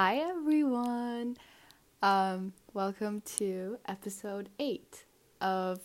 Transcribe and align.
Hi 0.00 0.18
everyone. 0.18 1.36
Um, 2.02 2.52
welcome 2.72 3.20
to 3.38 3.78
episode 3.88 4.48
8 4.60 5.04
of 5.40 5.80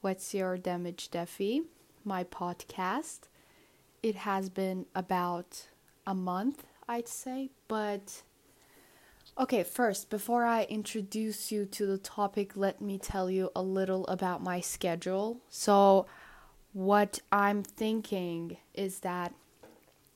What's 0.00 0.32
Your 0.32 0.56
Damage 0.56 1.10
Defi, 1.10 1.64
my 2.02 2.24
podcast. 2.24 3.28
It 4.02 4.14
has 4.14 4.48
been 4.48 4.86
about 4.94 5.66
a 6.06 6.14
month, 6.14 6.64
I'd 6.88 7.08
say, 7.08 7.50
but 7.68 8.22
okay, 9.38 9.64
first, 9.64 10.08
before 10.08 10.46
I 10.46 10.62
introduce 10.70 11.52
you 11.52 11.66
to 11.66 11.84
the 11.84 11.98
topic, 11.98 12.56
let 12.56 12.80
me 12.80 12.96
tell 12.96 13.30
you 13.30 13.50
a 13.54 13.60
little 13.60 14.06
about 14.06 14.42
my 14.42 14.62
schedule. 14.62 15.42
So, 15.50 16.06
what 16.72 17.20
I'm 17.30 17.62
thinking 17.62 18.56
is 18.72 19.00
that 19.00 19.34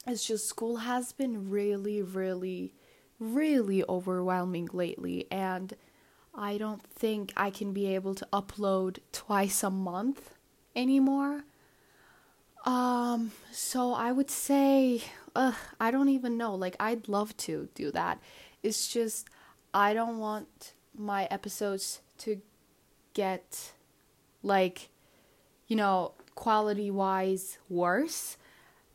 it's 0.07 0.27
just 0.27 0.49
school 0.49 0.79
has 0.79 1.13
been 1.13 1.51
really, 1.51 2.01
really 2.01 2.73
really 3.21 3.85
overwhelming 3.89 4.69
lately 4.73 5.27
and 5.31 5.77
I 6.35 6.57
don't 6.59 6.83
think 6.83 7.33
I 7.37 7.51
can 7.51 7.73
be 7.73 7.95
able 7.95 8.15
to 8.15 8.27
upload 8.33 8.99
twice 9.13 9.63
a 9.63 9.71
month 9.71 10.31
anymore. 10.75 11.45
Um 12.65 13.33
so 13.53 13.93
I 13.93 14.11
would 14.11 14.31
say 14.31 15.03
uh 15.37 15.53
I 15.79 15.91
don't 15.91 16.09
even 16.09 16.37
know 16.39 16.55
like 16.55 16.77
I'd 16.81 17.09
love 17.09 17.37
to 17.39 17.69
do 17.75 17.91
that. 17.93 18.21
It's 18.63 18.89
just 18.89 19.29
I 19.75 19.93
don't 19.93 20.19
want 20.19 20.73
my 20.97 21.27
episodes 21.31 22.01
to 22.19 22.41
get 23.13 23.73
like 24.43 24.89
you 25.69 25.77
know 25.77 26.13
quality 26.35 26.91
wise 26.91 27.59
worse 27.69 28.39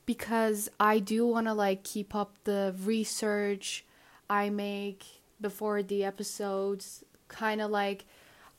because 0.05 0.70
I 0.80 0.99
do 0.99 1.26
want 1.27 1.48
to 1.48 1.54
like 1.54 1.84
keep 1.84 2.16
up 2.16 2.34
the 2.44 2.76
research 2.84 3.85
I 4.29 4.49
make 4.49 5.05
before 5.39 5.84
the 5.84 6.03
episodes. 6.03 7.03
Kind 7.27 7.61
of 7.61 7.71
like 7.71 8.05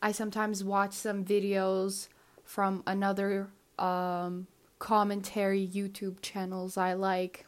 I 0.02 0.12
sometimes 0.12 0.62
watch 0.62 0.92
some 0.92 1.24
videos 1.24 2.08
from 2.44 2.82
another 2.86 3.48
um, 3.78 4.46
commentary 4.78 5.66
YouTube 5.66 6.20
channels 6.20 6.76
I 6.76 6.92
like 6.94 7.46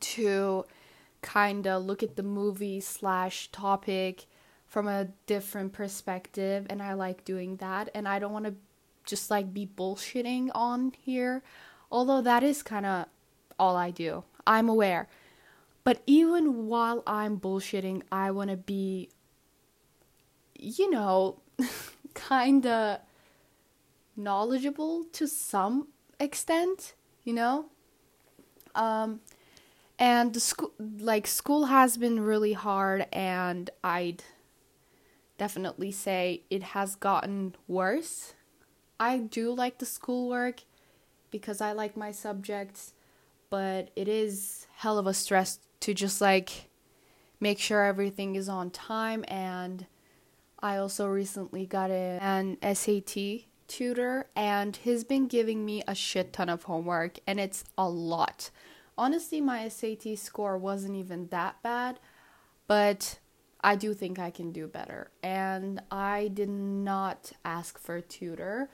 to 0.00 0.64
kind 1.22 1.66
of 1.66 1.84
look 1.84 2.02
at 2.02 2.16
the 2.16 2.22
movie 2.22 2.80
slash 2.80 3.50
topic 3.50 4.26
from 4.66 4.86
a 4.86 5.08
different 5.26 5.72
perspective 5.72 6.66
and 6.68 6.82
I 6.82 6.92
like 6.92 7.24
doing 7.24 7.56
that 7.56 7.88
and 7.94 8.06
I 8.06 8.18
don't 8.18 8.32
want 8.32 8.44
to 8.44 8.54
just 9.04 9.30
like 9.30 9.54
be 9.54 9.66
bullshitting 9.66 10.50
on 10.54 10.92
here 10.98 11.42
although 11.90 12.20
that 12.20 12.42
is 12.42 12.62
kind 12.62 12.86
of 12.86 13.06
all 13.58 13.76
I 13.76 13.90
do. 13.90 14.24
I'm 14.46 14.68
aware. 14.68 15.08
But 15.86 16.02
even 16.04 16.66
while 16.66 17.04
I'm 17.06 17.38
bullshitting, 17.38 18.02
I 18.10 18.32
want 18.32 18.50
to 18.50 18.56
be, 18.56 19.08
you 20.58 20.90
know, 20.90 21.38
kind 22.14 22.66
of 22.66 22.98
knowledgeable 24.16 25.04
to 25.12 25.28
some 25.28 25.86
extent, 26.18 26.94
you 27.22 27.34
know? 27.34 27.66
Um, 28.74 29.20
and 29.96 30.34
the 30.34 30.40
school, 30.40 30.72
like, 30.80 31.28
school 31.28 31.66
has 31.66 31.96
been 31.96 32.18
really 32.18 32.54
hard, 32.54 33.06
and 33.12 33.70
I'd 33.84 34.24
definitely 35.38 35.92
say 35.92 36.42
it 36.50 36.64
has 36.74 36.96
gotten 36.96 37.54
worse. 37.68 38.34
I 38.98 39.18
do 39.18 39.52
like 39.52 39.78
the 39.78 39.86
schoolwork 39.86 40.62
because 41.30 41.60
I 41.60 41.70
like 41.70 41.96
my 41.96 42.10
subjects, 42.10 42.92
but 43.50 43.90
it 43.94 44.08
is 44.08 44.66
hell 44.78 44.98
of 44.98 45.06
a 45.06 45.14
stress 45.14 45.60
to 45.80 45.94
just 45.94 46.20
like 46.20 46.70
make 47.40 47.58
sure 47.58 47.84
everything 47.84 48.36
is 48.36 48.48
on 48.48 48.70
time 48.70 49.24
and 49.28 49.86
I 50.60 50.78
also 50.78 51.06
recently 51.06 51.66
got 51.66 51.90
a, 51.90 52.18
an 52.20 52.56
SAT 52.74 53.44
tutor 53.68 54.26
and 54.34 54.76
he's 54.76 55.04
been 55.04 55.26
giving 55.26 55.64
me 55.64 55.82
a 55.86 55.94
shit 55.94 56.32
ton 56.32 56.48
of 56.48 56.64
homework 56.64 57.18
and 57.26 57.38
it's 57.38 57.64
a 57.76 57.88
lot. 57.88 58.50
Honestly, 58.98 59.40
my 59.40 59.68
SAT 59.68 60.18
score 60.18 60.56
wasn't 60.56 60.96
even 60.96 61.28
that 61.28 61.62
bad, 61.62 62.00
but 62.66 63.18
I 63.60 63.76
do 63.76 63.92
think 63.94 64.18
I 64.18 64.30
can 64.30 64.52
do 64.52 64.66
better. 64.66 65.10
And 65.22 65.82
I 65.90 66.28
did 66.28 66.48
not 66.48 67.32
ask 67.44 67.78
for 67.78 67.96
a 67.96 68.02
tutor. 68.02 68.70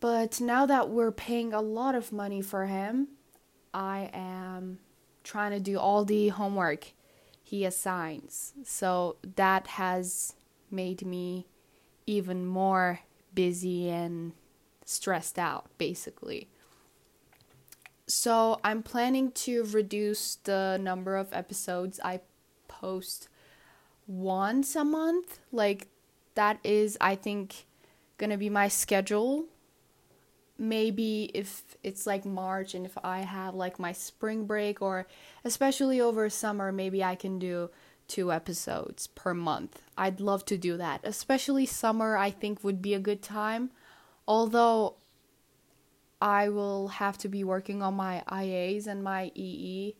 But 0.00 0.40
now 0.40 0.66
that 0.66 0.88
we're 0.88 1.12
paying 1.12 1.52
a 1.52 1.60
lot 1.60 1.94
of 1.94 2.10
money 2.10 2.42
for 2.42 2.66
him, 2.66 3.08
I 3.72 4.10
am 4.12 4.78
trying 5.22 5.52
to 5.52 5.60
do 5.60 5.78
all 5.78 6.04
the 6.04 6.28
homework 6.28 6.92
he 7.42 7.64
assigns. 7.64 8.52
So 8.64 9.16
that 9.36 9.66
has 9.66 10.34
made 10.70 11.04
me 11.04 11.46
even 12.06 12.46
more 12.46 13.00
busy 13.34 13.88
and 13.88 14.32
stressed 14.84 15.38
out, 15.38 15.66
basically. 15.78 16.48
So 18.06 18.60
I'm 18.64 18.82
planning 18.82 19.32
to 19.32 19.64
reduce 19.64 20.36
the 20.36 20.78
number 20.80 21.16
of 21.16 21.32
episodes 21.32 22.00
I 22.02 22.20
post 22.68 23.28
once 24.06 24.74
a 24.74 24.84
month. 24.84 25.38
Like, 25.52 25.88
that 26.34 26.58
is, 26.64 26.98
I 27.00 27.14
think, 27.14 27.66
gonna 28.18 28.38
be 28.38 28.50
my 28.50 28.68
schedule 28.68 29.44
maybe 30.58 31.30
if 31.34 31.62
it's 31.82 32.06
like 32.06 32.24
March 32.24 32.74
and 32.74 32.86
if 32.86 32.96
I 33.02 33.20
have 33.20 33.54
like 33.54 33.78
my 33.78 33.92
spring 33.92 34.46
break 34.46 34.80
or 34.82 35.06
especially 35.44 36.00
over 36.00 36.28
summer, 36.28 36.72
maybe 36.72 37.02
I 37.02 37.14
can 37.14 37.38
do 37.38 37.70
two 38.08 38.32
episodes 38.32 39.06
per 39.06 39.34
month. 39.34 39.80
I'd 39.96 40.20
love 40.20 40.44
to 40.46 40.58
do 40.58 40.76
that. 40.76 41.00
Especially 41.04 41.66
summer, 41.66 42.16
I 42.16 42.30
think 42.30 42.62
would 42.62 42.82
be 42.82 42.94
a 42.94 43.00
good 43.00 43.22
time. 43.22 43.70
Although 44.28 44.96
I 46.20 46.48
will 46.48 46.88
have 46.88 47.18
to 47.18 47.28
be 47.28 47.42
working 47.42 47.82
on 47.82 47.94
my 47.94 48.22
IAs 48.30 48.86
and 48.86 49.02
my 49.02 49.32
EE 49.34 49.96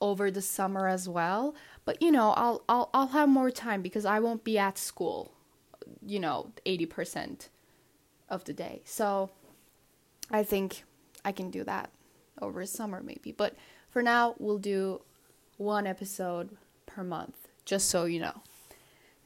over 0.00 0.30
the 0.30 0.40
summer 0.40 0.88
as 0.88 1.08
well. 1.08 1.54
But 1.84 2.00
you 2.00 2.10
know, 2.10 2.30
I'll 2.30 2.62
I'll 2.68 2.90
I'll 2.94 3.08
have 3.08 3.28
more 3.28 3.50
time 3.50 3.82
because 3.82 4.06
I 4.06 4.20
won't 4.20 4.44
be 4.44 4.58
at 4.58 4.78
school, 4.78 5.32
you 6.06 6.20
know, 6.20 6.52
80% 6.64 7.48
of 8.28 8.44
the 8.44 8.52
day. 8.52 8.82
So 8.84 9.30
I 10.30 10.42
think 10.42 10.84
I 11.24 11.32
can 11.32 11.50
do 11.50 11.64
that 11.64 11.90
over 12.40 12.64
summer 12.66 13.02
maybe. 13.02 13.32
But 13.32 13.54
for 13.90 14.02
now, 14.02 14.34
we'll 14.38 14.58
do 14.58 15.02
one 15.56 15.86
episode 15.86 16.56
per 16.86 17.02
month, 17.02 17.48
just 17.64 17.88
so 17.88 18.04
you 18.04 18.20
know. 18.20 18.42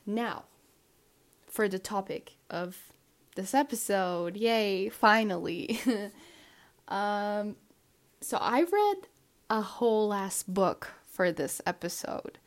Now, 0.07 0.45
for 1.47 1.69
the 1.69 1.79
topic 1.79 2.33
of 2.49 2.79
this 3.37 3.55
episode, 3.55 4.37
yay, 4.37 4.89
finally. 4.89 5.79
um, 6.89 7.57
so 8.21 8.39
I 8.39 8.63
read 8.63 9.09
a 9.51 9.61
whole 9.61 10.13
ass 10.13 10.43
book 10.43 10.95
for 11.05 11.31
this 11.31 11.61
episode. 11.67 12.39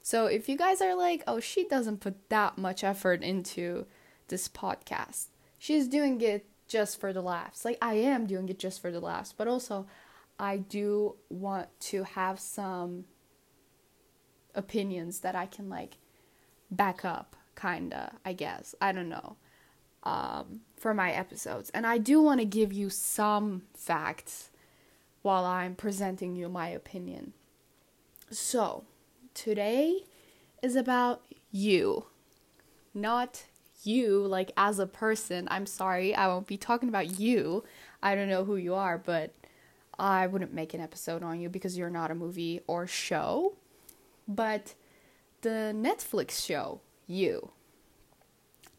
So 0.00 0.26
if 0.26 0.48
you 0.48 0.56
guys 0.56 0.80
are 0.80 0.94
like, 0.94 1.22
oh, 1.26 1.40
she 1.40 1.64
doesn't 1.64 2.00
put 2.00 2.28
that 2.30 2.58
much 2.58 2.84
effort 2.84 3.22
into 3.22 3.86
this 4.28 4.48
podcast, 4.48 5.26
she's 5.64 5.88
doing 5.88 6.20
it 6.20 6.44
just 6.68 7.00
for 7.00 7.10
the 7.14 7.22
laughs. 7.22 7.64
Like 7.64 7.78
I 7.80 7.94
am 7.94 8.26
doing 8.26 8.50
it 8.50 8.58
just 8.58 8.82
for 8.82 8.90
the 8.90 9.00
laughs, 9.00 9.32
but 9.32 9.48
also 9.48 9.86
I 10.38 10.58
do 10.58 11.16
want 11.30 11.68
to 11.92 12.02
have 12.02 12.38
some 12.38 13.06
opinions 14.54 15.20
that 15.20 15.34
I 15.34 15.46
can 15.46 15.70
like 15.70 15.96
back 16.70 17.02
up 17.02 17.34
kinda, 17.58 18.12
I 18.26 18.34
guess. 18.34 18.74
I 18.78 18.92
don't 18.92 19.08
know. 19.08 19.36
Um, 20.02 20.60
for 20.76 20.92
my 20.92 21.12
episodes. 21.12 21.70
And 21.70 21.86
I 21.86 21.96
do 21.96 22.20
want 22.20 22.40
to 22.40 22.44
give 22.44 22.70
you 22.70 22.90
some 22.90 23.62
facts 23.72 24.50
while 25.22 25.46
I'm 25.46 25.74
presenting 25.74 26.36
you 26.36 26.50
my 26.50 26.68
opinion. 26.68 27.32
So, 28.30 28.84
today 29.32 30.02
is 30.62 30.76
about 30.76 31.22
you, 31.50 32.04
not 32.92 33.44
you, 33.86 34.18
like 34.26 34.52
as 34.56 34.78
a 34.78 34.86
person, 34.86 35.48
I'm 35.50 35.66
sorry, 35.66 36.14
I 36.14 36.26
won't 36.28 36.46
be 36.46 36.56
talking 36.56 36.88
about 36.88 37.18
you. 37.18 37.64
I 38.02 38.14
don't 38.14 38.28
know 38.28 38.44
who 38.44 38.56
you 38.56 38.74
are, 38.74 38.98
but 38.98 39.34
I 39.98 40.26
wouldn't 40.26 40.52
make 40.52 40.74
an 40.74 40.80
episode 40.80 41.22
on 41.22 41.40
you 41.40 41.48
because 41.48 41.78
you're 41.78 41.90
not 41.90 42.10
a 42.10 42.14
movie 42.14 42.60
or 42.66 42.86
show. 42.86 43.54
But 44.26 44.74
the 45.42 45.74
Netflix 45.74 46.44
show, 46.44 46.80
You. 47.06 47.50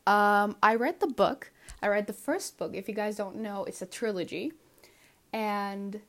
Um, 0.08 0.56
I 0.62 0.76
read 0.76 1.00
the 1.00 1.08
book. 1.08 1.52
I 1.82 1.88
read 1.88 2.08
the 2.08 2.14
first 2.14 2.58
book. 2.58 2.76
If 2.76 2.88
you 2.88 2.94
guys 2.94 3.16
don't 3.16 3.38
know, 3.38 3.64
it's 3.66 3.82
a 3.82 3.86
trilogy. 3.86 4.54
And 5.34 6.02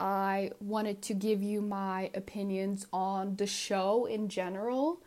I 0.00 0.50
wanted 0.60 1.02
to 1.02 1.14
give 1.14 1.42
you 1.42 1.60
my 1.60 2.10
opinions 2.14 2.86
on 2.92 3.36
the 3.36 3.46
show 3.46 4.06
in 4.06 4.28
general 4.28 5.00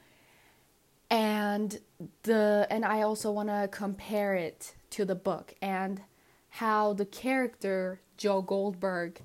and 1.10 1.80
the 2.24 2.68
and 2.69 2.84
I 2.84 3.02
also 3.02 3.31
want 3.31 3.50
to 3.50 3.68
compare 3.72 4.36
it 4.36 4.75
to 4.92 5.06
the 5.06 5.16
book 5.16 5.54
and 5.62 6.02
how 6.50 6.94
the 6.94 7.06
character 7.06 8.02
Joe 8.18 8.42
Goldberg 8.42 9.22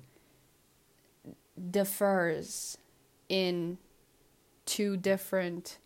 differs 1.69 2.77
in 3.29 3.77
two 4.65 4.97
different 4.97 5.77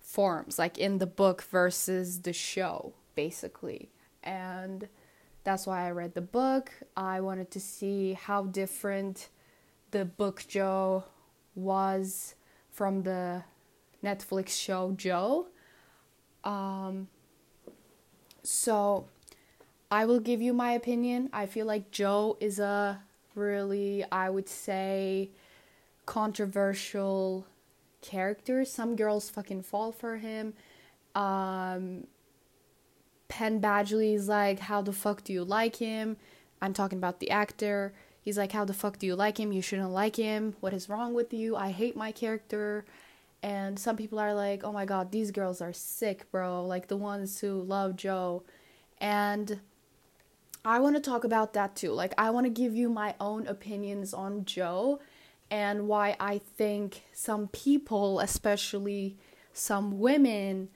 forms, 0.00 0.58
like 0.58 0.78
in 0.78 0.98
the 0.98 1.06
book 1.06 1.42
versus 1.42 2.22
the 2.22 2.32
show, 2.32 2.94
basically. 3.14 3.90
And 4.22 4.88
that's 5.44 5.66
why 5.66 5.86
I 5.86 5.90
read 5.90 6.14
the 6.14 6.22
book. 6.22 6.72
I 6.96 7.20
wanted 7.20 7.50
to 7.52 7.60
see 7.60 8.14
how 8.14 8.44
different 8.44 9.28
the 9.90 10.04
book 10.04 10.44
Joe 10.48 11.04
was 11.54 12.34
from 12.70 13.02
the 13.02 13.44
Netflix 14.04 14.50
show 14.50 14.92
Joe. 14.96 15.46
Um, 16.44 17.08
so 18.42 19.06
I 19.90 20.04
will 20.04 20.20
give 20.20 20.42
you 20.42 20.52
my 20.52 20.72
opinion. 20.72 21.30
I 21.32 21.46
feel 21.46 21.66
like 21.66 21.90
Joe 21.90 22.36
is 22.40 22.58
a 22.58 23.00
really, 23.34 24.04
I 24.12 24.30
would 24.30 24.48
say, 24.48 25.30
controversial 26.06 27.46
character. 28.02 28.64
Some 28.64 28.96
girls 28.96 29.30
fucking 29.30 29.62
fall 29.62 29.92
for 29.92 30.18
him. 30.18 30.54
Um, 31.14 32.06
Penn 33.28 33.60
Badgley 33.60 34.14
is 34.14 34.28
like, 34.28 34.60
How 34.60 34.82
the 34.82 34.92
fuck 34.92 35.24
do 35.24 35.32
you 35.32 35.44
like 35.44 35.76
him? 35.76 36.16
I'm 36.60 36.72
talking 36.72 36.98
about 36.98 37.20
the 37.20 37.30
actor. 37.30 37.92
He's 38.20 38.38
like, 38.38 38.52
How 38.52 38.64
the 38.64 38.74
fuck 38.74 38.98
do 38.98 39.06
you 39.06 39.14
like 39.14 39.38
him? 39.38 39.52
You 39.52 39.62
shouldn't 39.62 39.90
like 39.90 40.16
him. 40.16 40.54
What 40.60 40.72
is 40.72 40.88
wrong 40.88 41.14
with 41.14 41.32
you? 41.32 41.56
I 41.56 41.70
hate 41.70 41.96
my 41.96 42.12
character. 42.12 42.84
And 43.44 43.78
some 43.78 43.96
people 43.96 44.18
are 44.18 44.32
like, 44.32 44.64
Oh 44.64 44.72
my 44.72 44.86
god, 44.86 45.12
these 45.12 45.30
girls 45.30 45.60
are 45.60 45.74
sick, 45.74 46.30
bro. 46.30 46.64
Like 46.64 46.88
the 46.88 46.96
ones 46.96 47.40
who 47.40 47.60
love 47.60 47.94
Joe. 47.94 48.42
And 48.98 49.60
I 50.64 50.80
want 50.80 50.96
to 50.96 51.02
talk 51.02 51.24
about 51.24 51.52
that 51.52 51.76
too. 51.76 51.92
Like, 51.92 52.14
I 52.16 52.30
want 52.30 52.46
to 52.46 52.50
give 52.50 52.74
you 52.74 52.88
my 52.88 53.14
own 53.20 53.46
opinions 53.46 54.14
on 54.14 54.46
Joe 54.46 54.98
and 55.50 55.86
why 55.86 56.16
I 56.18 56.38
think 56.38 57.02
some 57.12 57.48
people, 57.48 58.18
especially 58.18 59.18
some 59.52 59.98
women, 59.98 60.70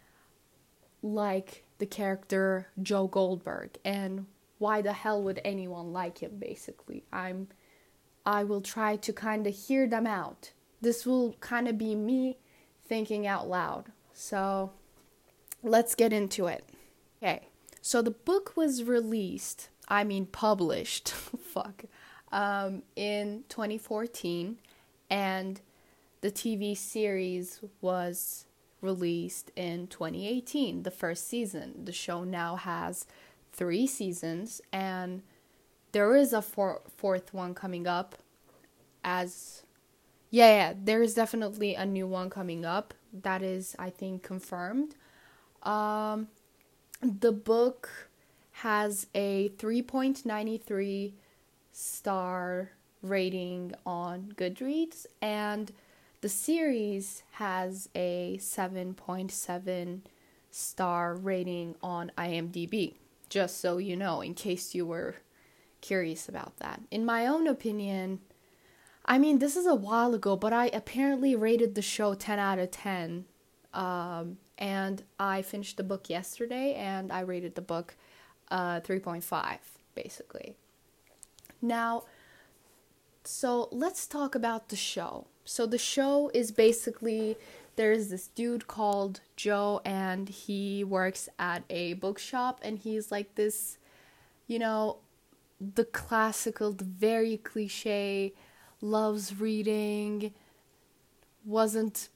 like 1.03 1.65
the 1.79 1.87
character 1.87 2.69
Joe 2.83 3.07
Goldberg 3.07 3.79
and 3.83 4.27
why 4.59 4.83
the 4.83 4.93
hell 4.93 5.23
would 5.23 5.41
anyone 5.43 5.95
like 5.95 6.19
him 6.19 6.37
basically. 6.39 7.05
I'm 7.11 7.49
I 8.27 8.45
will 8.45 8.61
try 8.61 8.97
to 8.97 9.13
kind 9.15 9.47
of 9.47 9.55
hear 9.55 9.87
them 9.87 10.07
out. 10.07 10.53
This 10.83 11.07
will 11.07 11.33
kind 11.41 11.67
of 11.67 11.79
be 11.79 11.95
me 11.95 12.37
thinking 12.89 13.27
out 13.27 13.49
loud. 13.49 13.93
So, 14.13 14.73
let's 15.63 15.95
get 15.95 16.13
into 16.13 16.47
it. 16.47 16.65
Okay. 17.23 17.49
So 17.81 18.03
the 18.03 18.11
book 18.11 18.57
was 18.57 18.85
released, 18.85 19.69
I 19.89 20.05
mean 20.05 20.27
published, 20.27 21.09
fuck, 21.13 21.85
um, 22.33 22.83
in 22.97 23.45
2014, 23.49 24.59
and 25.11 25.61
the 26.21 26.31
TV 26.31 26.77
series 26.77 27.61
was 27.81 28.47
released 28.81 29.51
in 29.57 29.87
2018, 29.87 30.83
the 30.83 30.91
first 30.91 31.29
season. 31.29 31.85
The 31.85 31.93
show 31.93 32.25
now 32.25 32.57
has 32.57 33.07
three 33.53 33.87
seasons, 33.87 34.61
and 34.73 35.23
there 35.93 36.15
is 36.15 36.33
a 36.33 36.43
four, 36.43 36.83
fourth 36.97 37.33
one 37.33 37.55
coming 37.55 37.87
up. 37.87 38.17
As 39.05 39.63
yeah, 40.31 40.49
yeah, 40.49 40.75
there 40.77 41.03
is 41.03 41.15
definitely 41.15 41.75
a 41.75 41.87
new 41.87 42.07
one 42.07 42.31
coming 42.31 42.65
up. 42.65 42.95
That 43.13 43.43
is, 43.43 43.75
I 43.79 43.91
think, 43.91 44.23
confirmed. 44.23 44.95
Um, 45.63 46.29
the 47.03 47.33
book 47.33 48.09
has 48.53 49.07
a 49.15 49.51
3.93 49.57 51.13
star 51.73 52.71
rating 53.03 53.75
on 53.87 54.33
Goodreads, 54.37 55.07
and 55.23 55.73
the 56.21 56.29
series 56.29 57.23
has 57.33 57.89
a 57.95 58.37
7.7 58.41 60.01
star 60.51 61.15
rating 61.15 61.77
on 61.83 62.13
IMDb. 62.19 62.95
Just 63.29 63.61
so 63.61 63.79
you 63.79 63.97
know, 63.97 64.21
in 64.21 64.35
case 64.35 64.75
you 64.75 64.87
were 64.87 65.17
curious 65.81 66.29
about 66.29 66.57
that. 66.59 66.81
In 66.91 67.05
my 67.05 67.27
own 67.27 67.47
opinion, 67.47 68.21
I 69.09 69.19
mean, 69.19 69.39
this 69.39 69.57
is 69.57 69.65
a 69.65 69.75
while 69.75 70.13
ago, 70.13 70.37
but 70.37 70.53
I 70.53 70.67
apparently 70.67 71.35
rated 71.35 71.75
the 71.75 71.83
show 71.83 72.13
10 72.13 72.39
out 72.39 72.59
of 72.59 72.71
10. 72.71 73.25
Um, 73.73 74.37
and 74.59 75.03
I 75.19 75.41
finished 75.41 75.79
the 75.79 75.83
book 75.83 76.11
yesterday 76.11 76.75
and 76.75 77.11
I 77.11 77.21
rated 77.21 77.55
the 77.55 77.63
book 77.63 77.97
uh, 78.51 78.81
3.5, 78.81 79.59
basically. 79.95 80.57
Now, 81.63 82.05
so 83.25 83.69
let's 83.73 84.07
talk 84.07 84.35
about 84.35 84.69
the 84.69 84.77
show. 84.77 85.27
So 85.47 85.65
the 85.65 85.79
show 85.79 86.31
is 86.35 86.53
basically 86.53 87.39
there's 87.77 88.09
this 88.09 88.27
dude 88.27 88.67
called 88.67 89.21
Joe 89.37 89.81
and 89.87 90.29
he 90.29 90.85
works 90.85 91.31
at 91.39 91.63
a 91.71 91.95
bookshop 91.95 92.61
and 92.63 92.79
he's 92.79 93.11
like 93.11 93.37
this, 93.37 93.79
you 94.47 94.59
know, 94.59 94.99
the 95.59 95.87
classical, 95.87 96.73
the 96.73 96.85
very 96.85 97.39
cliche, 97.39 98.35
loves 98.81 99.39
reading, 99.41 100.33
wasn't 101.45 102.09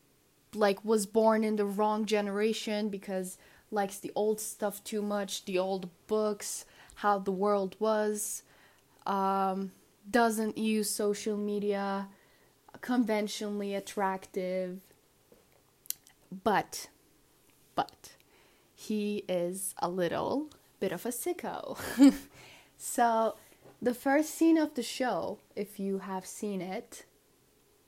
like 0.54 0.84
was 0.84 1.06
born 1.06 1.44
in 1.44 1.56
the 1.56 1.64
wrong 1.64 2.04
generation 2.04 2.88
because 2.88 3.38
likes 3.70 3.98
the 3.98 4.12
old 4.14 4.40
stuff 4.40 4.84
too 4.84 5.02
much, 5.02 5.44
the 5.44 5.58
old 5.58 5.88
books, 6.06 6.64
how 6.96 7.18
the 7.18 7.32
world 7.32 7.74
was, 7.78 8.42
um, 9.06 9.72
doesn't 10.10 10.58
use 10.58 10.90
social 10.90 11.36
media, 11.36 12.08
conventionally 12.80 13.74
attractive, 13.74 14.80
but, 16.44 16.88
but, 17.74 18.12
he 18.74 19.24
is 19.28 19.74
a 19.78 19.88
little 19.88 20.48
bit 20.80 20.90
of 20.92 21.06
a 21.06 21.10
sicko. 21.10 21.78
so, 22.76 23.36
the 23.82 23.94
first 23.94 24.30
scene 24.34 24.56
of 24.56 24.74
the 24.74 24.82
show, 24.82 25.40
if 25.54 25.78
you 25.78 25.98
have 25.98 26.24
seen 26.24 26.62
it, 26.62 27.04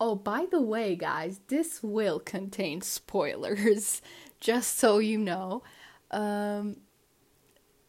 Oh, 0.00 0.14
by 0.16 0.46
the 0.50 0.60
way, 0.60 0.96
guys, 0.96 1.40
this 1.46 1.82
will 1.82 2.18
contain 2.18 2.80
spoilers, 2.80 4.02
just 4.40 4.76
so 4.78 4.98
you 4.98 5.18
know. 5.18 5.62
Um, 6.10 6.78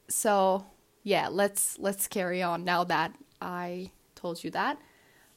so 0.07 0.65
yeah, 1.03 1.27
let's 1.29 1.77
let's 1.79 2.07
carry 2.07 2.41
on 2.41 2.63
now 2.63 2.83
that 2.85 3.15
I 3.41 3.91
told 4.15 4.43
you 4.43 4.51
that, 4.51 4.79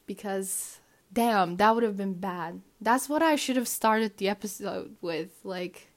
because 0.05 0.79
damn, 1.11 1.57
that 1.57 1.73
would 1.73 1.83
have 1.83 1.97
been 1.97 2.13
bad. 2.13 2.61
That's 2.79 3.09
what 3.09 3.21
I 3.23 3.35
should 3.35 3.55
have 3.55 3.67
started 3.67 4.17
the 4.17 4.29
episode 4.29 4.95
with, 5.01 5.31
like 5.43 5.89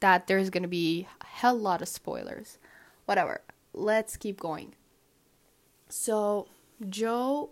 that. 0.00 0.26
There's 0.26 0.50
gonna 0.50 0.68
be 0.68 1.06
a 1.20 1.26
hell 1.26 1.56
lot 1.56 1.82
of 1.82 1.88
spoilers. 1.88 2.58
Whatever. 3.06 3.42
Let's 3.72 4.16
keep 4.16 4.40
going. 4.40 4.74
So 5.88 6.48
Joe 6.88 7.50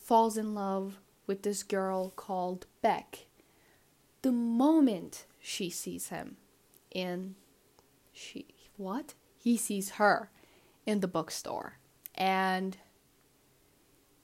falls 0.00 0.36
in 0.36 0.54
love 0.54 0.98
with 1.26 1.42
this 1.42 1.62
girl 1.62 2.10
called 2.10 2.66
Beck. 2.82 3.26
The 4.22 4.32
moment 4.32 5.26
she 5.40 5.70
sees 5.70 6.08
him 6.08 6.36
in 6.90 7.34
she 8.12 8.46
what? 8.76 9.14
He 9.38 9.56
sees 9.56 9.90
her 9.92 10.30
in 10.86 11.00
the 11.00 11.08
bookstore 11.08 11.78
and 12.14 12.76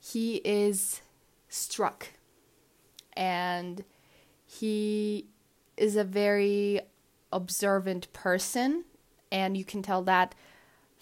he 0.01 0.37
is 0.45 1.01
struck 1.49 2.09
and 3.15 3.85
he 4.45 5.29
is 5.77 5.97
a 5.97 6.05
very 6.05 6.81
observant 7.33 8.13
person 8.13 8.85
and 9.31 9.57
you 9.57 9.65
can 9.65 9.83
tell 9.83 10.03
that 10.03 10.35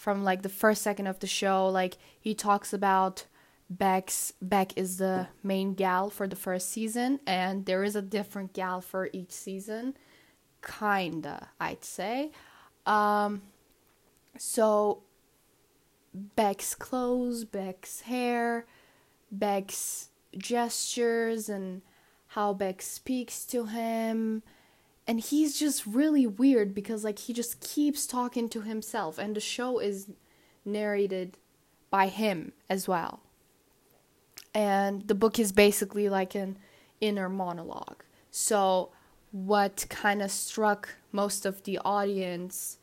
from 0.02 0.24
like 0.24 0.42
the 0.42 0.48
first 0.48 0.82
second 0.82 1.06
of 1.06 1.20
the 1.20 1.28
show 1.28 1.68
like 1.68 1.96
he 2.18 2.34
talks 2.34 2.72
about 2.72 3.24
Beck's 3.70 4.32
Beck 4.42 4.76
is 4.76 4.96
the 4.96 5.28
main 5.44 5.74
gal 5.74 6.10
for 6.10 6.26
the 6.26 6.34
first 6.34 6.70
season, 6.70 7.20
and 7.24 7.66
there 7.66 7.84
is 7.84 7.94
a 7.94 8.02
different 8.02 8.52
gal 8.52 8.80
for 8.80 9.08
each 9.12 9.30
season, 9.30 9.96
kinda, 10.60 11.50
I'd 11.60 11.84
say. 11.84 12.32
Um, 12.84 13.42
so 14.36 15.04
Beck's 16.12 16.74
clothes, 16.74 17.44
Beck's 17.44 18.00
hair, 18.00 18.66
Beck's 19.30 20.08
gestures, 20.36 21.48
and 21.48 21.80
how 22.26 22.52
Beck 22.52 22.82
speaks 22.82 23.46
to 23.46 23.66
him. 23.66 24.42
And 25.06 25.20
he's 25.20 25.58
just 25.58 25.84
really 25.84 26.26
weird 26.26 26.74
because, 26.74 27.04
like, 27.04 27.18
he 27.20 27.32
just 27.32 27.60
keeps 27.60 28.06
talking 28.06 28.48
to 28.50 28.62
himself, 28.62 29.18
and 29.18 29.34
the 29.34 29.40
show 29.40 29.78
is 29.78 30.08
narrated 30.64 31.36
by 31.90 32.06
him 32.06 32.52
as 32.70 32.86
well 32.86 33.20
and 34.54 35.06
the 35.08 35.14
book 35.14 35.38
is 35.38 35.52
basically 35.52 36.08
like 36.08 36.34
an 36.34 36.58
inner 37.00 37.28
monologue. 37.28 38.02
So, 38.30 38.90
what 39.30 39.86
kind 39.88 40.20
of 40.20 40.30
struck 40.30 40.96
most 41.10 41.46
of 41.46 41.62
the 41.64 41.78
audience 41.84 42.78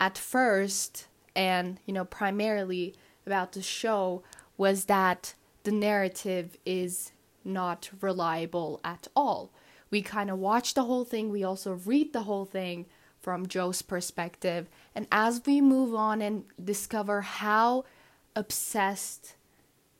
at 0.00 0.16
first, 0.16 1.06
and 1.34 1.80
you 1.86 1.94
know, 1.94 2.04
primarily 2.04 2.94
about 3.26 3.52
the 3.52 3.62
show, 3.62 4.22
was 4.56 4.84
that 4.86 5.34
the 5.64 5.72
narrative 5.72 6.56
is 6.64 7.12
not 7.44 7.90
reliable 8.00 8.80
at 8.84 9.08
all, 9.16 9.50
we 9.92 10.02
kind 10.02 10.30
of 10.30 10.38
watch 10.38 10.74
the 10.74 10.84
whole 10.84 11.04
thing, 11.04 11.30
we 11.30 11.44
also 11.44 11.74
read 11.74 12.12
the 12.12 12.22
whole 12.22 12.46
thing 12.46 12.86
from 13.20 13.46
Joe's 13.46 13.82
perspective. 13.82 14.68
And 14.94 15.06
as 15.12 15.42
we 15.46 15.60
move 15.60 15.94
on 15.94 16.20
and 16.22 16.44
discover 16.62 17.20
how 17.20 17.84
obsessed 18.34 19.36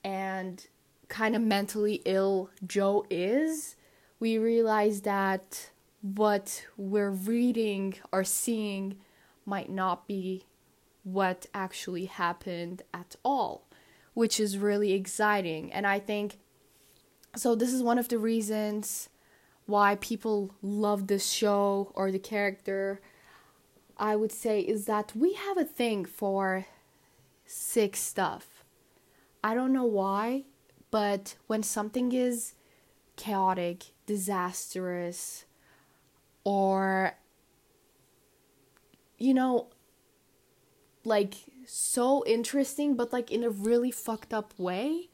and 0.03 0.67
kind 1.09 1.37
of 1.37 1.43
mentally 1.43 2.01
ill 2.07 2.51
Joe 2.67 3.05
is, 3.11 3.77
we 4.19 4.39
realize 4.39 5.03
that 5.03 5.71
what 6.01 6.65
we're 6.79 7.11
reading 7.11 7.95
or 8.11 8.25
seeing 8.25 8.97
might 9.45 9.71
not 9.71 10.09
be 10.09 10.47
what 11.05 11.47
actually 11.53 12.07
happened 12.07 12.83
at 12.95 13.15
all, 13.25 13.69
which 14.15 14.41
is 14.41 14.57
really 14.57 14.95
exciting. 14.95 15.71
And 15.71 15.87
I 15.87 15.99
think 15.99 16.39
so. 17.37 17.55
This 17.55 17.73
is 17.73 17.83
one 17.83 17.99
of 17.99 18.09
the 18.09 18.19
reasons 18.19 19.09
why 19.73 19.97
people 19.97 20.55
love 20.61 21.07
this 21.07 21.27
show 21.31 21.91
or 21.95 22.13
the 22.13 22.19
character. 22.19 23.01
I 23.97 24.17
would 24.17 24.31
say 24.31 24.61
is 24.61 24.85
that 24.85 25.17
we 25.17 25.33
have 25.33 25.57
a 25.57 25.65
thing 25.65 26.05
for 26.05 26.67
sick 27.47 27.97
stuff. 27.97 28.65
I 29.43 29.55
don't 29.55 29.73
know 29.73 29.87
why, 29.87 30.45
but 30.91 31.37
when 31.47 31.63
something 31.63 32.13
is 32.13 32.53
chaotic, 33.17 33.85
disastrous, 34.05 35.47
or 36.45 37.17
you 39.17 39.33
know 39.33 39.69
like 41.05 41.35
so 41.65 42.23
interesting 42.27 42.95
but 42.95 43.13
like 43.13 43.31
in 43.31 43.43
a 43.43 43.49
really 43.49 43.91
fucked 43.91 44.35
up 44.35 44.53
way 44.59 45.09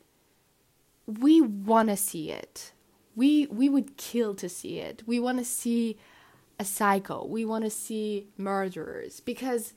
we 1.06 1.42
want 1.42 1.90
to 1.90 1.96
see 1.96 2.30
it 2.30 2.72
we 3.18 3.46
we 3.46 3.68
would 3.68 3.96
kill 3.96 4.32
to 4.36 4.48
see 4.48 4.78
it. 4.78 5.02
We 5.04 5.18
want 5.18 5.38
to 5.38 5.44
see 5.44 5.98
a 6.60 6.64
psycho 6.64 7.24
we 7.24 7.44
want 7.44 7.64
to 7.64 7.70
see 7.70 8.28
murderers. 8.36 9.20
Because 9.20 9.74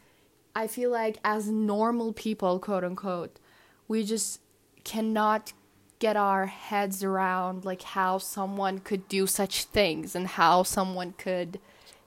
i 0.54 0.68
feel 0.68 0.92
like 0.92 1.18
as 1.24 1.50
normal 1.50 2.12
people 2.12 2.60
quote 2.60 2.84
unquote 2.84 3.40
we 3.88 4.04
just 4.04 4.42
cannot 4.84 5.54
get 6.00 6.18
our 6.18 6.48
heads 6.48 7.04
around 7.06 7.64
like 7.64 7.84
how 7.98 8.18
someone 8.18 8.80
could 8.80 9.08
do 9.08 9.26
such 9.26 9.64
things 9.64 10.14
and 10.14 10.28
how 10.28 10.62
someone 10.62 11.14
could 11.14 11.58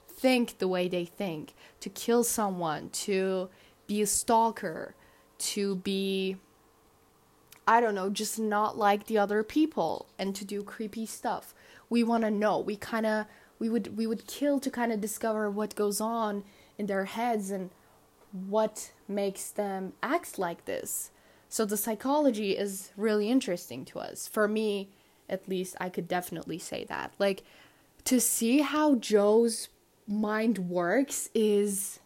think 0.06 0.58
the 0.58 0.68
way 0.68 0.88
they 0.88 1.04
think. 1.04 1.54
To 1.80 1.88
kill 1.88 2.22
someone 2.22 2.90
to 3.06 3.48
be 3.86 4.02
a 4.02 4.06
stalker 4.06 4.94
to 5.52 5.76
be 5.76 6.36
I 7.66 7.80
don't 7.80 7.94
know, 7.94 8.10
just 8.10 8.38
not 8.38 8.76
like 8.76 9.06
the 9.06 9.18
other 9.18 9.42
people 9.42 10.06
and 10.18 10.34
to 10.36 10.44
do 10.44 10.62
creepy 10.62 11.06
stuff. 11.06 11.54
We 11.88 12.04
want 12.04 12.24
to 12.24 12.30
know. 12.30 12.58
We 12.58 12.76
kind 12.76 13.06
of 13.06 13.26
we 13.58 13.68
would 13.68 13.96
we 13.96 14.06
would 14.06 14.26
kill 14.26 14.60
to 14.60 14.70
kind 14.70 14.92
of 14.92 15.00
discover 15.00 15.50
what 15.50 15.74
goes 15.74 16.00
on 16.00 16.44
in 16.76 16.86
their 16.86 17.04
heads 17.04 17.50
and 17.50 17.70
what 18.32 18.90
makes 19.08 19.50
them 19.50 19.92
act 20.02 20.38
like 20.38 20.64
this. 20.64 21.10
So 21.48 21.64
the 21.64 21.76
psychology 21.76 22.56
is 22.56 22.90
really 22.96 23.30
interesting 23.30 23.84
to 23.86 24.00
us. 24.00 24.26
For 24.26 24.48
me, 24.48 24.88
at 25.28 25.48
least, 25.48 25.76
I 25.80 25.88
could 25.88 26.08
definitely 26.08 26.58
say 26.58 26.84
that. 26.84 27.12
Like, 27.18 27.44
to 28.06 28.20
see 28.20 28.58
how 28.58 28.96
Joe's 28.96 29.68
mind 30.06 30.58
works 30.58 31.30
is 31.32 32.00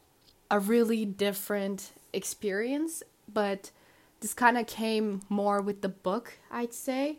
a 0.50 0.60
really 0.60 1.04
different 1.04 1.92
experience, 2.12 3.02
but 3.32 3.70
this 4.20 4.34
kind 4.34 4.58
of 4.58 4.66
came 4.66 5.22
more 5.28 5.60
with 5.60 5.82
the 5.82 5.88
book, 5.88 6.38
I'd 6.50 6.74
say. 6.74 7.18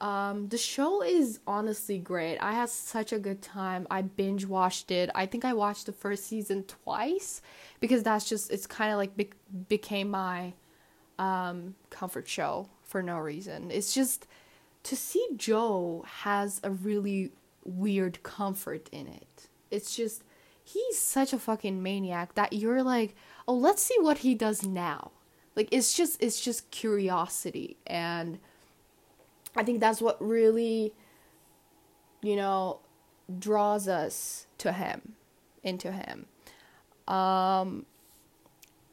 Um, 0.00 0.48
the 0.48 0.58
show 0.58 1.02
is 1.02 1.38
honestly 1.46 1.98
great. 1.98 2.38
I 2.38 2.52
had 2.54 2.68
such 2.68 3.12
a 3.12 3.20
good 3.20 3.40
time. 3.40 3.86
I 3.88 4.02
binge 4.02 4.44
watched 4.44 4.90
it. 4.90 5.10
I 5.14 5.26
think 5.26 5.44
I 5.44 5.52
watched 5.52 5.86
the 5.86 5.92
first 5.92 6.26
season 6.26 6.64
twice 6.64 7.40
because 7.78 8.02
that's 8.02 8.28
just 8.28 8.50
it's 8.50 8.66
kind 8.66 8.90
of 8.90 8.98
like 8.98 9.16
be- 9.16 9.30
became 9.68 10.10
my 10.10 10.54
um, 11.20 11.76
comfort 11.90 12.28
show 12.28 12.68
for 12.82 13.00
no 13.00 13.18
reason. 13.18 13.70
It's 13.70 13.94
just 13.94 14.26
to 14.84 14.96
see 14.96 15.24
Joe 15.36 16.04
has 16.06 16.60
a 16.64 16.70
really 16.72 17.30
weird 17.64 18.24
comfort 18.24 18.88
in 18.90 19.06
it. 19.06 19.48
It's 19.70 19.94
just 19.94 20.24
he's 20.64 20.98
such 20.98 21.32
a 21.32 21.38
fucking 21.38 21.80
maniac 21.80 22.34
that 22.34 22.52
you're 22.52 22.82
like, 22.82 23.14
"Oh, 23.46 23.54
let's 23.54 23.82
see 23.84 23.98
what 24.00 24.18
he 24.18 24.34
does 24.34 24.64
now." 24.66 25.12
Like 25.54 25.68
it's 25.70 25.94
just 25.94 26.22
it's 26.22 26.40
just 26.40 26.70
curiosity 26.70 27.76
and 27.86 28.38
I 29.54 29.64
think 29.64 29.80
that's 29.80 30.00
what 30.00 30.16
really 30.20 30.94
you 32.22 32.36
know 32.36 32.80
draws 33.38 33.88
us 33.88 34.46
to 34.58 34.72
him 34.72 35.14
into 35.62 35.92
him. 35.92 36.26
Um 37.06 37.86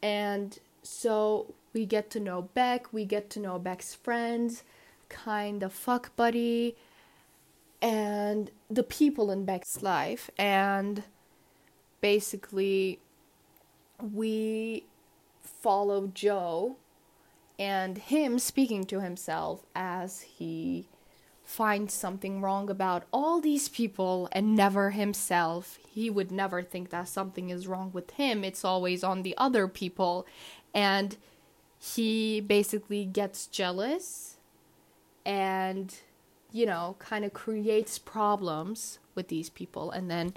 and 0.01 0.57
so 0.83 1.53
we 1.73 1.85
get 1.85 2.09
to 2.11 2.19
know 2.19 2.41
Beck, 2.41 2.91
we 2.91 3.05
get 3.05 3.29
to 3.31 3.39
know 3.39 3.59
Beck's 3.59 3.93
friends, 3.93 4.63
kind 5.07 5.63
of 5.63 5.73
fuck 5.73 6.15
buddy, 6.15 6.75
and 7.81 8.51
the 8.69 8.83
people 8.83 9.31
in 9.31 9.45
Beck's 9.45 9.81
life. 9.81 10.29
And 10.37 11.03
basically, 12.01 12.99
we 14.01 14.85
follow 15.61 16.07
Joe 16.07 16.77
and 17.57 17.97
him 17.97 18.39
speaking 18.39 18.85
to 18.85 19.01
himself 19.01 19.65
as 19.75 20.21
he 20.21 20.87
finds 21.43 21.93
something 21.93 22.41
wrong 22.41 22.69
about 22.69 23.03
all 23.11 23.41
these 23.41 23.69
people 23.69 24.29
and 24.31 24.55
never 24.55 24.91
himself. 24.91 25.79
He 25.89 26.09
would 26.09 26.31
never 26.31 26.61
think 26.61 26.91
that 26.91 27.07
something 27.07 27.49
is 27.49 27.67
wrong 27.67 27.91
with 27.91 28.11
him, 28.11 28.43
it's 28.43 28.63
always 28.63 29.03
on 29.03 29.23
the 29.23 29.35
other 29.37 29.67
people. 29.67 30.25
And 30.73 31.17
he 31.79 32.41
basically 32.41 33.05
gets 33.05 33.47
jealous 33.47 34.37
and 35.25 35.95
you 36.51 36.65
know 36.65 36.95
kind 36.99 37.23
of 37.23 37.33
creates 37.33 37.97
problems 37.97 38.99
with 39.15 39.27
these 39.29 39.49
people 39.49 39.91
and 39.91 40.09
then 40.09 40.33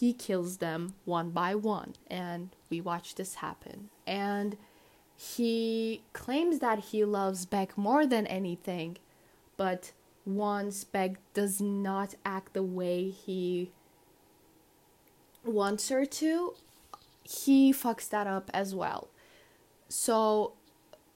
he 0.00 0.14
kills 0.14 0.56
them 0.56 0.94
one 1.04 1.28
by 1.28 1.54
one 1.54 1.94
and 2.08 2.48
we 2.70 2.80
watch 2.80 3.16
this 3.16 3.36
happen. 3.36 3.90
And 4.06 4.56
he 5.14 6.02
claims 6.14 6.60
that 6.60 6.78
he 6.78 7.04
loves 7.04 7.44
Beck 7.44 7.76
more 7.76 8.06
than 8.06 8.26
anything 8.26 8.96
but 9.58 9.92
once 10.24 10.84
Beck 10.84 11.16
does 11.34 11.60
not 11.60 12.14
act 12.24 12.54
the 12.54 12.62
way 12.62 13.10
he 13.10 13.70
wants 15.44 15.90
her 15.90 16.06
to 16.06 16.54
he 17.22 17.70
fucks 17.70 18.08
that 18.08 18.26
up 18.26 18.50
as 18.54 18.74
well. 18.74 19.08
So 19.90 20.54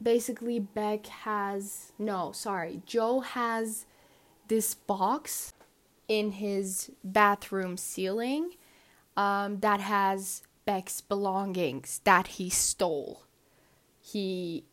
basically 0.02 0.58
Beck 0.58 1.06
has 1.06 1.92
no, 1.98 2.32
sorry, 2.32 2.82
Joe 2.84 3.20
has 3.20 3.86
this 4.48 4.74
box 4.74 5.54
in 6.06 6.32
his 6.32 6.90
bathroom 7.02 7.78
ceiling 7.78 8.50
um, 9.16 9.60
that 9.60 9.80
has 9.80 10.42
Beck's 10.64 11.00
belongings 11.00 12.00
that 12.04 12.26
he 12.26 12.50
stole. 12.50 13.22
He 14.00 14.64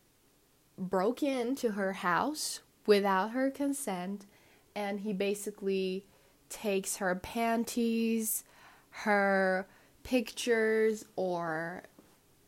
broke 0.78 1.22
into 1.22 1.72
her 1.72 1.94
house 1.94 2.60
without 2.86 3.30
her 3.30 3.50
consent 3.50 4.26
and 4.74 5.00
he 5.00 5.12
basically 5.12 6.04
takes 6.48 6.96
her 6.96 7.14
panties, 7.14 8.44
her 8.90 9.66
pictures, 10.02 11.04
or, 11.16 11.84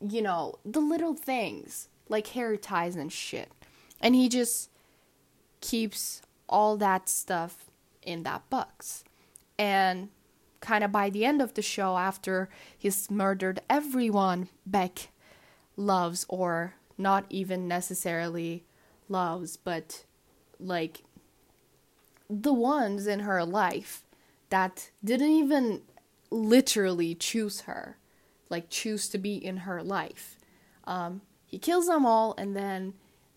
you 0.01 0.23
know, 0.23 0.57
the 0.65 0.81
little 0.81 1.15
things 1.15 1.89
like 2.09 2.29
hair 2.29 2.57
ties 2.57 2.97
and 2.97 3.13
shit. 3.13 3.51
And 4.01 4.15
he 4.15 4.29
just 4.29 4.71
keeps 5.61 6.23
all 6.49 6.77
that 6.77 7.09
stuff 7.09 7.71
in 8.03 8.23
that 8.25 8.49
box. 8.51 9.05
And 9.59 10.09
kind 10.64 10.83
of 10.83 10.90
by 10.90 11.11
the 11.11 11.25
end 11.25 11.42
of 11.42 11.54
the 11.54 11.62
show, 11.62 11.97
after 11.99 12.49
he's 12.76 13.11
murdered 13.11 13.61
everyone 13.68 14.49
Beck 14.64 15.11
loves, 15.76 16.25
or 16.28 16.75
not 16.97 17.26
even 17.28 17.68
necessarily 17.68 18.64
loves, 19.09 19.56
but 19.56 20.04
like 20.59 21.02
the 22.30 22.54
ones 22.54 23.06
in 23.06 23.21
her 23.21 23.44
life 23.44 24.04
that 24.49 24.90
didn't 25.04 25.30
even 25.30 25.83
literally 26.30 27.14
choose 27.14 27.62
her, 27.62 27.99
like 28.49 28.71
choose 28.71 29.09
to 29.09 29.18
be 29.18 29.37
in 29.37 29.59
her 29.59 29.83
life. 29.83 30.37
Um, 30.85 31.21
he 31.44 31.59
kills 31.59 31.87
them 31.87 32.06
all, 32.06 32.35
and 32.38 32.56
then 32.56 32.94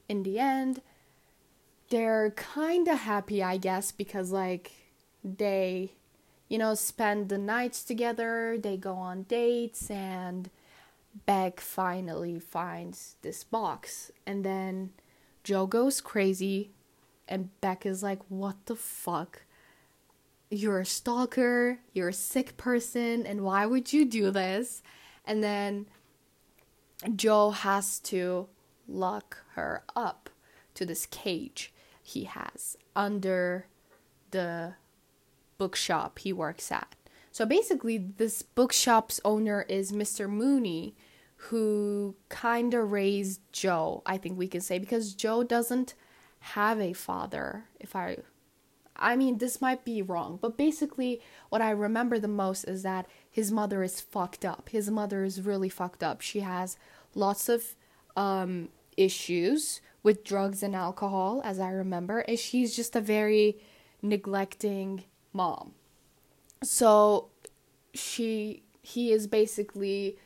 in 0.08 0.24
the 0.24 0.40
end, 0.40 0.82
they're 1.90 2.32
kind 2.32 2.88
of 2.88 3.00
happy, 3.00 3.44
I 3.44 3.58
guess, 3.58 3.92
because 3.92 4.32
like 4.32 4.72
they, 5.24 5.94
you 6.48 6.58
know, 6.58 6.74
spend 6.76 7.30
the 7.30 7.38
nights 7.38 7.84
together, 7.84 8.58
they 8.58 8.78
go 8.78 8.94
on 8.94 9.24
dates, 9.24 9.90
and 9.90 10.50
Beck 11.26 11.60
finally 11.60 12.40
finds 12.40 13.16
this 13.22 13.44
box, 13.44 14.12
and 14.26 14.44
then 14.44 14.92
Joe 15.44 15.66
goes 15.66 16.02
crazy, 16.02 16.72
and 17.28 17.50
Beck 17.62 17.86
is 17.86 18.04
like, 18.04 18.20
What 18.30 18.66
the 18.66 18.76
fuck? 18.76 19.44
you're 20.50 20.80
a 20.80 20.86
stalker, 20.86 21.80
you're 21.94 22.10
a 22.10 22.14
sick 22.14 22.58
person, 22.58 23.26
and 23.26 23.42
why 23.42 23.66
would 23.66 23.92
you 23.92 24.06
do 24.06 24.32
this? 24.32 24.82
And 25.26 25.44
then 25.44 25.88
Joe 27.16 27.52
has 27.52 28.00
to 28.00 28.48
lock 28.88 29.44
her 29.54 29.84
up 29.96 30.30
to 30.76 30.86
this 30.86 31.06
cage 31.06 31.74
he 32.02 32.24
has 32.24 32.78
under 32.96 33.68
the 34.32 34.76
bookshop 35.58 36.20
he 36.20 36.34
works 36.34 36.72
at. 36.72 36.96
So 37.32 37.46
basically, 37.46 37.98
this 37.98 38.42
bookshop's 38.42 39.20
owner 39.24 39.66
is 39.70 39.92
Mr. 39.92 40.30
Mooney, 40.30 40.96
who 41.36 42.16
kind 42.30 42.74
of 42.74 42.92
raised 42.92 43.42
Joe, 43.52 44.02
I 44.06 44.18
think 44.18 44.38
we 44.38 44.48
can 44.48 44.62
say, 44.62 44.80
because 44.80 45.14
Joe 45.14 45.44
doesn't 45.44 45.94
have 46.40 46.80
a 46.80 46.94
father, 46.94 47.66
if 47.80 47.96
I 47.96 48.18
I 49.00 49.16
mean, 49.16 49.38
this 49.38 49.62
might 49.62 49.86
be 49.86 50.02
wrong, 50.02 50.40
but 50.42 50.58
basically, 50.58 51.22
what 51.50 51.62
I 51.62 51.70
remember 51.70 52.18
the 52.18 52.28
most 52.28 52.64
is 52.64 52.84
that 52.84 53.06
his 53.30 53.52
mother 53.52 53.84
is 53.84 54.02
fucked 54.02 54.44
up. 54.44 54.70
His 54.70 54.90
mother 54.90 55.24
is 55.24 55.42
really 55.42 55.70
fucked 55.70 56.04
up. 56.04 56.22
She 56.22 56.40
has 56.40 56.78
lots 57.14 57.48
of 57.48 57.76
um, 58.16 58.70
issues 58.96 59.82
with 60.02 60.24
drugs 60.24 60.64
and 60.64 60.76
alcohol, 60.76 61.42
as 61.44 61.60
I 61.60 61.70
remember, 61.70 62.20
and 62.20 62.40
she's 62.40 62.76
just 62.76 62.96
a 62.96 63.02
very 63.02 63.58
neglecting 64.02 65.04
mom. 65.38 65.74
So, 66.64 67.30
she 67.94 68.64
he 68.82 69.12
is 69.12 69.28
basically 69.28 70.18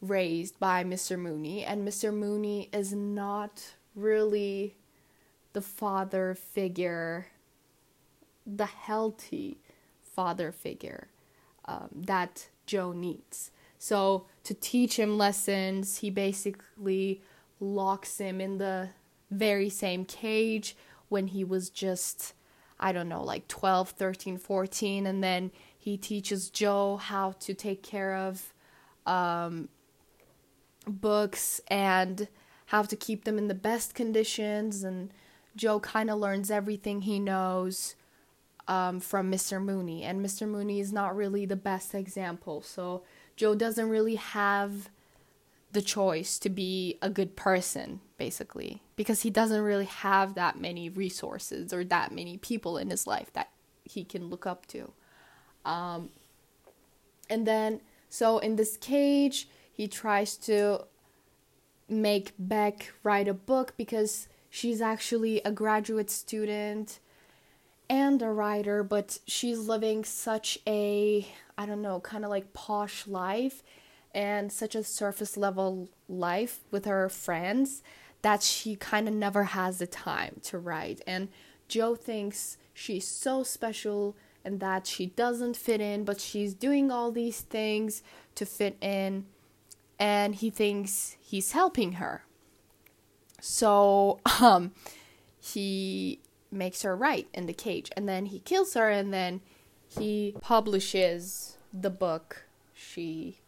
raised 0.00 0.58
by 0.58 0.84
Mr. 0.84 1.18
Mooney, 1.18 1.64
and 1.64 1.86
Mr. 1.86 2.12
Mooney 2.12 2.68
is 2.72 2.92
not 2.92 3.74
really 3.94 4.76
the 5.52 5.60
father 5.60 6.34
figure 6.34 7.26
the 8.46 8.66
healthy 8.66 9.58
father 10.02 10.52
figure 10.52 11.08
um, 11.64 11.88
that 11.94 12.48
Joe 12.66 12.92
needs. 12.92 13.50
So, 13.78 14.26
to 14.44 14.54
teach 14.54 14.98
him 14.98 15.18
lessons, 15.18 15.98
he 15.98 16.10
basically 16.10 17.22
locks 17.60 18.18
him 18.18 18.40
in 18.40 18.58
the 18.58 18.90
very 19.30 19.68
same 19.68 20.04
cage 20.04 20.76
when 21.08 21.28
he 21.28 21.44
was 21.44 21.70
just, 21.70 22.34
I 22.84 22.92
don't 22.92 23.08
know, 23.08 23.24
like 23.24 23.48
12, 23.48 23.88
13, 23.88 24.36
14. 24.36 25.06
And 25.06 25.24
then 25.24 25.50
he 25.76 25.96
teaches 25.96 26.50
Joe 26.50 26.98
how 26.98 27.32
to 27.40 27.54
take 27.54 27.82
care 27.82 28.14
of 28.14 28.52
um, 29.06 29.70
books 30.86 31.62
and 31.68 32.28
how 32.66 32.82
to 32.82 32.94
keep 32.94 33.24
them 33.24 33.38
in 33.38 33.48
the 33.48 33.54
best 33.54 33.94
conditions. 33.94 34.84
And 34.84 35.14
Joe 35.56 35.80
kind 35.80 36.10
of 36.10 36.18
learns 36.18 36.50
everything 36.50 37.00
he 37.00 37.18
knows 37.18 37.94
um, 38.68 39.00
from 39.00 39.32
Mr. 39.32 39.62
Mooney, 39.62 40.02
and 40.02 40.24
Mr. 40.24 40.46
Mooney 40.46 40.78
is 40.78 40.92
not 40.92 41.16
really 41.16 41.46
the 41.46 41.56
best 41.56 41.94
example. 41.94 42.60
So 42.60 43.02
Joe 43.34 43.54
doesn't 43.54 43.88
really 43.88 44.16
have 44.16 44.90
the 45.74 45.82
choice 45.82 46.38
to 46.38 46.48
be 46.48 46.98
a 47.02 47.10
good 47.10 47.36
person, 47.36 48.00
basically, 48.16 48.82
because 48.96 49.22
he 49.22 49.30
doesn't 49.30 49.60
really 49.60 49.84
have 49.84 50.34
that 50.34 50.58
many 50.58 50.88
resources 50.88 51.72
or 51.72 51.84
that 51.84 52.12
many 52.12 52.38
people 52.38 52.78
in 52.78 52.90
his 52.90 53.06
life 53.06 53.32
that 53.34 53.50
he 53.84 54.04
can 54.04 54.30
look 54.30 54.46
up 54.46 54.66
to. 54.66 54.92
Um, 55.64 56.10
and 57.28 57.46
then, 57.46 57.80
so 58.08 58.38
in 58.38 58.56
this 58.56 58.76
cage, 58.76 59.48
he 59.72 59.88
tries 59.88 60.36
to 60.38 60.84
make 61.88 62.32
Beck 62.38 62.92
write 63.02 63.28
a 63.28 63.34
book 63.34 63.74
because 63.76 64.28
she's 64.48 64.80
actually 64.80 65.42
a 65.44 65.50
graduate 65.50 66.10
student 66.10 67.00
and 67.90 68.22
a 68.22 68.30
writer, 68.30 68.82
but 68.82 69.18
she's 69.26 69.58
living 69.58 70.04
such 70.04 70.58
a, 70.66 71.26
I 71.58 71.66
don't 71.66 71.82
know, 71.82 72.00
kind 72.00 72.24
of 72.24 72.30
like 72.30 72.52
posh 72.52 73.06
life 73.06 73.62
and 74.14 74.52
such 74.52 74.74
a 74.74 74.84
surface 74.84 75.36
level 75.36 75.88
life 76.08 76.60
with 76.70 76.84
her 76.84 77.08
friends 77.08 77.82
that 78.22 78.42
she 78.42 78.76
kind 78.76 79.06
of 79.06 79.14
never 79.14 79.44
has 79.44 79.78
the 79.78 79.86
time 79.86 80.40
to 80.42 80.58
write. 80.58 81.00
And 81.06 81.28
Joe 81.68 81.94
thinks 81.94 82.56
she's 82.72 83.06
so 83.06 83.42
special 83.42 84.16
and 84.44 84.60
that 84.60 84.86
she 84.86 85.06
doesn't 85.06 85.56
fit 85.56 85.80
in, 85.80 86.04
but 86.04 86.20
she's 86.20 86.54
doing 86.54 86.90
all 86.90 87.10
these 87.10 87.40
things 87.40 88.02
to 88.34 88.44
fit 88.44 88.76
in, 88.80 89.26
and 89.98 90.34
he 90.34 90.50
thinks 90.50 91.16
he's 91.20 91.52
helping 91.52 91.92
her. 91.92 92.24
So, 93.40 94.20
um, 94.40 94.72
he 95.40 96.20
makes 96.50 96.82
her 96.82 96.96
write 96.96 97.28
in 97.34 97.46
the 97.46 97.52
cage 97.52 97.90
and 97.96 98.08
then 98.08 98.26
he 98.26 98.38
kills 98.38 98.74
her 98.74 98.88
and 98.88 99.12
then 99.12 99.40
he 99.86 100.34
publishes 100.40 101.58
the 101.72 101.90
book 101.90 102.46
she 102.72 103.38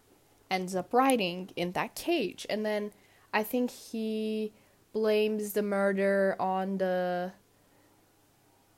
ends 0.51 0.75
up 0.75 0.93
writing 0.93 1.51
in 1.57 1.73
that 1.73 1.95
cage 1.95 2.47
and 2.49 2.65
then 2.65 2.93
i 3.33 3.43
think 3.43 3.71
he 3.71 4.53
blames 4.93 5.53
the 5.53 5.63
murder 5.63 6.37
on 6.39 6.79
the 6.79 7.33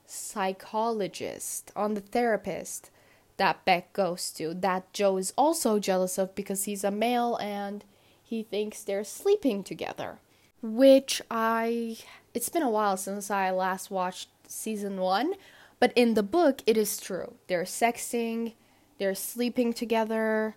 psychologist 0.06 1.70
on 1.76 1.94
the 1.94 2.00
therapist 2.00 2.90
that 3.36 3.64
beck 3.64 3.92
goes 3.92 4.30
to 4.30 4.54
that 4.54 4.92
joe 4.92 5.16
is 5.16 5.32
also 5.36 5.78
jealous 5.78 6.18
of 6.18 6.34
because 6.34 6.64
he's 6.64 6.82
a 6.82 6.90
male 6.90 7.36
and 7.36 7.84
he 8.22 8.42
thinks 8.42 8.82
they're 8.82 9.04
sleeping 9.04 9.62
together 9.62 10.18
which 10.62 11.22
I 11.30 11.98
it's 12.34 12.48
been 12.48 12.62
a 12.62 12.70
while 12.70 12.96
since 12.96 13.30
I 13.30 13.50
last 13.50 13.90
watched 13.90 14.28
season 14.46 14.98
1, 14.98 15.34
but 15.80 15.92
in 15.94 16.14
the 16.14 16.22
book 16.22 16.62
it 16.66 16.76
is 16.76 16.98
true. 16.98 17.34
They're 17.46 17.64
sexting, 17.64 18.54
they're 18.98 19.14
sleeping 19.14 19.72
together. 19.72 20.56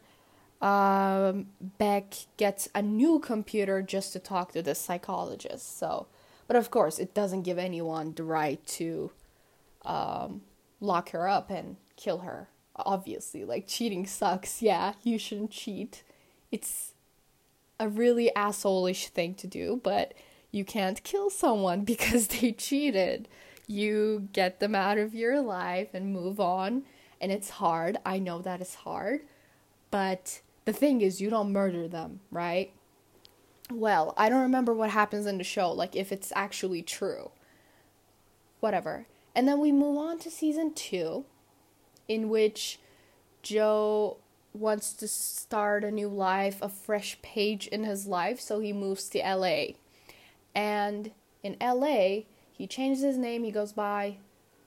Um, 0.62 1.48
Beck 1.80 2.14
gets 2.38 2.70
a 2.76 2.82
new 2.82 3.20
computer 3.20 3.82
just 3.82 4.14
to 4.14 4.20
talk 4.20 4.52
to 4.52 4.62
the 4.62 4.76
psychologist. 4.76 5.78
So, 5.78 6.08
but 6.48 6.56
of 6.56 6.70
course, 6.70 7.00
it 7.00 7.14
doesn't 7.14 7.42
give 7.42 7.58
anyone 7.58 8.14
the 8.14 8.24
right 8.24 8.66
to 8.68 9.12
um, 9.84 10.42
lock 10.80 11.10
her 11.12 11.28
up 11.28 11.50
and 11.50 11.78
kill 11.96 12.20
her. 12.20 12.50
Obviously, 12.76 13.44
like 13.44 13.68
cheating 13.68 14.06
sucks. 14.06 14.62
Yeah, 14.62 14.94
you 15.04 15.18
shouldn't 15.18 15.52
cheat. 15.52 16.04
It's 16.52 16.94
a 17.80 17.90
really 17.90 18.32
assholeish 18.36 19.08
thing 19.08 19.34
to 19.36 19.48
do, 19.48 19.82
but 19.84 20.14
you 20.52 20.64
can't 20.64 21.04
kill 21.04 21.30
someone 21.30 21.84
because 21.86 22.28
they 22.28 22.52
cheated. 22.52 23.28
You 23.68 24.30
get 24.34 24.60
them 24.60 24.76
out 24.76 24.98
of 24.98 25.16
your 25.16 25.42
life 25.42 25.90
and 25.94 26.14
move 26.14 26.40
on. 26.40 26.84
And 27.20 27.32
it's 27.32 27.52
hard. 27.52 27.98
I 28.06 28.20
know 28.20 28.42
that 28.42 28.62
it's 28.62 28.76
hard. 28.76 29.22
But 29.92 30.42
the 30.66 30.74
thing 30.74 31.02
is, 31.02 31.22
you 31.22 31.30
don't 31.30 31.52
murder 31.52 31.88
them, 31.88 32.20
right? 32.30 32.72
Well, 33.72 34.14
I 34.18 34.30
don't 34.30 34.42
remember 34.42 34.74
what 34.74 34.90
happens 34.90 35.26
in 35.26 35.38
the 35.38 35.44
show, 35.44 35.72
like 35.72 35.96
if 35.96 36.12
it's 36.12 36.32
actually 36.36 36.82
true. 36.82 37.32
Whatever. 38.60 39.08
And 39.36 39.48
then 39.48 39.60
we 39.60 39.72
move 39.72 39.98
on 39.98 40.20
to 40.20 40.30
season 40.30 40.74
two, 40.74 41.26
in 42.08 42.30
which 42.30 42.80
Joe 43.42 44.18
wants 44.54 44.94
to 44.94 45.08
start 45.08 45.84
a 45.84 45.92
new 45.92 46.10
life, 46.10 46.62
a 46.62 46.70
fresh 46.70 47.18
page 47.22 47.68
in 47.68 47.86
his 47.86 48.06
life, 48.06 48.40
so 48.40 48.60
he 48.60 48.74
moves 48.74 49.08
to 49.10 49.20
LA. 49.20 49.76
And 50.54 51.12
in 51.42 51.56
LA, 51.62 52.24
he 52.52 52.68
changes 52.68 53.04
his 53.04 53.18
name, 53.18 53.44
he 53.44 53.52
goes 53.52 53.72
by 53.72 54.18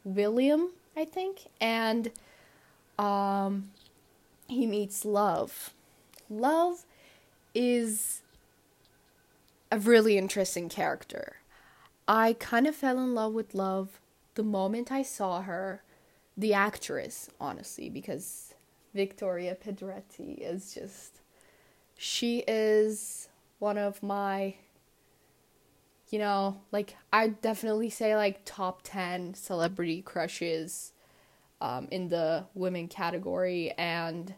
William, 0.02 0.70
I 0.96 1.04
think, 1.04 1.48
and 1.61 2.11
um 2.98 3.70
he 4.48 4.66
meets 4.66 5.04
Love. 5.04 5.73
Love 6.28 6.84
is 7.54 8.22
a 9.70 9.78
really 9.78 10.18
interesting 10.18 10.68
character. 10.68 11.37
I 12.06 12.34
kind 12.34 12.66
of 12.66 12.74
fell 12.74 12.98
in 12.98 13.14
love 13.14 13.32
with 13.32 13.54
Love 13.54 14.00
the 14.34 14.42
moment 14.42 14.90
I 14.90 15.02
saw 15.02 15.42
her, 15.42 15.82
the 16.37 16.52
actress, 16.52 17.30
honestly, 17.40 17.88
because 17.88 18.54
Victoria 18.94 19.56
Pedretti 19.56 20.38
is 20.38 20.74
just 20.74 21.20
she 21.96 22.44
is 22.46 23.28
one 23.58 23.78
of 23.78 24.02
my 24.02 24.54
you 26.10 26.18
know, 26.18 26.60
like 26.70 26.96
I 27.12 27.28
definitely 27.28 27.90
say 27.90 28.14
like 28.14 28.42
top 28.44 28.82
10 28.84 29.34
celebrity 29.34 30.00
crushes 30.00 30.92
um, 31.60 31.88
in 31.90 32.08
the 32.08 32.44
women 32.54 32.87
category 32.87 33.72
and 33.72 34.34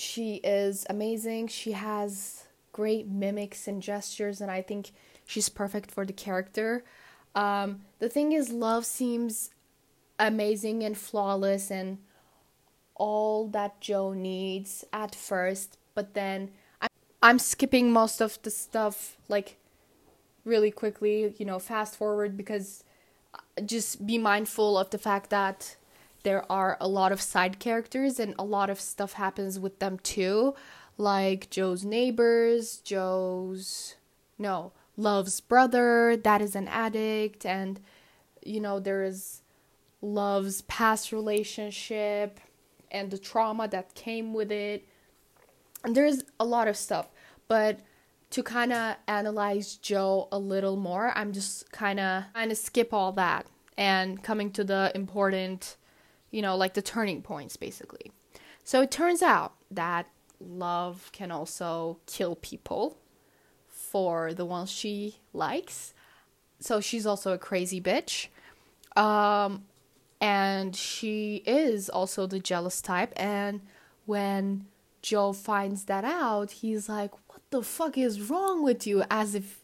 she 0.00 0.36
is 0.36 0.86
amazing. 0.88 1.48
She 1.48 1.72
has 1.72 2.44
great 2.72 3.08
mimics 3.08 3.66
and 3.66 3.82
gestures 3.82 4.40
and 4.40 4.50
I 4.50 4.62
think 4.62 4.92
she's 5.26 5.48
perfect 5.48 5.90
for 5.90 6.04
the 6.04 6.12
character. 6.12 6.84
Um, 7.34 7.82
the 7.98 8.08
thing 8.08 8.32
is 8.32 8.50
love 8.50 8.86
seems 8.86 9.50
amazing 10.18 10.82
and 10.82 10.96
flawless 10.96 11.70
and 11.70 11.98
all 12.94 13.46
that 13.48 13.80
Joe 13.80 14.12
needs 14.12 14.84
at 14.92 15.14
first, 15.14 15.78
but 15.94 16.14
then 16.14 16.50
I'm, 16.80 16.88
I'm 17.22 17.38
skipping 17.38 17.92
most 17.92 18.20
of 18.20 18.40
the 18.42 18.50
stuff 18.50 19.16
like 19.28 19.56
really 20.44 20.70
quickly, 20.70 21.34
you 21.38 21.46
know, 21.46 21.58
fast 21.58 21.96
forward 21.96 22.36
because 22.36 22.82
uh, 23.34 23.60
just 23.62 24.06
be 24.06 24.18
mindful 24.18 24.76
of 24.76 24.90
the 24.90 24.98
fact 24.98 25.30
that 25.30 25.76
there 26.22 26.50
are 26.50 26.76
a 26.80 26.88
lot 26.88 27.12
of 27.12 27.20
side 27.20 27.58
characters 27.58 28.18
and 28.18 28.34
a 28.38 28.44
lot 28.44 28.70
of 28.70 28.80
stuff 28.80 29.14
happens 29.14 29.58
with 29.58 29.78
them 29.78 29.98
too, 29.98 30.54
like 30.96 31.50
Joe's 31.50 31.84
neighbors, 31.84 32.78
Joe's 32.78 33.96
no, 34.38 34.72
Love's 34.96 35.40
brother 35.40 36.16
that 36.16 36.40
is 36.40 36.54
an 36.54 36.68
addict. 36.68 37.46
And 37.46 37.80
you 38.44 38.60
know 38.60 38.80
there 38.80 39.04
is 39.04 39.42
Love's 40.00 40.62
past 40.62 41.12
relationship 41.12 42.40
and 42.90 43.10
the 43.10 43.18
trauma 43.18 43.68
that 43.68 43.94
came 43.94 44.32
with 44.32 44.50
it. 44.50 44.86
And 45.84 45.94
there's 45.94 46.22
a 46.40 46.44
lot 46.44 46.68
of 46.68 46.76
stuff, 46.76 47.08
but 47.46 47.80
to 48.30 48.42
kind 48.42 48.72
of 48.72 48.96
analyze 49.06 49.76
Joe 49.76 50.28
a 50.30 50.38
little 50.38 50.76
more, 50.76 51.12
I'm 51.16 51.32
just 51.32 51.70
kind 51.72 52.00
of 52.00 52.24
kind 52.34 52.52
of 52.52 52.58
skip 52.58 52.92
all 52.92 53.12
that 53.12 53.46
and 53.76 54.22
coming 54.22 54.50
to 54.50 54.64
the 54.64 54.90
important, 54.94 55.76
you 56.30 56.42
know, 56.42 56.56
like 56.56 56.74
the 56.74 56.82
turning 56.82 57.22
points 57.22 57.56
basically. 57.56 58.12
So 58.64 58.82
it 58.82 58.90
turns 58.90 59.22
out 59.22 59.54
that 59.70 60.06
love 60.40 61.10
can 61.12 61.30
also 61.30 61.98
kill 62.06 62.36
people 62.36 62.98
for 63.68 64.34
the 64.34 64.44
ones 64.44 64.70
she 64.70 65.16
likes. 65.32 65.94
So 66.60 66.80
she's 66.80 67.06
also 67.06 67.32
a 67.32 67.38
crazy 67.38 67.80
bitch. 67.80 68.28
Um 68.96 69.64
and 70.20 70.74
she 70.74 71.42
is 71.46 71.88
also 71.88 72.26
the 72.26 72.40
jealous 72.40 72.80
type 72.80 73.12
and 73.16 73.60
when 74.04 74.66
Joe 75.02 75.32
finds 75.32 75.84
that 75.84 76.04
out, 76.04 76.50
he's 76.50 76.88
like, 76.88 77.12
"What 77.28 77.42
the 77.50 77.62
fuck 77.62 77.96
is 77.96 78.28
wrong 78.28 78.64
with 78.64 78.86
you?" 78.86 79.04
as 79.10 79.34
if 79.34 79.62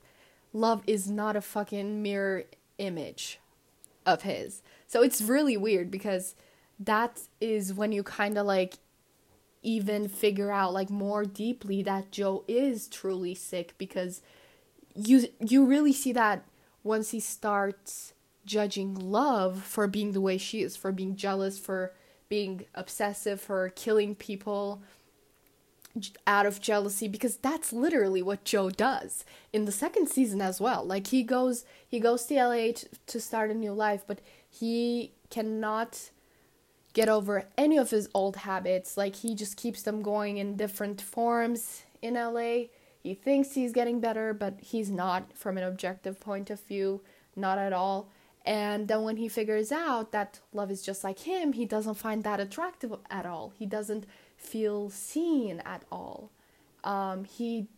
love 0.53 0.83
is 0.87 1.11
not 1.11 1.37
a 1.37 1.41
fucking 1.41 2.03
mirror 2.03 2.45
image 2.79 3.41
of 4.07 4.23
his. 4.23 4.63
So 4.87 5.03
it's 5.03 5.21
really 5.21 5.57
weird 5.57 5.91
because 5.91 6.35
that 6.85 7.21
is 7.41 7.73
when 7.73 7.93
you 7.93 8.03
kind 8.03 8.39
of 8.39 8.47
like 8.47 8.75
even 9.63 10.09
figure 10.09 10.53
out 10.53 10.73
like 10.73 10.91
more 10.91 11.25
deeply 11.25 11.83
that 11.83 12.11
Joe 12.11 12.45
is 12.47 12.87
truly 12.89 13.35
sick 13.35 13.75
because 13.79 14.21
you 14.95 15.27
you 15.41 15.65
really 15.65 15.93
see 15.93 16.13
that 16.13 16.45
once 16.83 17.11
he 17.11 17.21
starts 17.21 18.13
judging 18.45 18.95
love 18.95 19.63
for 19.63 19.89
being 19.89 20.13
the 20.13 20.21
way 20.21 20.37
she 20.37 20.63
is, 20.63 20.77
for 20.77 20.93
being 20.93 21.17
jealous, 21.17 21.59
for 21.59 21.93
being 22.29 22.67
obsessive, 22.75 23.41
for 23.41 23.71
killing 23.71 24.15
people 24.15 24.83
out 26.27 26.45
of 26.45 26.61
jealousy 26.61 27.07
because 27.07 27.37
that's 27.37 27.73
literally 27.73 28.21
what 28.21 28.43
Joe 28.45 28.69
does 28.69 29.25
in 29.53 29.65
the 29.65 29.73
second 29.73 30.09
season 30.09 30.41
as 30.41 30.61
well. 30.61 30.85
Like 30.85 31.07
he 31.09 31.23
goes 31.23 31.65
he 31.87 32.01
goes 32.01 32.27
to 32.27 32.35
LA 32.35 32.73
to, 32.73 32.89
to 33.07 33.21
start 33.21 33.51
a 33.51 33.55
new 33.55 33.73
life, 33.73 34.03
but 34.07 34.21
he 34.51 35.13
cannot 35.31 36.11
get 36.95 37.09
over 37.09 37.45
any 37.59 37.77
of 37.77 37.91
his 37.91 38.09
old 38.15 38.37
habits. 38.37 38.97
Like 38.97 39.17
he 39.17 39.35
just 39.35 39.57
keeps 39.59 39.83
them 39.83 40.01
going 40.01 40.39
in 40.39 40.57
different 40.57 41.03
forms 41.03 41.83
in 42.01 42.15
LA. 42.15 42.69
He 43.03 43.13
thinks 43.13 43.53
he's 43.53 43.73
getting 43.73 44.01
better, 44.01 44.33
but 44.33 44.61
he's 44.61 44.91
not 44.91 45.37
from 45.37 45.59
an 45.59 45.65
objective 45.65 46.19
point 46.19 46.49
of 46.49 46.61
view, 46.61 47.03
not 47.37 47.59
at 47.59 47.75
all. 47.75 48.09
And 48.47 48.89
then 48.89 49.03
when 49.03 49.17
he 49.17 49.29
figures 49.29 49.73
out 49.73 50.13
that 50.13 50.41
love 50.53 50.71
is 50.71 50.83
just 50.83 51.05
like 51.05 51.21
him, 51.21 51.53
he 51.53 51.65
doesn't 51.65 51.95
find 51.95 52.25
that 52.25 52.41
attractive 52.41 52.95
at 53.11 53.27
all. 53.27 53.53
He 53.59 53.67
doesn't 53.67 54.07
feel 54.37 54.89
seen 54.91 55.61
at 55.61 55.83
all. 55.91 56.31
Um, 56.83 57.25
he 57.25 57.69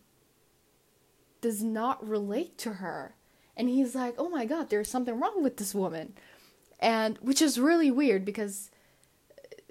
does 1.41 1.63
not 1.63 2.07
relate 2.07 2.57
to 2.59 2.73
her. 2.73 3.15
And 3.55 3.69
he's 3.69 3.95
like, 3.95 4.15
oh 4.17 4.29
my 4.29 4.45
god, 4.45 4.69
there's 4.69 4.89
something 4.89 5.19
wrong 5.19 5.41
with 5.41 5.57
this 5.57 5.73
woman. 5.73 6.13
And 6.79 7.17
which 7.19 7.41
is 7.41 7.59
really 7.59 7.89
weird 7.89 8.23
because 8.23 8.69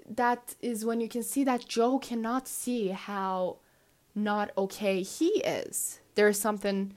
that 0.07 0.55
is 0.61 0.85
when 0.85 1.01
you 1.01 1.09
can 1.09 1.23
see 1.23 1.43
that 1.43 1.67
Joe 1.67 1.99
cannot 1.99 2.47
see 2.47 2.89
how 2.89 3.57
not 4.15 4.51
okay 4.57 5.01
he 5.01 5.27
is. 5.41 5.99
There 6.15 6.27
is 6.27 6.39
something 6.39 6.95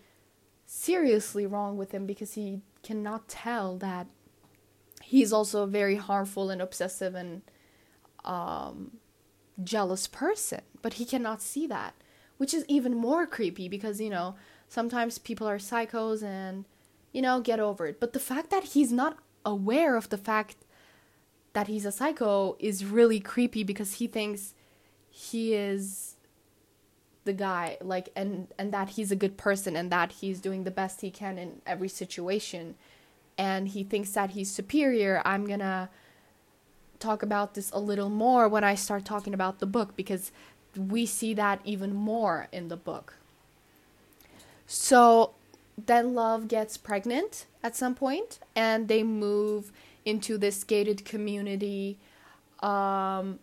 seriously 0.64 1.46
wrong 1.46 1.76
with 1.76 1.92
him 1.92 2.06
because 2.06 2.34
he 2.34 2.62
cannot 2.82 3.28
tell 3.28 3.76
that 3.78 4.06
he's 5.02 5.32
also 5.32 5.64
a 5.64 5.66
very 5.66 5.96
harmful 5.96 6.50
and 6.50 6.62
obsessive 6.62 7.14
and 7.14 7.42
um, 8.24 8.98
jealous 9.62 10.06
person, 10.06 10.62
but 10.82 10.94
he 10.94 11.04
cannot 11.04 11.42
see 11.42 11.66
that, 11.66 11.94
which 12.38 12.54
is 12.54 12.64
even 12.68 12.94
more 12.94 13.26
creepy 13.26 13.68
because, 13.68 14.00
you 14.00 14.10
know, 14.10 14.36
sometimes 14.68 15.18
people 15.18 15.48
are 15.48 15.58
psychos 15.58 16.22
and, 16.22 16.64
you 17.12 17.20
know, 17.20 17.40
get 17.40 17.60
over 17.60 17.86
it. 17.86 17.98
But 17.98 18.12
the 18.12 18.20
fact 18.20 18.50
that 18.50 18.64
he's 18.64 18.92
not 18.92 19.18
aware 19.44 19.96
of 19.96 20.08
the 20.10 20.18
fact 20.18 20.56
that 21.52 21.66
he's 21.66 21.84
a 21.84 21.92
psycho 21.92 22.56
is 22.58 22.84
really 22.84 23.20
creepy 23.20 23.64
because 23.64 23.94
he 23.94 24.06
thinks 24.06 24.54
he 25.10 25.54
is 25.54 26.14
the 27.24 27.32
guy 27.32 27.76
like 27.82 28.08
and 28.16 28.48
and 28.58 28.72
that 28.72 28.90
he's 28.90 29.12
a 29.12 29.16
good 29.16 29.36
person 29.36 29.76
and 29.76 29.90
that 29.92 30.12
he's 30.12 30.40
doing 30.40 30.64
the 30.64 30.70
best 30.70 31.02
he 31.02 31.10
can 31.10 31.36
in 31.36 31.60
every 31.66 31.88
situation 31.88 32.74
and 33.36 33.68
he 33.68 33.84
thinks 33.84 34.10
that 34.12 34.30
he's 34.30 34.50
superior 34.50 35.20
i'm 35.24 35.46
going 35.46 35.60
to 35.60 35.88
talk 37.00 37.22
about 37.22 37.54
this 37.54 37.70
a 37.72 37.80
little 37.80 38.10
more 38.10 38.46
when 38.46 38.62
I 38.62 38.74
start 38.74 39.04
talking 39.04 39.34
about 39.34 39.58
the 39.58 39.66
book 39.66 39.96
because 39.96 40.30
we 40.76 41.06
see 41.06 41.34
that 41.34 41.60
even 41.64 41.94
more 41.94 42.46
in 42.52 42.68
the 42.68 42.76
book. 42.76 43.14
So 44.66 45.32
then 45.76 46.14
Love 46.14 46.46
gets 46.46 46.76
pregnant 46.76 47.46
at 47.62 47.74
some 47.74 47.94
point 47.94 48.38
and 48.54 48.86
they 48.86 49.02
move 49.02 49.72
into 50.04 50.38
this 50.38 50.64
gated 50.64 51.04
community 51.04 51.98
um, 52.60 53.38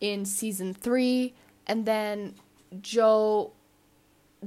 in 0.00 0.24
season 0.24 0.74
three. 0.74 1.34
And 1.66 1.86
then 1.86 2.34
Joe 2.80 3.52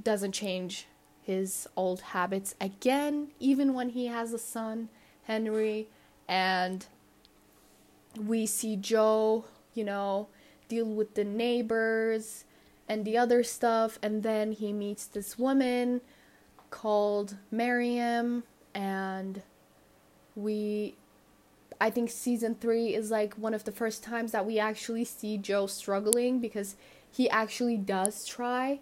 doesn't 0.02 0.32
change 0.32 0.88
his 1.22 1.68
old 1.76 2.02
habits 2.02 2.56
again, 2.60 3.30
even 3.40 3.74
when 3.74 3.90
he 3.90 4.08
has 4.08 4.34
a 4.34 4.40
son, 4.40 4.90
Henry. 5.24 5.88
And 6.28 6.86
we 8.20 8.46
see 8.46 8.76
Joe, 8.76 9.46
you 9.74 9.84
know, 9.84 10.28
deal 10.68 10.86
with 10.86 11.16
the 11.16 11.24
neighbors 11.24 12.46
and 12.88 13.06
the 13.06 13.18
other 13.18 13.44
stuff, 13.44 13.98
and 14.04 14.24
then 14.24 14.52
he 14.52 14.74
meets 14.74 15.06
this 15.06 15.40
woman 15.40 16.02
called 16.70 17.38
Miriam, 17.50 18.44
and 18.74 19.42
we. 20.36 20.96
I 21.84 21.90
think 21.90 22.10
season 22.10 22.56
three 22.56 22.96
is 22.96 23.12
like 23.12 23.34
one 23.34 23.54
of 23.54 23.66
the 23.66 23.72
first 23.74 24.04
times 24.04 24.32
that 24.32 24.46
we 24.46 24.58
actually 24.58 25.04
see 25.04 25.38
Joe 25.38 25.68
struggling 25.68 26.40
because 26.40 26.78
he 27.12 27.30
actually 27.30 27.76
does 27.76 28.26
try 28.26 28.80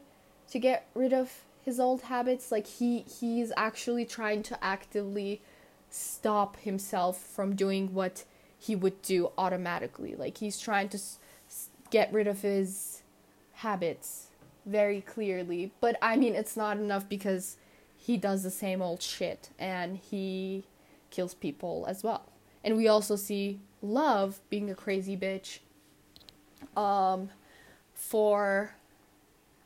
to 0.51 0.59
get 0.59 0.85
rid 0.93 1.11
of 1.11 1.31
his 1.65 1.79
old 1.79 2.03
habits. 2.03 2.51
Like 2.51 2.67
he 2.67 2.99
he's 3.19 3.51
actually 3.57 4.05
trying 4.05 4.43
to 4.43 4.63
actively 4.63 5.41
stop 5.89 6.57
himself 6.57 7.17
from 7.17 7.55
doing 7.55 7.91
what 7.91 8.23
he 8.59 8.75
would 8.75 9.01
do 9.01 9.31
automatically. 9.35 10.13
Like 10.13 10.37
he's 10.37 10.59
trying 10.59 10.89
to 10.89 10.97
s- 10.97 11.17
get 11.89 12.13
rid 12.13 12.27
of 12.27 12.43
his 12.43 13.01
habits 13.53 14.27
very 14.63 15.01
clearly. 15.01 15.71
But 15.81 15.97
I 16.03 16.17
mean, 16.17 16.35
it's 16.35 16.55
not 16.55 16.77
enough 16.77 17.09
because 17.09 17.57
he 17.97 18.15
does 18.15 18.43
the 18.43 18.51
same 18.51 18.79
old 18.79 19.01
shit 19.01 19.49
and 19.57 19.97
he 19.97 20.65
kills 21.09 21.33
people 21.33 21.85
as 21.89 22.03
well. 22.03 22.30
And 22.63 22.77
we 22.77 22.87
also 22.87 23.15
see 23.15 23.59
Love 23.81 24.39
being 24.49 24.69
a 24.69 24.75
crazy 24.75 25.17
bitch 25.17 25.59
um, 26.77 27.29
for 27.93 28.75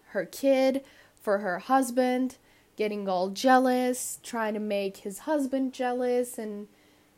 her 0.08 0.26
kid, 0.26 0.84
for 1.22 1.40
her 1.40 1.60
husband, 1.60 2.38
getting 2.78 3.10
all 3.10 3.30
jealous, 3.30 4.20
trying 4.24 4.54
to 4.54 4.60
make 4.60 4.98
his 4.98 5.20
husband 5.20 5.74
jealous 5.74 6.38
and 6.38 6.68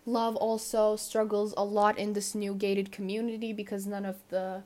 Love 0.07 0.37
also 0.37 0.95
struggles 0.95 1.53
a 1.57 1.65
lot 1.65 1.99
in 1.99 2.13
this 2.13 2.33
new 2.33 2.55
gated 2.55 2.93
community 2.93 3.51
because 3.51 3.85
none 3.85 4.05
of 4.05 4.15
the 4.29 4.63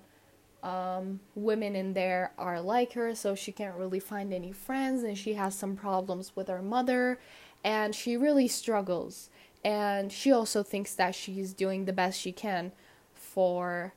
um, 0.62 1.20
women 1.34 1.76
in 1.76 1.94
there 1.94 2.32
are 2.38 2.62
like 2.62 2.94
her, 2.94 3.16
so 3.16 3.34
she 3.34 3.52
can't 3.52 3.76
really 3.76 4.00
find 4.00 4.32
any 4.32 4.52
friends, 4.52 5.02
and 5.02 5.18
she 5.18 5.34
has 5.34 5.56
some 5.56 5.76
problems 5.76 6.36
with 6.36 6.48
her 6.48 6.62
mother, 6.62 7.20
and 7.64 7.96
she 7.96 8.16
really 8.16 8.48
struggles. 8.48 9.32
And 9.64 10.12
she 10.12 10.32
also 10.32 10.64
thinks 10.64 10.96
that 10.96 11.16
she's 11.16 11.54
doing 11.54 11.86
the 11.86 11.94
best 11.94 12.20
she 12.20 12.32
can 12.32 12.72
for 13.14 13.94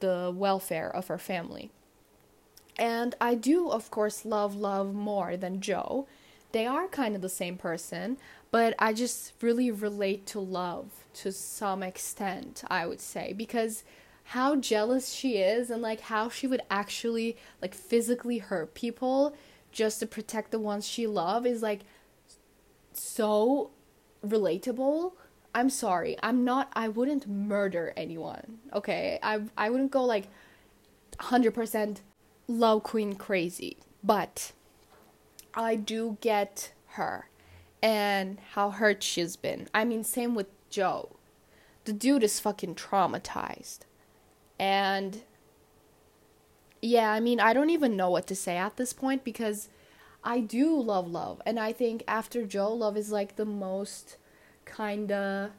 the 0.00 0.32
welfare 0.34 0.88
of 0.94 1.08
her 1.08 1.18
family. 1.18 1.70
And 2.78 3.14
I 3.20 3.34
do, 3.34 3.70
of 3.70 3.90
course, 3.90 4.24
love 4.24 4.54
Love 4.54 4.94
more 4.94 5.36
than 5.36 5.60
Joe. 5.60 6.06
They 6.52 6.66
are 6.66 6.86
kind 6.86 7.16
of 7.16 7.22
the 7.22 7.28
same 7.28 7.56
person, 7.56 8.16
but 8.50 8.74
I 8.78 8.92
just 8.92 9.32
really 9.40 9.70
relate 9.70 10.26
to 10.26 10.40
love 10.40 10.86
to 11.14 11.32
some 11.32 11.82
extent, 11.82 12.62
I 12.68 12.86
would 12.86 13.00
say, 13.00 13.32
because 13.32 13.82
how 14.28 14.56
jealous 14.56 15.12
she 15.12 15.38
is 15.38 15.70
and 15.70 15.82
like 15.82 16.00
how 16.00 16.28
she 16.28 16.46
would 16.46 16.62
actually 16.70 17.36
like 17.60 17.74
physically 17.74 18.38
hurt 18.38 18.74
people 18.74 19.34
just 19.70 20.00
to 20.00 20.06
protect 20.06 20.50
the 20.50 20.58
ones 20.58 20.86
she 20.86 21.06
loves 21.06 21.46
is 21.46 21.62
like 21.62 21.80
so 22.92 23.70
relatable 24.24 25.12
I'm 25.54 25.70
sorry. 25.70 26.16
I'm 26.22 26.44
not 26.44 26.68
I 26.72 26.88
wouldn't 26.88 27.28
murder 27.28 27.92
anyone. 27.96 28.58
Okay? 28.72 29.18
I 29.22 29.42
I 29.56 29.70
wouldn't 29.70 29.92
go 29.92 30.04
like 30.04 30.26
100% 31.20 31.98
love 32.48 32.82
queen 32.82 33.14
crazy. 33.14 33.76
But 34.02 34.52
I 35.54 35.76
do 35.76 36.18
get 36.20 36.72
her 36.88 37.28
and 37.80 38.38
how 38.54 38.70
hurt 38.70 39.02
she's 39.02 39.36
been. 39.36 39.68
I 39.72 39.84
mean, 39.84 40.02
same 40.02 40.34
with 40.34 40.48
Joe. 40.68 41.16
The 41.84 41.92
dude 41.92 42.24
is 42.24 42.40
fucking 42.40 42.74
traumatized. 42.74 43.80
And 44.58 45.22
yeah, 46.82 47.12
I 47.12 47.20
mean, 47.20 47.38
I 47.38 47.52
don't 47.52 47.70
even 47.70 47.96
know 47.96 48.10
what 48.10 48.26
to 48.26 48.34
say 48.34 48.56
at 48.56 48.76
this 48.76 48.92
point 48.92 49.22
because 49.22 49.68
I 50.24 50.40
do 50.40 50.80
love 50.80 51.06
Love. 51.06 51.42
And 51.44 51.60
I 51.60 51.72
think 51.72 52.02
after 52.08 52.44
Joe, 52.46 52.72
Love 52.72 52.96
is 52.96 53.12
like 53.12 53.36
the 53.36 53.44
most 53.44 54.16
kind 54.64 55.12
of 55.12 55.50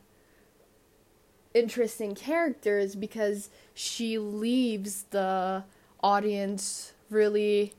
interesting 1.53 2.15
characters 2.15 2.95
because 2.95 3.49
she 3.73 4.17
leaves 4.17 5.03
the 5.11 5.63
audience 6.03 6.93
really 7.09 7.73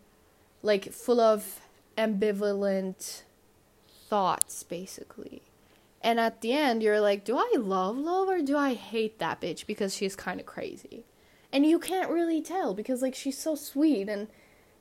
like 0.62 0.92
full 0.92 1.20
of 1.20 1.60
ambivalent 1.98 3.22
thoughts 4.08 4.62
basically. 4.62 5.42
And 6.00 6.18
at 6.18 6.40
the 6.40 6.52
end 6.52 6.82
you're 6.82 7.00
like, 7.00 7.24
do 7.24 7.36
I 7.36 7.52
love 7.58 7.98
love 7.98 8.28
or 8.28 8.40
do 8.40 8.56
I 8.56 8.74
hate 8.74 9.18
that 9.18 9.40
bitch 9.40 9.66
because 9.66 9.94
she's 9.94 10.16
kind 10.16 10.40
of 10.40 10.46
crazy? 10.46 11.04
And 11.52 11.66
you 11.66 11.78
can't 11.78 12.10
really 12.10 12.40
tell 12.40 12.72
because 12.72 13.02
like 13.02 13.14
she's 13.14 13.38
so 13.38 13.54
sweet 13.54 14.08
and 14.08 14.28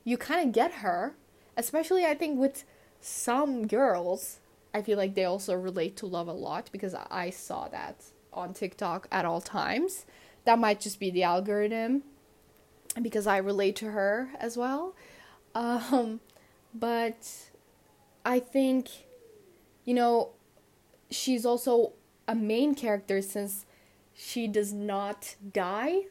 you 0.04 0.16
kind 0.16 0.48
of 0.48 0.54
get 0.54 0.74
her, 0.74 1.16
especially 1.56 2.04
I 2.04 2.14
think 2.14 2.38
with 2.38 2.64
some 3.00 3.66
girls 3.66 4.40
I 4.76 4.82
feel 4.82 4.98
like 4.98 5.14
they 5.14 5.24
also 5.24 5.54
relate 5.54 5.96
to 5.98 6.06
love 6.06 6.28
a 6.28 6.32
lot 6.32 6.68
because 6.70 6.94
I 6.94 7.30
saw 7.30 7.66
that 7.68 7.96
on 8.30 8.52
TikTok 8.52 9.08
at 9.10 9.24
all 9.24 9.40
times. 9.40 10.04
That 10.44 10.58
might 10.58 10.80
just 10.80 11.00
be 11.00 11.10
the 11.10 11.22
algorithm 11.22 12.02
because 13.00 13.26
I 13.26 13.38
relate 13.38 13.74
to 13.76 13.92
her 13.92 14.28
as 14.38 14.56
well. 14.56 14.94
Um, 15.54 16.20
but 16.74 17.50
I 18.24 18.38
think, 18.38 18.90
you 19.86 19.94
know, 19.94 20.32
she's 21.10 21.46
also 21.46 21.92
a 22.28 22.34
main 22.34 22.74
character 22.74 23.22
since 23.22 23.64
she 24.14 24.46
does 24.46 24.74
not 24.74 25.36
die 25.52 26.02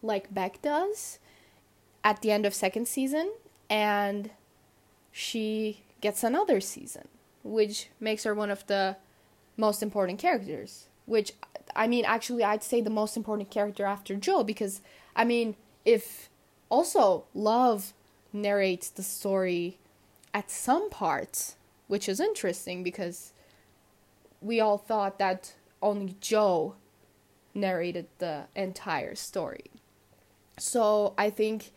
like 0.00 0.32
Beck 0.32 0.62
does 0.62 1.18
at 2.04 2.22
the 2.22 2.30
end 2.30 2.46
of 2.46 2.54
second 2.54 2.86
season 2.86 3.32
and 3.68 4.30
she 5.12 5.84
gets 6.00 6.24
another 6.24 6.60
season 6.60 7.06
which 7.42 7.88
makes 8.00 8.24
her 8.24 8.34
one 8.34 8.50
of 8.50 8.66
the 8.66 8.96
most 9.56 9.82
important 9.82 10.18
characters. 10.18 10.86
Which, 11.06 11.32
I 11.74 11.86
mean, 11.86 12.04
actually, 12.04 12.44
I'd 12.44 12.62
say 12.62 12.80
the 12.80 12.90
most 12.90 13.16
important 13.16 13.50
character 13.50 13.84
after 13.84 14.14
Joe 14.14 14.44
because, 14.44 14.80
I 15.16 15.24
mean, 15.24 15.56
if 15.84 16.28
also 16.68 17.24
Love 17.34 17.92
narrates 18.32 18.88
the 18.88 19.02
story 19.02 19.78
at 20.32 20.50
some 20.50 20.88
parts, 20.90 21.56
which 21.88 22.08
is 22.08 22.20
interesting 22.20 22.82
because 22.82 23.32
we 24.40 24.60
all 24.60 24.78
thought 24.78 25.18
that 25.18 25.54
only 25.82 26.16
Joe 26.20 26.76
narrated 27.54 28.06
the 28.18 28.44
entire 28.54 29.14
story. 29.14 29.70
So 30.58 31.14
I 31.18 31.28
think 31.28 31.72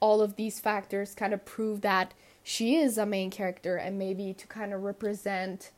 all 0.00 0.22
of 0.22 0.36
these 0.36 0.60
factors 0.60 1.14
kind 1.14 1.34
of 1.34 1.44
prove 1.44 1.80
that 1.80 2.14
she 2.48 2.76
is 2.76 2.96
a 2.96 3.04
main 3.04 3.28
character 3.30 3.76
and 3.76 3.98
maybe 3.98 4.32
to 4.32 4.46
kind 4.46 4.72
of 4.72 4.82
represent 4.82 5.70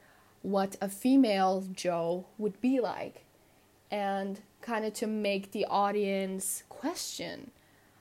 what 0.43 0.77
a 0.81 0.89
female 0.89 1.67
Joe 1.73 2.27
would 2.39 2.61
be 2.61 2.79
like. 2.79 3.25
And 3.91 4.41
kind 4.61 4.85
of 4.85 4.95
to 4.95 5.09
make 5.09 5.51
the 5.51 5.65
audience 5.65 6.63
question 6.69 7.51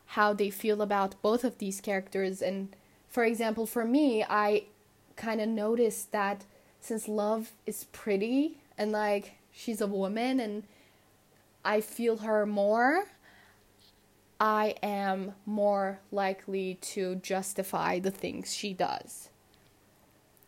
how 0.05 0.33
they 0.33 0.51
feel 0.51 0.83
about 0.83 1.19
both 1.23 1.43
of 1.43 1.57
these 1.57 1.81
characters. 1.81 2.43
And 2.43 2.75
for 3.07 3.23
example 3.23 3.65
for 3.65 3.85
me 3.85 4.23
I 4.23 4.65
kind 5.15 5.41
of 5.41 5.49
noticed 5.49 6.11
that 6.11 6.45
since 6.79 7.07
love 7.07 7.53
is 7.65 7.85
pretty 7.85 8.59
and 8.77 8.91
like 8.91 9.31
she's 9.51 9.81
a 9.81 9.87
woman 9.87 10.39
and 10.39 10.61
I 11.65 11.81
feel 11.81 12.17
her 12.17 12.45
more 12.45 13.05
I 14.39 14.75
am 14.81 15.33
more 15.45 15.99
likely 16.11 16.75
to 16.81 17.15
justify 17.15 17.99
the 17.99 18.11
things 18.11 18.53
she 18.53 18.73
does. 18.73 19.29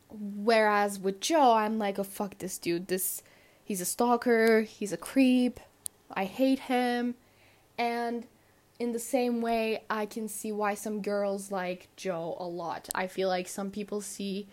Whereas 0.09 0.99
with 0.99 1.19
Joe, 1.19 1.53
I'm 1.53 1.77
like, 1.77 1.99
oh 1.99 2.03
fuck 2.03 2.37
this 2.37 2.57
dude. 2.57 2.87
This 2.87 3.21
he's 3.63 3.81
a 3.81 3.85
stalker, 3.85 4.61
he's 4.61 4.93
a 4.93 4.97
creep. 4.97 5.59
I 6.13 6.25
hate 6.25 6.59
him. 6.59 7.15
And 7.77 8.27
in 8.79 8.93
the 8.93 8.99
same 8.99 9.41
way, 9.41 9.83
I 9.89 10.05
can 10.05 10.27
see 10.27 10.51
why 10.51 10.73
some 10.73 11.01
girls 11.01 11.51
like 11.51 11.89
Joe 11.95 12.35
a 12.39 12.45
lot. 12.45 12.89
I 12.95 13.07
feel 13.07 13.27
like 13.27 13.47
some 13.47 13.71
people 13.71 14.01
see 14.01 14.47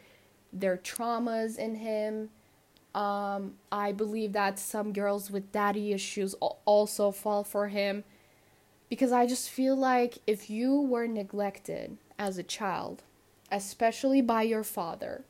their 0.52 0.76
traumas 0.76 1.58
in 1.58 1.76
him. 1.76 2.30
Um, 2.94 3.54
I 3.70 3.92
believe 3.92 4.32
that 4.32 4.58
some 4.58 4.92
girls 4.92 5.30
with 5.30 5.52
daddy 5.52 5.92
issues 5.92 6.34
also 6.64 7.10
fall 7.12 7.44
for 7.44 7.68
him 7.68 8.04
because 8.88 9.12
I 9.12 9.26
just 9.26 9.50
feel 9.50 9.76
like 9.76 10.18
if 10.26 10.48
you 10.48 10.80
were 10.80 11.06
neglected 11.06 11.98
as 12.18 12.38
a 12.38 12.42
child, 12.42 13.02
especially 13.50 14.22
by 14.22 14.42
your 14.42 14.64
father, 14.64 15.24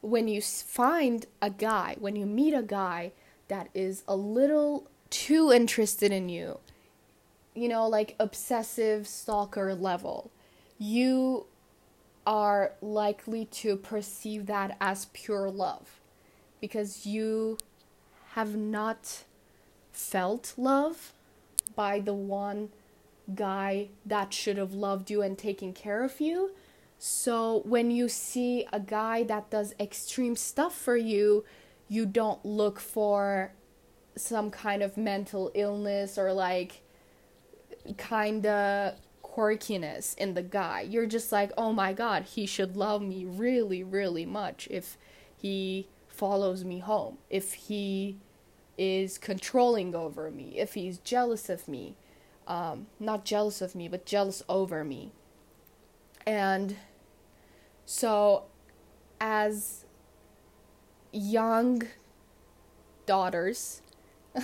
when 0.00 0.28
you 0.28 0.40
find 0.40 1.26
a 1.42 1.50
guy, 1.50 1.96
when 1.98 2.16
you 2.16 2.26
meet 2.26 2.54
a 2.54 2.62
guy 2.62 3.12
that 3.48 3.68
is 3.74 4.04
a 4.06 4.16
little 4.16 4.88
too 5.10 5.52
interested 5.52 6.12
in 6.12 6.28
you, 6.28 6.58
you 7.54 7.68
know, 7.68 7.88
like 7.88 8.14
obsessive 8.20 9.06
stalker 9.06 9.74
level, 9.74 10.30
you 10.78 11.46
are 12.26 12.72
likely 12.80 13.46
to 13.46 13.76
perceive 13.76 14.46
that 14.46 14.76
as 14.80 15.06
pure 15.12 15.50
love. 15.50 16.00
Because 16.60 17.06
you 17.06 17.58
have 18.32 18.54
not 18.56 19.24
felt 19.92 20.54
love 20.56 21.12
by 21.78 22.00
the 22.00 22.12
one 22.12 22.70
guy 23.36 23.88
that 24.04 24.34
should 24.34 24.58
have 24.58 24.72
loved 24.72 25.12
you 25.12 25.22
and 25.22 25.38
taken 25.38 25.72
care 25.72 26.02
of 26.02 26.20
you. 26.20 26.50
So 26.98 27.62
when 27.64 27.92
you 27.92 28.08
see 28.08 28.66
a 28.72 28.80
guy 28.80 29.22
that 29.22 29.48
does 29.48 29.76
extreme 29.78 30.34
stuff 30.34 30.76
for 30.76 30.96
you, 30.96 31.44
you 31.88 32.04
don't 32.04 32.44
look 32.44 32.80
for 32.80 33.52
some 34.16 34.50
kind 34.50 34.82
of 34.82 34.96
mental 34.96 35.52
illness 35.54 36.18
or 36.18 36.32
like 36.32 36.82
kind 37.96 38.44
of 38.44 38.94
quirkiness 39.22 40.18
in 40.18 40.34
the 40.34 40.42
guy. 40.42 40.80
You're 40.80 41.06
just 41.06 41.30
like, 41.30 41.52
oh 41.56 41.72
my 41.72 41.92
god, 41.92 42.24
he 42.24 42.44
should 42.44 42.76
love 42.76 43.02
me 43.02 43.24
really, 43.24 43.84
really 43.84 44.26
much 44.26 44.66
if 44.68 44.98
he 45.36 45.86
follows 46.08 46.64
me 46.64 46.80
home. 46.80 47.18
If 47.30 47.54
he 47.54 48.18
is 48.78 49.18
controlling 49.18 49.94
over 49.94 50.30
me, 50.30 50.58
if 50.58 50.74
he's 50.74 50.98
jealous 50.98 51.48
of 51.48 51.66
me, 51.68 51.96
um, 52.46 52.86
not 52.98 53.24
jealous 53.24 53.60
of 53.60 53.74
me, 53.74 53.88
but 53.88 54.06
jealous 54.06 54.42
over 54.48 54.84
me. 54.84 55.10
And 56.24 56.76
so, 57.84 58.44
as 59.20 59.84
young 61.12 61.82
daughters 63.06 63.82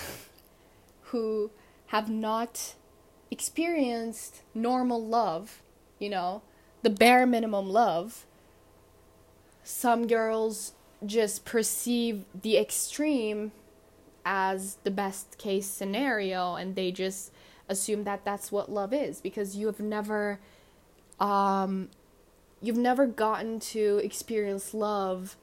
who 1.03 1.51
have 1.89 2.11
not 2.11 2.75
experienced 3.31 4.43
normal 4.55 5.05
love, 5.05 5.63
you 5.99 6.09
know, 6.09 6.43
the 6.83 6.91
bare 6.91 7.27
minimum 7.27 7.69
love, 7.71 8.27
some 9.63 10.07
girls 10.07 10.73
just 11.05 11.45
perceive 11.45 12.25
the 12.35 12.57
extreme 12.57 13.53
as 14.25 14.79
the 14.85 14.91
best 14.91 15.39
case 15.39 15.67
scenario 15.67 16.55
and 16.55 16.75
they 16.77 16.91
just 16.91 17.33
assume 17.69 18.05
that 18.05 18.25
that's 18.25 18.53
what 18.53 18.71
love 18.71 18.93
is 18.93 19.21
because 19.21 19.57
you 19.57 19.67
have 19.67 19.81
never 19.81 20.39
um 21.21 21.89
you've 22.61 22.77
never 22.77 23.07
gotten 23.07 23.61
to 23.61 24.01
experience 24.03 24.75
love 24.75 25.37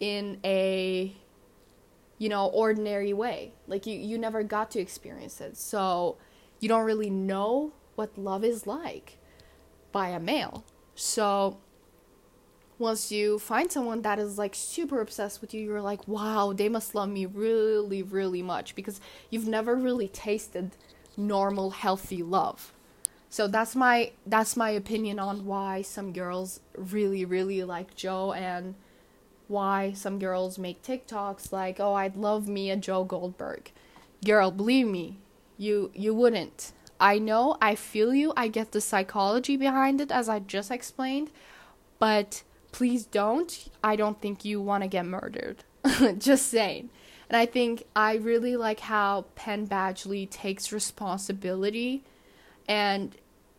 in 0.00 0.38
a 0.44 1.14
you 2.18 2.28
know 2.28 2.46
ordinary 2.48 3.12
way. 3.12 3.52
Like 3.66 3.86
you 3.86 3.96
you 3.98 4.18
never 4.18 4.42
got 4.42 4.70
to 4.72 4.80
experience 4.80 5.40
it. 5.40 5.56
So 5.56 6.16
you 6.60 6.68
don't 6.68 6.84
really 6.84 7.10
know 7.10 7.72
what 7.94 8.16
love 8.18 8.44
is 8.44 8.66
like 8.66 9.18
by 9.92 10.08
a 10.08 10.20
male. 10.20 10.64
So 10.94 11.58
once 12.78 13.10
you 13.10 13.38
find 13.38 13.70
someone 13.72 14.02
that 14.02 14.18
is 14.18 14.38
like 14.38 14.54
super 14.54 15.00
obsessed 15.00 15.40
with 15.40 15.52
you, 15.52 15.62
you're 15.62 15.82
like, 15.82 16.06
wow, 16.06 16.52
they 16.52 16.68
must 16.68 16.94
love 16.94 17.08
me 17.08 17.26
really, 17.26 18.02
really 18.02 18.42
much 18.42 18.74
because 18.74 19.00
you've 19.30 19.48
never 19.48 19.74
really 19.74 20.08
tasted 20.08 20.70
normal, 21.16 21.70
healthy 21.70 22.22
love. 22.22 22.72
So 23.30 23.46
that's 23.46 23.76
my 23.76 24.12
that's 24.26 24.56
my 24.56 24.70
opinion 24.70 25.18
on 25.18 25.44
why 25.44 25.82
some 25.82 26.12
girls 26.12 26.60
really, 26.76 27.24
really 27.24 27.62
like 27.64 27.94
Joe 27.94 28.32
and 28.32 28.74
why 29.48 29.92
some 29.92 30.18
girls 30.18 30.58
make 30.58 30.82
TikToks 30.82 31.52
like, 31.52 31.78
"Oh, 31.80 31.94
I'd 31.94 32.16
love 32.16 32.48
me 32.48 32.70
a 32.70 32.76
Joe 32.76 33.04
Goldberg." 33.04 33.70
Girl, 34.24 34.50
believe 34.50 34.86
me, 34.86 35.18
you 35.58 35.90
you 35.94 36.14
wouldn't. 36.14 36.72
I 37.00 37.18
know, 37.18 37.56
I 37.60 37.74
feel 37.74 38.14
you. 38.14 38.32
I 38.36 38.48
get 38.48 38.72
the 38.72 38.80
psychology 38.80 39.56
behind 39.56 40.00
it 40.00 40.10
as 40.10 40.28
I 40.28 40.40
just 40.40 40.70
explained, 40.70 41.30
but 41.98 42.42
please 42.72 43.04
don't. 43.06 43.68
I 43.82 43.96
don't 43.96 44.20
think 44.20 44.44
you 44.44 44.60
want 44.60 44.82
to 44.82 44.88
get 44.88 45.06
murdered. 45.06 45.64
just 46.18 46.48
saying. 46.48 46.90
And 47.28 47.36
I 47.36 47.46
think 47.46 47.84
I 47.94 48.16
really 48.16 48.56
like 48.56 48.80
how 48.80 49.26
Penn 49.34 49.66
Badgley 49.66 50.28
takes 50.28 50.72
responsibility 50.72 52.02
and 52.68 53.14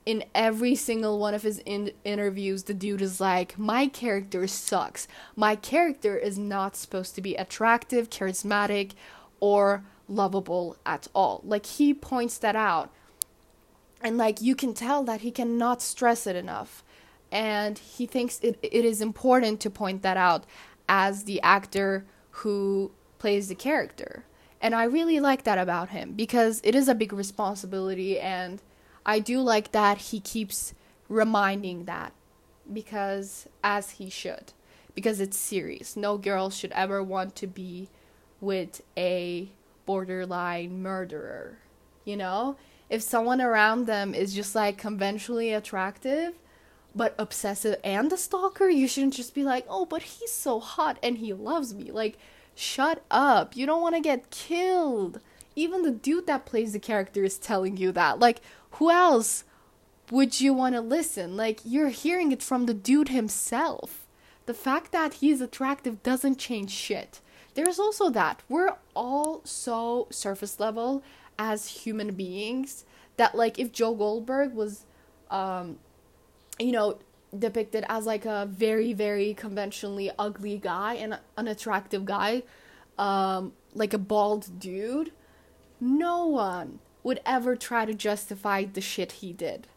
in 0.06 0.24
every 0.34 0.76
single 0.76 1.19
one 1.19 1.34
of 1.34 1.43
his 1.43 1.60
in- 1.65 1.91
interviews, 2.04 2.63
the 2.63 2.74
dude 2.74 3.02
is 3.02 3.19
like, 3.19 3.60
My 3.60 3.88
character 3.88 4.48
sucks. 4.48 5.08
My 5.36 5.56
character 5.56 6.17
is 6.17 6.38
not 6.38 6.76
supposed 6.76 7.15
to 7.15 7.22
be 7.22 7.36
attractive, 7.36 8.10
charismatic, 8.10 8.93
or 9.39 9.84
lovable 10.08 10.78
at 10.86 11.08
all. 11.13 11.41
Like, 11.43 11.65
he 11.65 11.93
points 11.93 12.38
that 12.39 12.56
out. 12.56 12.91
And, 14.02 14.17
like, 14.17 14.41
you 14.41 14.56
can 14.56 14.74
tell 14.74 15.04
that 15.04 15.22
he 15.22 15.30
cannot 15.32 15.82
stress 15.82 16.26
it 16.26 16.36
enough. 16.36 16.84
And 17.32 17.78
he 17.78 18.06
thinks 18.06 18.39
it, 18.42 18.58
it 18.62 18.86
is 18.86 19.02
important 19.02 19.60
to 19.62 19.70
point 19.70 20.02
that 20.02 20.18
out 20.18 20.46
as 20.88 21.26
the 21.26 21.42
actor 21.42 22.06
who 22.32 22.92
plays 23.20 23.48
the 23.48 23.56
character. 23.56 24.26
And 24.62 24.76
I 24.76 24.84
really 24.84 25.20
like 25.20 25.44
that 25.44 25.58
about 25.58 25.89
him 25.89 26.13
because 26.13 26.60
it 26.63 26.76
is 26.76 26.88
a 26.88 26.96
big 26.96 27.13
responsibility 27.13 28.20
and 28.20 28.62
I 29.06 29.20
do 29.20 29.42
like 29.42 29.72
that 29.72 29.98
he 29.98 30.20
keeps 30.20 30.74
reminding 31.08 31.86
that 31.86 32.13
because 32.72 33.48
as 33.63 33.92
he 33.92 34.10
should 34.10 34.54
because 34.94 35.22
it's 35.22 35.38
serious. 35.38 35.96
No 35.96 36.18
girl 36.18 36.50
should 36.50 36.72
ever 36.74 37.02
want 37.02 37.36
to 37.38 37.48
be 37.48 37.89
with 38.42 38.82
a 38.98 39.50
borderline 39.86 40.82
murderer. 40.82 41.60
You 42.04 42.18
know? 42.18 42.58
If 42.89 43.02
someone 43.02 43.39
around 43.39 43.86
them 43.86 44.13
is 44.13 44.34
just 44.34 44.56
like 44.56 44.78
conventionally 44.78 45.54
attractive 45.54 46.34
but 46.95 47.15
obsessive 47.17 47.80
and 47.84 48.12
a 48.12 48.17
stalker, 48.17 48.69
you 48.69 48.88
shouldn't 48.88 49.13
just 49.13 49.34
be 49.34 49.43
like, 49.43 49.65
"Oh, 49.69 49.86
but 49.86 50.02
he's 50.02 50.32
so 50.32 50.60
hot 50.60 50.97
and 51.04 51.17
he 51.17 51.34
loves 51.34 51.73
me." 51.73 51.91
Like, 51.91 52.17
shut 52.56 53.04
up. 53.10 53.56
You 53.56 53.65
don't 53.65 53.82
want 53.82 53.95
to 53.95 54.02
get 54.02 54.32
killed. 54.32 55.19
Even 55.56 55.84
the 55.84 55.91
dude 55.91 56.28
that 56.28 56.45
plays 56.45 56.73
the 56.73 56.80
character 56.80 57.23
is 57.23 57.38
telling 57.38 57.78
you 57.78 57.91
that. 57.91 58.19
Like, 58.19 58.41
who 58.71 58.89
else 58.91 59.43
would 60.12 60.41
you 60.41 60.54
want 60.54 60.75
to 60.75 60.82
listen? 60.82 61.38
Like, 61.38 61.60
you're 61.63 61.89
hearing 61.89 62.32
it 62.32 62.43
from 62.43 62.65
the 62.65 62.73
dude 62.73 63.10
himself. 63.10 64.08
The 64.45 64.54
fact 64.54 64.91
that 64.91 65.15
he's 65.15 65.41
attractive 65.41 66.02
doesn't 66.02 66.39
change 66.39 66.71
shit. 66.71 67.21
There's 67.54 67.80
also 67.80 68.10
that. 68.10 68.41
We're 68.49 68.75
all 68.95 69.41
so 69.43 70.08
surface 70.10 70.60
level 70.60 71.04
as 71.38 71.67
human 71.67 72.13
beings 72.13 72.86
that, 73.17 73.36
like, 73.36 73.60
if 73.60 73.71
Joe 73.71 73.93
Goldberg 73.93 74.54
was, 74.54 74.86
um, 75.30 75.78
you 76.60 76.72
know, 76.72 77.00
depicted 77.38 77.86
as 77.89 78.06
like 78.06 78.26
a 78.26 78.48
very, 78.50 78.93
very 78.93 79.34
conventionally 79.34 80.12
ugly 80.19 80.58
guy 80.58 80.95
and 80.95 81.19
unattractive 81.38 82.06
guy, 82.06 82.43
um, 82.98 83.54
like 83.74 83.93
a 83.93 83.98
bald 83.98 84.60
dude, 84.60 85.12
no 85.80 86.26
one 86.26 86.80
would 87.04 87.22
ever 87.26 87.56
try 87.56 87.86
to 87.86 87.93
justify 87.93 88.63
the 88.65 88.82
shit 88.82 89.13
he 89.13 89.32
did. 89.32 89.67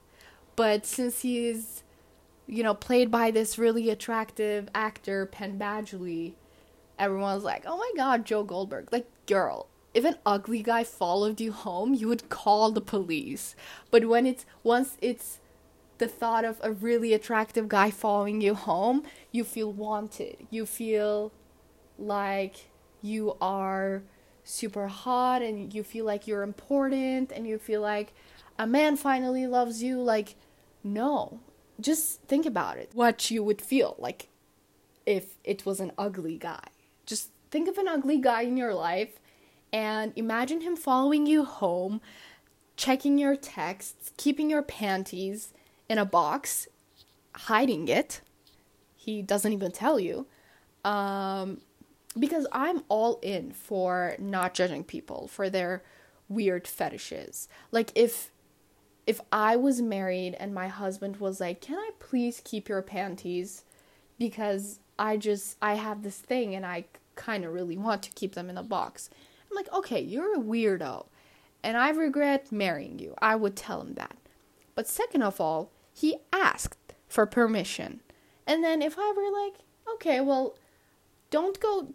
But 0.57 0.85
since 0.85 1.21
he's, 1.21 1.83
you 2.47 2.63
know, 2.63 2.75
played 2.75 3.11
by 3.11 3.31
this 3.31 3.59
really 3.59 3.91
attractive 3.91 4.69
actor, 4.75 5.27
Penn 5.27 5.59
Badgley, 5.59 6.33
everyone's 6.99 7.45
like, 7.45 7.65
oh 7.67 7.77
my 7.77 7.91
god, 7.97 8.25
Joe 8.25 8.43
Goldberg. 8.43 8.93
Like, 8.93 9.07
girl, 9.27 9.67
if 9.95 10.05
an 10.05 10.17
ugly 10.27 10.63
guy 10.63 10.85
followed 10.85 11.41
you 11.41 11.53
home, 11.53 11.95
you 11.95 12.09
would 12.09 12.29
call 12.29 12.71
the 12.71 12.81
police. 12.81 13.55
But 13.91 14.07
when 14.07 14.27
it's, 14.27 14.45
once 14.63 14.97
it's 15.01 15.39
the 16.03 16.09
thought 16.09 16.45
of 16.45 16.59
a 16.65 16.73
really 16.73 17.13
attractive 17.13 17.69
guy 17.69 17.89
following 17.89 18.41
you 18.41 18.57
home, 18.57 19.05
you 19.31 19.45
feel 19.45 19.73
wanted. 19.73 20.37
You 20.51 20.67
feel 20.67 21.33
like 21.97 22.57
you 23.03 23.37
are 23.41 24.03
super 24.43 24.89
hot 24.89 25.43
and 25.43 25.73
you 25.73 25.85
feel 25.85 26.05
like 26.05 26.27
you're 26.27 26.43
important 26.43 27.31
and 27.31 27.47
you 27.47 27.57
feel 27.57 27.81
like 27.81 28.15
a 28.59 28.67
man 28.67 28.97
finally 28.97 29.47
loves 29.47 29.81
you. 29.81 30.03
Like 30.03 30.35
no. 30.83 31.39
Just 31.81 32.23
think 32.23 32.47
about 32.47 32.79
it. 32.79 32.91
What 32.95 33.31
you 33.31 33.45
would 33.45 33.63
feel 33.63 33.95
like 33.97 34.29
if 35.07 35.37
it 35.45 35.65
was 35.65 35.79
an 35.79 35.93
ugly 35.97 36.37
guy. 36.37 36.67
Just 37.07 37.31
think 37.53 37.69
of 37.69 37.79
an 37.79 37.87
ugly 37.87 38.19
guy 38.19 38.43
in 38.43 38.57
your 38.57 38.75
life 38.75 39.21
and 39.73 40.13
imagine 40.17 40.63
him 40.63 40.75
following 40.75 41.27
you 41.27 41.45
home 41.45 42.01
checking 42.77 43.19
your 43.19 43.37
texts 43.37 44.11
keeping 44.17 44.51
your 44.51 44.63
panties 44.63 45.53
in 45.93 45.99
a 45.99 46.05
box 46.05 46.69
hiding 47.35 47.87
it 47.89 48.21
he 48.97 49.23
doesn't 49.23 49.53
even 49.53 49.71
tell 49.71 49.99
you 50.01 50.27
um 50.85 51.61
because 52.19 52.47
I'm 52.53 52.83
all 52.89 53.19
in 53.23 53.53
for 53.53 54.17
not 54.19 54.55
judging 54.55 54.85
people 54.85 55.29
for 55.29 55.49
their 55.49 55.83
weird 56.29 56.67
fetishes. 56.67 57.49
Like 57.71 57.93
if 57.95 58.31
if 59.07 59.21
I 59.33 59.57
was 59.57 59.83
married 59.83 60.35
and 60.39 60.55
my 60.55 60.69
husband 60.69 61.17
was 61.17 61.41
like, 61.41 61.61
"Can 61.61 61.77
I 61.77 61.91
please 61.99 62.41
keep 62.45 62.69
your 62.69 62.83
panties 62.83 63.65
because 64.19 64.79
I 64.99 65.17
just 65.17 65.57
I 65.61 65.75
have 65.75 66.03
this 66.03 66.19
thing 66.19 66.55
and 66.55 66.65
I 66.65 66.85
kind 67.17 67.45
of 67.45 67.53
really 67.53 67.77
want 67.77 68.03
to 68.05 68.11
keep 68.13 68.35
them 68.35 68.51
in 68.51 68.59
a 68.59 68.63
box." 68.63 69.11
I'm 69.51 69.57
like, 69.57 69.73
"Okay, 69.73 70.01
you're 70.01 70.37
a 70.37 70.43
weirdo." 70.43 71.07
And 71.65 71.77
I 71.77 71.91
regret 71.91 72.51
marrying 72.51 72.99
you. 72.99 73.15
I 73.21 73.37
would 73.37 73.57
tell 73.57 73.81
him 73.81 73.95
that. 73.95 74.17
But 74.75 74.89
second 74.89 75.23
of 75.23 75.41
all, 75.41 75.71
he 75.93 76.17
asked 76.33 76.95
for 77.09 77.27
permission. 77.27 78.01
And 78.47 78.65
then 78.65 78.83
if 78.83 78.97
I 78.99 79.13
were 79.17 79.31
like, 79.31 79.61
"Okay, 79.95 80.21
well, 80.21 80.57
don't 81.31 81.59
go 81.61 81.89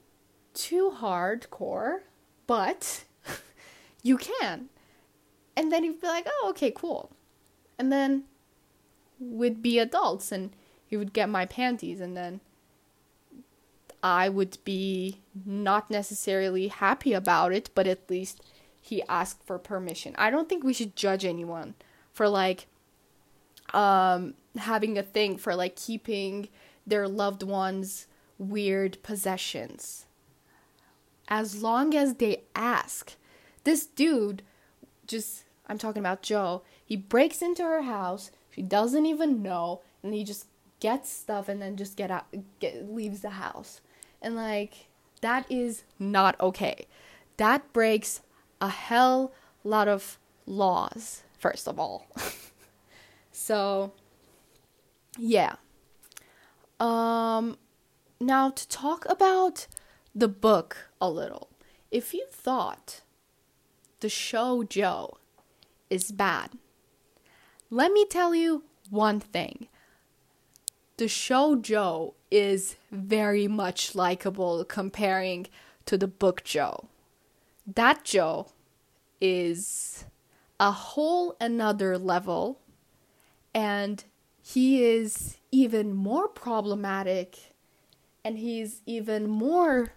too 0.57 0.91
hardcore, 0.99 1.99
but 2.47 3.05
you 4.03 4.17
can. 4.17 4.69
And 5.55 5.71
then 5.71 5.83
he'd 5.83 6.01
be 6.01 6.07
like, 6.07 6.27
oh, 6.27 6.47
okay, 6.49 6.71
cool. 6.71 7.11
And 7.79 7.91
then 7.91 8.23
we'd 9.19 9.61
be 9.61 9.79
adults 9.79 10.31
and 10.31 10.51
he 10.85 10.97
would 10.97 11.13
get 11.13 11.29
my 11.29 11.45
panties 11.45 12.01
and 12.01 12.17
then 12.17 12.41
I 14.03 14.29
would 14.29 14.57
be 14.63 15.21
not 15.45 15.89
necessarily 15.89 16.67
happy 16.67 17.13
about 17.13 17.53
it, 17.53 17.69
but 17.75 17.87
at 17.87 18.09
least 18.09 18.41
he 18.81 19.03
asked 19.03 19.43
for 19.43 19.59
permission. 19.59 20.15
I 20.17 20.29
don't 20.29 20.47
think 20.47 20.63
we 20.63 20.73
should 20.73 20.95
judge 20.95 21.25
anyone 21.25 21.75
for 22.11 22.29
like 22.29 22.67
um 23.73 24.33
having 24.57 24.97
a 24.97 25.03
thing 25.03 25.37
for 25.37 25.55
like 25.55 25.75
keeping 25.75 26.49
their 26.85 27.07
loved 27.07 27.43
ones 27.43 28.07
weird 28.37 29.01
possessions 29.03 30.05
as 31.27 31.61
long 31.61 31.95
as 31.95 32.15
they 32.15 32.43
ask. 32.55 33.15
This 33.63 33.85
dude 33.85 34.43
just 35.05 35.43
I'm 35.67 35.77
talking 35.77 35.99
about 35.99 36.21
Joe. 36.21 36.63
He 36.83 36.95
breaks 36.95 37.41
into 37.41 37.63
her 37.63 37.81
house. 37.81 38.31
She 38.51 38.61
doesn't 38.61 39.05
even 39.05 39.41
know 39.41 39.81
and 40.01 40.13
he 40.13 40.23
just 40.23 40.47
gets 40.79 41.11
stuff 41.11 41.49
and 41.49 41.61
then 41.61 41.75
just 41.75 41.97
get 41.97 42.11
out 42.11 42.25
get 42.59 42.89
leaves 42.89 43.21
the 43.21 43.31
house. 43.31 43.81
And 44.21 44.35
like 44.35 44.87
that 45.21 45.45
is 45.51 45.83
not 45.99 46.39
okay. 46.39 46.87
That 47.37 47.71
breaks 47.73 48.21
a 48.61 48.69
hell 48.69 49.33
lot 49.63 49.87
of 49.87 50.17
laws 50.45 51.23
first 51.37 51.67
of 51.67 51.79
all. 51.79 52.07
so 53.37 53.93
yeah. 55.17 55.55
Um 56.79 57.57
now 58.19 58.49
to 58.49 58.67
talk 58.67 59.05
about 59.07 59.67
the 60.15 60.27
book 60.27 60.89
a 60.99 61.09
little. 61.09 61.49
If 61.91 62.13
you 62.13 62.25
thought 62.31 63.01
the 63.99 64.09
show 64.09 64.63
Joe 64.63 65.17
is 65.89 66.11
bad, 66.11 66.57
let 67.69 67.91
me 67.91 68.05
tell 68.05 68.33
you 68.33 68.63
one 68.89 69.19
thing. 69.19 69.67
The 70.97 71.07
show 71.07 71.55
Joe 71.55 72.15
is 72.31 72.75
very 72.91 73.47
much 73.47 73.93
likable 73.93 74.65
comparing 74.65 75.45
to 75.85 75.95
the 75.95 76.07
book 76.07 76.43
Joe. 76.43 76.89
That 77.67 78.03
Joe 78.03 78.47
is 79.21 80.05
a 80.59 80.71
whole 80.71 81.37
another 81.39 81.99
level 81.99 82.59
and 83.53 84.03
he 84.41 84.83
is 84.83 85.37
even 85.51 85.93
more 85.93 86.27
problematic 86.27 87.53
and 88.23 88.37
he's 88.37 88.81
even 88.85 89.27
more 89.27 89.93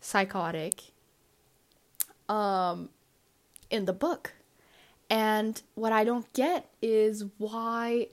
psychotic 0.00 0.92
um, 2.28 2.88
in 3.70 3.84
the 3.84 3.92
book. 3.92 4.34
And 5.08 5.60
what 5.74 5.92
I 5.92 6.04
don't 6.04 6.32
get 6.32 6.70
is 6.80 7.24
why 7.38 8.08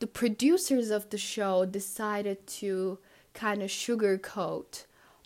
the 0.00 0.06
producers 0.06 0.90
of 0.90 1.08
the 1.10 1.18
show 1.18 1.64
decided 1.64 2.46
to 2.46 2.98
kind 3.32 3.62
of 3.62 3.70
sugarcoat 3.70 4.84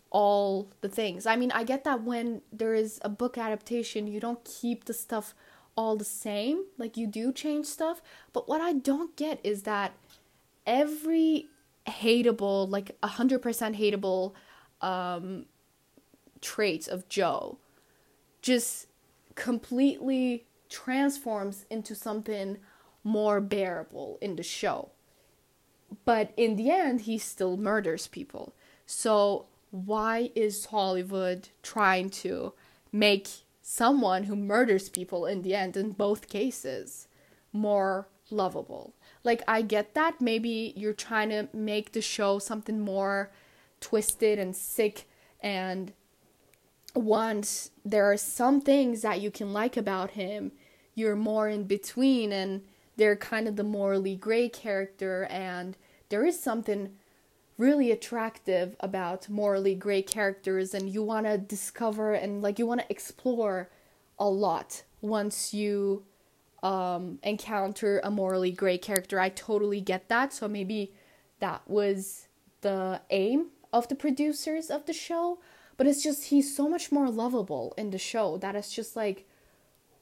all 0.09 0.69
the 0.81 0.89
things. 0.89 1.25
I 1.25 1.35
mean, 1.35 1.51
I 1.51 1.63
get 1.63 1.83
that 1.83 2.03
when 2.03 2.41
there 2.51 2.73
is 2.73 2.99
a 3.03 3.09
book 3.09 3.37
adaptation, 3.37 4.07
you 4.07 4.19
don't 4.19 4.43
keep 4.45 4.85
the 4.85 4.93
stuff 4.93 5.35
all 5.77 5.95
the 5.95 6.03
same. 6.03 6.65
Like 6.77 6.97
you 6.97 7.07
do 7.07 7.31
change 7.31 7.67
stuff, 7.67 8.01
but 8.33 8.49
what 8.49 8.59
I 8.59 8.73
don't 8.73 9.15
get 9.15 9.39
is 9.43 9.63
that 9.63 9.93
every 10.65 11.47
hateable, 11.87 12.69
like 12.69 12.99
100% 13.01 13.41
hateable 13.79 14.33
um 14.79 15.45
traits 16.39 16.87
of 16.87 17.09
Joe 17.09 17.57
just 18.41 18.87
completely 19.35 20.45
transforms 20.69 21.65
into 21.69 21.95
something 21.95 22.57
more 23.03 23.39
bearable 23.39 24.17
in 24.21 24.35
the 24.35 24.43
show. 24.43 24.89
But 26.05 26.33
in 26.35 26.57
the 26.57 26.69
end, 26.69 27.01
he 27.01 27.17
still 27.17 27.55
murders 27.55 28.07
people. 28.07 28.53
So, 28.85 29.45
why 29.71 30.31
is 30.35 30.65
Hollywood 30.65 31.49
trying 31.61 32.09
to 32.09 32.53
make 32.91 33.29
someone 33.69 34.23
who 34.23 34.35
murders 34.35 34.87
people 34.87 35.25
in 35.25 35.41
the 35.41 35.53
end, 35.53 35.75
in 35.75 35.91
both 35.91 36.29
cases, 36.29 37.07
more 37.51 38.07
lovable? 38.31 38.93
Like, 39.23 39.41
I 39.47 39.61
get 39.61 39.93
that. 39.93 40.21
Maybe 40.21 40.73
you're 40.77 40.93
trying 40.93 41.29
to 41.29 41.49
make 41.53 41.91
the 41.91 42.01
show 42.01 42.39
something 42.39 42.79
more 42.79 43.31
twisted 43.81 44.39
and 44.39 44.55
sick 44.55 45.05
and 45.41 45.91
once 46.95 47.69
there 47.85 48.11
are 48.11 48.17
some 48.17 48.59
things 48.59 49.01
that 49.01 49.21
you 49.21 49.29
can 49.29 49.53
like 49.53 49.77
about 49.77 50.11
him, 50.11 50.51
you're 50.95 51.15
more 51.15 51.47
in 51.47 51.65
between 51.65 52.31
and 52.31 52.63
they're 52.95 53.15
kind 53.15 53.47
of 53.47 53.55
the 53.55 53.63
morally 53.63 54.15
gray 54.15 54.49
character 54.49 55.25
and 55.25 55.77
there 56.09 56.25
is 56.25 56.39
something 56.39 56.95
really 57.57 57.91
attractive 57.91 58.75
about 58.79 59.29
morally 59.29 59.75
gray 59.75 60.01
characters 60.01 60.73
and 60.73 60.89
you 60.89 61.01
want 61.01 61.25
to 61.25 61.37
discover 61.37 62.13
and 62.13 62.41
like 62.41 62.59
you 62.59 62.65
want 62.65 62.81
to 62.81 62.91
explore 62.91 63.69
a 64.19 64.27
lot 64.27 64.83
once 65.01 65.53
you 65.53 66.03
um, 66.63 67.19
encounter 67.23 67.99
a 68.03 68.11
morally 68.11 68.51
gray 68.51 68.77
character. 68.77 69.19
I 69.19 69.29
totally 69.29 69.81
get 69.81 70.09
that. 70.09 70.33
So 70.33 70.47
maybe 70.47 70.93
that 71.39 71.61
was 71.67 72.27
the 72.61 73.01
aim 73.09 73.47
of 73.73 73.87
the 73.87 73.95
producers 73.95 74.69
of 74.69 74.85
the 74.85 74.93
show 74.93 75.39
but 75.77 75.85
it's 75.85 76.03
just 76.03 76.25
he's 76.25 76.53
so 76.53 76.67
much 76.67 76.91
more 76.91 77.09
lovable 77.09 77.73
in 77.77 77.91
the 77.91 77.99
show 77.99 78.37
that 78.37 78.55
it's 78.55 78.73
just 78.73 78.95
like 78.95 79.25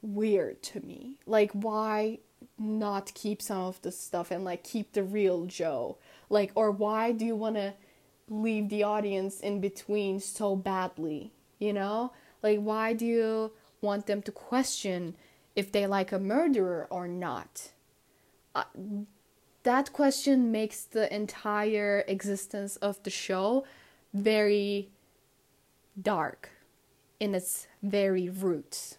weird 0.01 0.63
to 0.63 0.79
me. 0.81 1.17
Like 1.25 1.51
why 1.51 2.19
not 2.57 3.13
keep 3.13 3.41
some 3.41 3.63
of 3.63 3.81
the 3.81 3.91
stuff 3.91 4.31
and 4.31 4.45
like 4.45 4.63
keep 4.63 4.93
the 4.93 5.03
real 5.03 5.45
Joe? 5.45 5.97
Like 6.29 6.51
or 6.55 6.71
why 6.71 7.11
do 7.11 7.25
you 7.25 7.35
want 7.35 7.55
to 7.55 7.73
leave 8.27 8.69
the 8.69 8.83
audience 8.83 9.39
in 9.39 9.61
between 9.61 10.19
so 10.19 10.55
badly, 10.55 11.31
you 11.59 11.73
know? 11.73 12.11
Like 12.41 12.59
why 12.59 12.93
do 12.93 13.05
you 13.05 13.51
want 13.81 14.07
them 14.07 14.21
to 14.23 14.31
question 14.31 15.15
if 15.55 15.71
they 15.71 15.87
like 15.87 16.11
a 16.11 16.19
murderer 16.19 16.87
or 16.89 17.07
not? 17.07 17.71
Uh, 18.53 18.63
that 19.63 19.91
question 19.93 20.51
makes 20.51 20.83
the 20.83 21.13
entire 21.13 22.03
existence 22.07 22.75
of 22.77 23.01
the 23.03 23.09
show 23.09 23.65
very 24.13 24.89
dark 25.99 26.49
in 27.19 27.33
its 27.35 27.67
very 27.81 28.29
roots. 28.29 28.97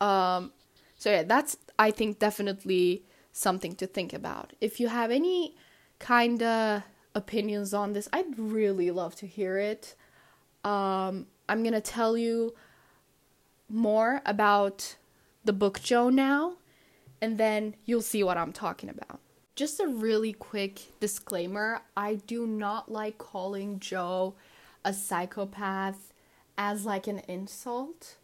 Um, 0.00 0.52
so 0.96 1.10
yeah, 1.10 1.22
that's 1.22 1.56
I 1.78 1.90
think 1.90 2.18
definitely 2.18 3.04
something 3.32 3.74
to 3.76 3.86
think 3.86 4.12
about. 4.12 4.52
If 4.60 4.80
you 4.80 4.88
have 4.88 5.10
any 5.10 5.56
kind 5.98 6.42
of 6.42 6.82
opinions 7.14 7.72
on 7.72 7.92
this, 7.92 8.08
I'd 8.12 8.38
really 8.38 8.90
love 8.90 9.16
to 9.16 9.26
hear 9.26 9.58
it. 9.58 9.94
Um, 10.64 11.26
I'm 11.48 11.62
gonna 11.62 11.80
tell 11.80 12.16
you 12.16 12.54
more 13.68 14.22
about 14.26 14.96
the 15.44 15.52
book 15.52 15.80
Joe 15.80 16.10
now, 16.10 16.54
and 17.20 17.38
then 17.38 17.74
you'll 17.84 18.02
see 18.02 18.22
what 18.22 18.36
I'm 18.36 18.52
talking 18.52 18.88
about. 18.88 19.20
Just 19.54 19.80
a 19.80 19.86
really 19.86 20.32
quick 20.32 20.80
disclaimer 21.00 21.80
I 21.96 22.16
do 22.26 22.46
not 22.46 22.90
like 22.90 23.16
calling 23.16 23.80
Joe 23.80 24.34
a 24.84 24.92
psychopath 24.92 26.12
as 26.58 26.84
like 26.84 27.06
an 27.06 27.20
insult 27.26 28.16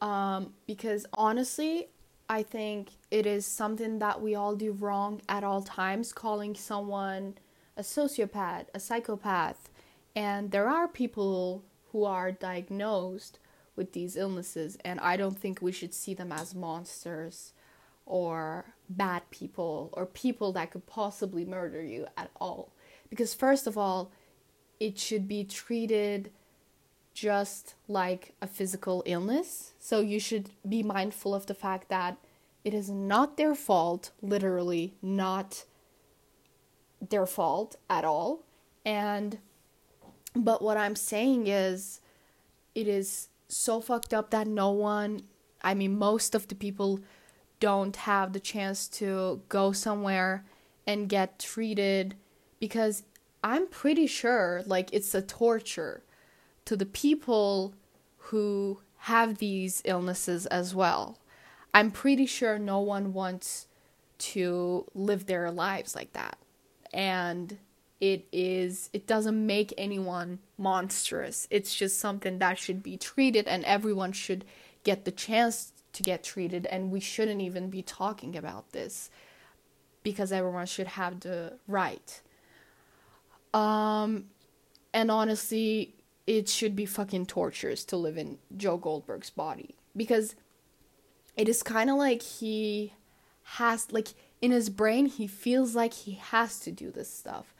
um, 0.00 0.52
because 0.66 1.06
honestly 1.14 1.88
i 2.28 2.42
think 2.42 2.90
it 3.10 3.26
is 3.26 3.46
something 3.46 3.98
that 3.98 4.20
we 4.20 4.34
all 4.34 4.54
do 4.56 4.72
wrong 4.72 5.20
at 5.28 5.44
all 5.44 5.62
times 5.62 6.12
calling 6.12 6.54
someone 6.54 7.34
a 7.76 7.82
sociopath 7.82 8.66
a 8.74 8.80
psychopath. 8.80 9.70
And 10.16 10.50
there 10.50 10.68
are 10.68 10.88
people 10.88 11.62
who 11.92 12.04
are 12.04 12.32
diagnosed 12.32 13.38
with 13.76 13.92
these 13.92 14.16
illnesses 14.16 14.76
and 14.84 14.98
i 15.00 15.16
don't 15.16 15.38
think 15.38 15.62
we 15.62 15.70
should 15.70 15.94
see 15.94 16.12
them 16.12 16.32
as 16.32 16.54
monsters 16.54 17.52
or 18.04 18.74
bad 18.88 19.22
people 19.30 19.90
or 19.92 20.06
people 20.06 20.50
that 20.52 20.70
could 20.70 20.86
possibly 20.86 21.44
murder 21.44 21.82
you 21.82 22.06
at 22.16 22.30
all. 22.40 22.72
Because 23.10 23.34
first 23.34 23.66
of 23.66 23.78
all 23.78 24.10
it 24.80 24.98
should 24.98 25.28
be 25.28 25.44
treated 25.44 26.30
just 27.18 27.74
like 27.88 28.34
a 28.40 28.46
physical 28.46 29.02
illness. 29.04 29.72
So 29.80 30.00
you 30.00 30.20
should 30.20 30.50
be 30.68 30.82
mindful 30.82 31.34
of 31.34 31.46
the 31.46 31.54
fact 31.54 31.88
that 31.88 32.16
it 32.64 32.72
is 32.72 32.88
not 32.88 33.36
their 33.36 33.54
fault, 33.54 34.12
literally, 34.22 34.94
not 35.02 35.64
their 37.00 37.26
fault 37.26 37.76
at 37.90 38.04
all. 38.04 38.44
And, 38.84 39.38
but 40.34 40.62
what 40.62 40.76
I'm 40.76 40.94
saying 40.94 41.48
is, 41.48 42.00
it 42.74 42.86
is 42.86 43.28
so 43.48 43.80
fucked 43.80 44.14
up 44.14 44.30
that 44.30 44.46
no 44.46 44.70
one, 44.70 45.22
I 45.62 45.74
mean, 45.74 45.98
most 45.98 46.34
of 46.36 46.46
the 46.46 46.54
people 46.54 47.00
don't 47.58 47.96
have 47.96 48.32
the 48.32 48.40
chance 48.40 48.86
to 48.86 49.42
go 49.48 49.72
somewhere 49.72 50.44
and 50.86 51.08
get 51.08 51.40
treated 51.40 52.14
because 52.60 53.02
I'm 53.42 53.66
pretty 53.66 54.06
sure 54.06 54.62
like 54.66 54.90
it's 54.92 55.14
a 55.14 55.22
torture 55.22 56.02
to 56.68 56.76
the 56.76 56.84
people 56.84 57.72
who 58.28 58.80
have 58.98 59.38
these 59.38 59.80
illnesses 59.86 60.44
as 60.46 60.74
well. 60.74 61.16
I'm 61.72 61.90
pretty 61.90 62.26
sure 62.26 62.58
no 62.58 62.78
one 62.78 63.14
wants 63.14 63.68
to 64.18 64.84
live 64.94 65.24
their 65.24 65.50
lives 65.50 65.94
like 65.96 66.12
that. 66.12 66.36
And 66.92 67.56
it 68.02 68.26
is 68.32 68.90
it 68.92 69.06
doesn't 69.06 69.46
make 69.46 69.72
anyone 69.78 70.40
monstrous. 70.58 71.48
It's 71.50 71.74
just 71.74 71.98
something 71.98 72.38
that 72.38 72.58
should 72.58 72.82
be 72.82 72.98
treated 72.98 73.48
and 73.48 73.64
everyone 73.64 74.12
should 74.12 74.44
get 74.84 75.06
the 75.06 75.10
chance 75.10 75.72
to 75.94 76.02
get 76.02 76.22
treated 76.22 76.66
and 76.66 76.90
we 76.90 77.00
shouldn't 77.00 77.40
even 77.40 77.70
be 77.70 77.80
talking 77.80 78.36
about 78.36 78.72
this 78.72 79.10
because 80.02 80.32
everyone 80.32 80.66
should 80.66 80.86
have 80.86 81.20
the 81.20 81.54
right 81.66 82.20
um, 83.54 84.26
and 84.92 85.10
honestly, 85.10 85.94
it 86.28 86.46
should 86.46 86.76
be 86.76 86.84
fucking 86.84 87.24
torturous 87.24 87.84
to 87.86 87.96
live 87.96 88.18
in 88.18 88.36
Joe 88.54 88.76
Goldberg's 88.76 89.30
body 89.30 89.76
because 89.96 90.36
it 91.38 91.48
is 91.48 91.62
kind 91.62 91.88
of 91.88 91.96
like 91.96 92.20
he 92.20 92.92
has 93.56 93.90
like 93.90 94.08
in 94.42 94.50
his 94.50 94.68
brain 94.68 95.06
he 95.06 95.26
feels 95.26 95.74
like 95.74 95.94
he 95.94 96.12
has 96.12 96.60
to 96.60 96.70
do 96.70 96.90
this 96.90 97.10
stuff. 97.10 97.54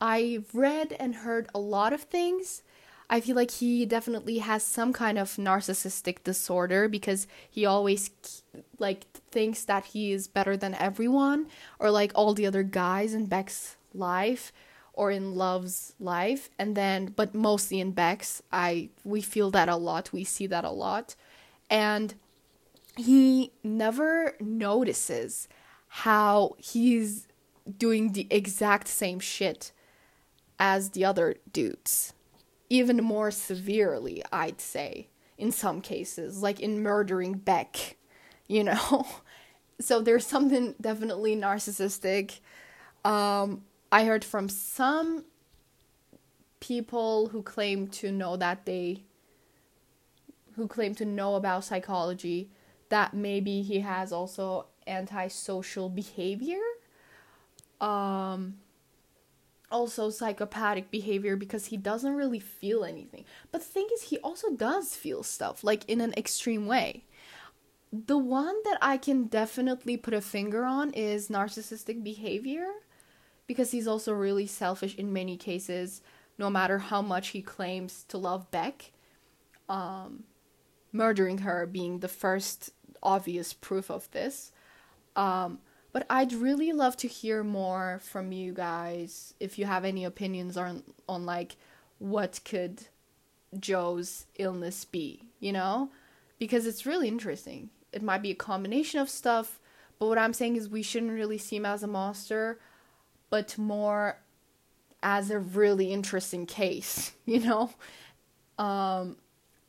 I've 0.00 0.54
read 0.54 0.94
and 1.00 1.16
heard 1.16 1.48
a 1.52 1.58
lot 1.58 1.92
of 1.92 2.02
things. 2.02 2.62
I 3.10 3.20
feel 3.20 3.34
like 3.34 3.50
he 3.50 3.84
definitely 3.86 4.38
has 4.38 4.62
some 4.62 4.92
kind 4.92 5.18
of 5.18 5.30
narcissistic 5.30 6.22
disorder 6.22 6.88
because 6.88 7.26
he 7.50 7.66
always 7.66 8.10
like 8.78 9.02
thinks 9.32 9.64
that 9.64 9.86
he 9.86 10.12
is 10.12 10.28
better 10.28 10.56
than 10.56 10.74
everyone 10.76 11.48
or 11.80 11.90
like 11.90 12.12
all 12.14 12.34
the 12.34 12.46
other 12.46 12.62
guys 12.62 13.14
in 13.14 13.26
Beck's 13.26 13.74
life 13.92 14.52
or 14.92 15.10
in 15.10 15.34
Love's 15.34 15.94
life. 15.98 16.50
And 16.58 16.76
then 16.76 17.12
but 17.16 17.34
mostly 17.34 17.80
in 17.80 17.92
Beck's 17.92 18.42
I 18.52 18.90
we 19.04 19.20
feel 19.20 19.50
that 19.52 19.68
a 19.68 19.76
lot. 19.76 20.12
We 20.12 20.24
see 20.24 20.46
that 20.48 20.64
a 20.64 20.70
lot. 20.70 21.14
And 21.70 22.14
he 22.96 23.52
never 23.64 24.36
notices 24.40 25.48
how 25.88 26.56
he's 26.58 27.26
doing 27.78 28.12
the 28.12 28.26
exact 28.30 28.88
same 28.88 29.20
shit 29.20 29.72
as 30.58 30.90
the 30.90 31.04
other 31.04 31.36
dudes 31.52 32.12
even 32.68 32.98
more 32.98 33.30
severely 33.30 34.22
I'd 34.32 34.60
say 34.60 35.08
in 35.38 35.52
some 35.52 35.80
cases 35.80 36.42
like 36.42 36.60
in 36.60 36.82
murdering 36.82 37.34
Beck 37.34 37.96
you 38.48 38.64
know? 38.64 39.06
So 39.80 40.00
there's 40.00 40.24
something 40.24 40.76
definitely 40.80 41.34
narcissistic. 41.34 42.38
Um 43.04 43.62
I 43.92 44.06
heard 44.06 44.24
from 44.24 44.48
some 44.48 45.26
people 46.60 47.28
who 47.28 47.42
claim 47.42 47.88
to 47.88 48.10
know 48.10 48.36
that 48.36 48.64
they 48.64 49.02
who 50.56 50.66
claim 50.66 50.94
to 50.94 51.04
know 51.04 51.34
about 51.34 51.64
psychology 51.64 52.50
that 52.88 53.12
maybe 53.12 53.62
he 53.62 53.80
has 53.80 54.12
also 54.12 54.66
antisocial 54.86 55.88
behavior 55.88 56.60
um 57.80 58.54
also 59.70 60.10
psychopathic 60.10 60.90
behavior 60.90 61.36
because 61.36 61.66
he 61.66 61.76
doesn't 61.76 62.14
really 62.14 62.38
feel 62.38 62.84
anything. 62.84 63.24
But 63.50 63.62
the 63.62 63.66
thing 63.68 63.88
is, 63.94 64.02
he 64.02 64.18
also 64.18 64.50
does 64.50 64.94
feel 64.94 65.22
stuff, 65.22 65.64
like 65.64 65.88
in 65.88 66.02
an 66.02 66.12
extreme 66.14 66.66
way. 66.66 67.04
The 67.90 68.18
one 68.18 68.54
that 68.64 68.78
I 68.82 68.98
can 68.98 69.24
definitely 69.24 69.96
put 69.96 70.12
a 70.12 70.20
finger 70.20 70.64
on 70.64 70.92
is 70.92 71.28
narcissistic 71.28 72.04
behavior 72.04 72.68
because 73.46 73.70
he's 73.70 73.88
also 73.88 74.12
really 74.12 74.46
selfish 74.46 74.94
in 74.94 75.12
many 75.12 75.36
cases, 75.36 76.02
no 76.38 76.48
matter 76.48 76.78
how 76.78 77.02
much 77.02 77.28
he 77.28 77.42
claims 77.42 78.04
to 78.08 78.18
love 78.18 78.50
Beck. 78.50 78.92
Um, 79.68 80.24
murdering 80.92 81.38
her 81.38 81.66
being 81.66 81.98
the 81.98 82.08
first 82.08 82.70
obvious 83.02 83.52
proof 83.52 83.90
of 83.90 84.10
this. 84.10 84.52
Um, 85.16 85.58
but 85.92 86.06
I'd 86.08 86.32
really 86.32 86.72
love 86.72 86.96
to 86.98 87.08
hear 87.08 87.42
more 87.42 88.00
from 88.02 88.32
you 88.32 88.52
guys 88.52 89.34
if 89.40 89.58
you 89.58 89.66
have 89.66 89.84
any 89.84 90.04
opinions 90.04 90.56
on 90.56 90.82
on 91.08 91.26
like 91.26 91.56
what 91.98 92.40
could 92.44 92.84
Joe's 93.58 94.26
illness 94.38 94.84
be, 94.84 95.24
you 95.38 95.52
know? 95.52 95.90
Because 96.38 96.66
it's 96.66 96.86
really 96.86 97.08
interesting. 97.08 97.70
It 97.92 98.02
might 98.02 98.22
be 98.22 98.30
a 98.30 98.34
combination 98.34 99.00
of 99.00 99.10
stuff, 99.10 99.60
but 99.98 100.06
what 100.06 100.18
I'm 100.18 100.32
saying 100.32 100.56
is 100.56 100.68
we 100.68 100.82
shouldn't 100.82 101.12
really 101.12 101.38
see 101.38 101.56
him 101.56 101.66
as 101.66 101.82
a 101.82 101.86
monster, 101.86 102.58
but 103.32 103.56
more 103.56 104.18
as 105.02 105.30
a 105.30 105.38
really 105.38 105.90
interesting 105.90 106.44
case, 106.44 107.12
you 107.24 107.40
know? 107.40 107.70
Um 108.58 109.16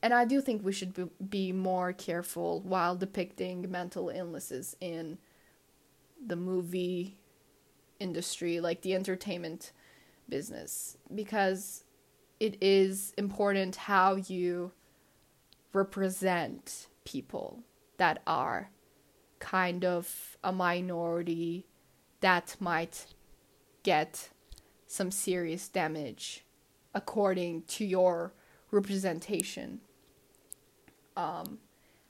and 0.04 0.14
I 0.14 0.26
do 0.26 0.42
think 0.42 0.66
we 0.66 0.74
should 0.74 0.94
be, 0.94 1.06
be 1.30 1.54
more 1.54 1.94
careful 1.94 2.60
while 2.60 2.94
depicting 2.98 3.72
mental 3.72 4.10
illnesses 4.10 4.76
in 4.82 5.18
the 6.28 6.36
movie 6.36 7.16
industry, 8.02 8.60
like 8.60 8.82
the 8.82 8.96
entertainment 8.96 9.72
business, 10.28 10.98
because 11.16 11.86
it 12.42 12.58
is 12.62 13.14
important 13.18 13.78
how 13.78 14.16
you 14.16 14.74
represent 15.72 16.88
people 17.06 17.64
that 17.96 18.22
are 18.28 18.72
kind 19.40 19.86
of 19.86 20.38
a 20.44 20.52
minority 20.52 21.66
that 22.20 22.58
might 22.60 23.06
get 23.84 24.30
some 24.88 25.12
serious 25.12 25.68
damage 25.68 26.44
according 26.94 27.64
to 27.64 27.86
your 27.86 28.34
representation 28.72 29.82
um, 31.16 31.60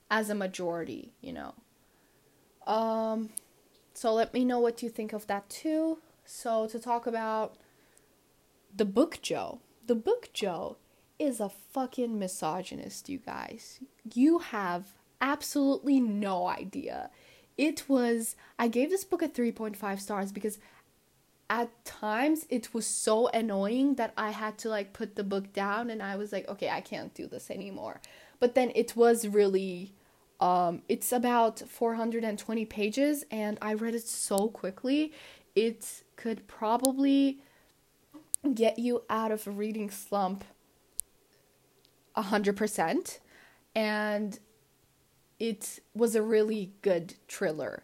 as 0.09 0.29
a 0.29 0.35
majority, 0.35 1.13
you 1.21 1.33
know. 1.33 1.53
Um, 2.65 3.29
so 3.93 4.13
let 4.13 4.33
me 4.33 4.45
know 4.45 4.59
what 4.59 4.81
you 4.81 4.89
think 4.89 5.13
of 5.13 5.27
that 5.27 5.49
too. 5.49 5.99
So 6.25 6.67
to 6.67 6.79
talk 6.79 7.05
about 7.05 7.57
the 8.75 8.85
book 8.85 9.19
Joe. 9.21 9.59
The 9.85 9.95
book 9.95 10.29
Joe 10.33 10.77
is 11.19 11.39
a 11.39 11.49
fucking 11.49 12.17
misogynist, 12.17 13.09
you 13.09 13.19
guys. 13.19 13.79
You 14.13 14.39
have 14.39 14.93
absolutely 15.21 15.99
no 15.99 16.47
idea. 16.47 17.09
It 17.57 17.87
was 17.87 18.35
I 18.57 18.67
gave 18.67 18.89
this 18.89 19.03
book 19.03 19.21
a 19.21 19.27
3.5 19.27 19.99
stars 19.99 20.31
because 20.31 20.57
at 21.53 21.85
times 21.85 22.47
it 22.49 22.73
was 22.73 22.87
so 22.87 23.27
annoying 23.27 23.93
that 23.95 24.11
I 24.17 24.31
had 24.31 24.57
to 24.59 24.69
like 24.69 24.91
put 24.91 25.15
the 25.15 25.23
book 25.23 25.53
down 25.53 25.91
and 25.91 26.01
I 26.01 26.15
was 26.15 26.31
like, 26.31 26.49
okay, 26.49 26.67
I 26.67 26.81
can't 26.81 27.13
do 27.13 27.27
this 27.27 27.51
anymore. 27.51 28.01
But 28.39 28.55
then 28.55 28.71
it 28.73 28.95
was 28.95 29.27
really 29.27 29.93
um, 30.39 30.81
it's 30.89 31.11
about 31.13 31.59
420 31.59 32.65
pages, 32.65 33.23
and 33.31 33.57
I 33.61 33.75
read 33.75 33.95
it 33.95 34.05
so 34.05 34.49
quickly. 34.49 35.13
It 35.55 36.03
could 36.17 36.47
probably 36.47 37.39
get 38.53 38.77
you 38.77 39.03
out 39.09 39.31
of 39.31 39.47
a 39.47 39.51
reading 39.51 39.89
slump 39.89 40.43
100%. 42.17 43.19
And 43.75 44.39
it 45.39 45.79
was 45.95 46.15
a 46.15 46.21
really 46.21 46.73
good 46.81 47.13
thriller. 47.29 47.83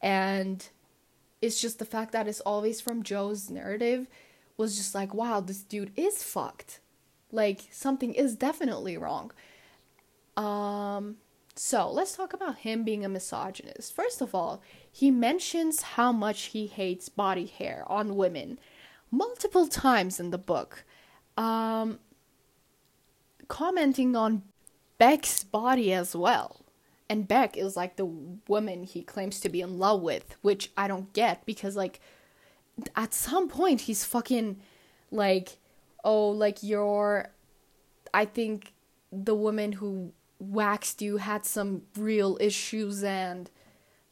And 0.00 0.66
it's 1.40 1.60
just 1.60 1.78
the 1.78 1.84
fact 1.84 2.12
that 2.12 2.28
it's 2.28 2.40
always 2.40 2.80
from 2.80 3.02
Joe's 3.02 3.50
narrative 3.50 4.06
was 4.56 4.76
just 4.76 4.94
like, 4.94 5.14
wow, 5.14 5.40
this 5.40 5.62
dude 5.62 5.92
is 5.96 6.22
fucked. 6.22 6.80
Like, 7.30 7.68
something 7.70 8.14
is 8.14 8.34
definitely 8.34 8.96
wrong. 8.96 9.30
Um, 10.36 11.16
so 11.54 11.90
let's 11.90 12.16
talk 12.16 12.32
about 12.32 12.58
him 12.58 12.84
being 12.84 13.04
a 13.04 13.08
misogynist. 13.08 13.94
First 13.94 14.20
of 14.20 14.34
all, 14.34 14.62
he 14.90 15.10
mentions 15.10 15.82
how 15.82 16.12
much 16.12 16.44
he 16.46 16.66
hates 16.66 17.08
body 17.08 17.46
hair 17.46 17.84
on 17.86 18.16
women 18.16 18.58
multiple 19.10 19.66
times 19.66 20.20
in 20.20 20.30
the 20.30 20.38
book, 20.38 20.84
um, 21.36 21.98
commenting 23.48 24.14
on 24.14 24.42
Beck's 24.98 25.44
body 25.44 25.92
as 25.92 26.14
well. 26.14 26.60
And 27.10 27.26
Beck 27.26 27.56
is 27.56 27.76
like 27.76 27.96
the 27.96 28.04
woman 28.04 28.84
he 28.84 29.02
claims 29.02 29.40
to 29.40 29.48
be 29.48 29.60
in 29.60 29.78
love 29.78 30.02
with, 30.02 30.36
which 30.42 30.70
I 30.76 30.88
don't 30.88 31.12
get 31.12 31.46
because, 31.46 31.74
like, 31.74 32.00
at 32.94 33.14
some 33.14 33.48
point 33.48 33.82
he's 33.82 34.04
fucking 34.04 34.60
like, 35.10 35.56
oh, 36.04 36.28
like 36.28 36.62
you're, 36.62 37.30
I 38.12 38.24
think 38.24 38.74
the 39.10 39.34
woman 39.34 39.72
who 39.72 40.12
waxed 40.38 41.02
you 41.02 41.16
had 41.16 41.44
some 41.44 41.82
real 41.96 42.36
issues 42.40 43.02
and 43.02 43.50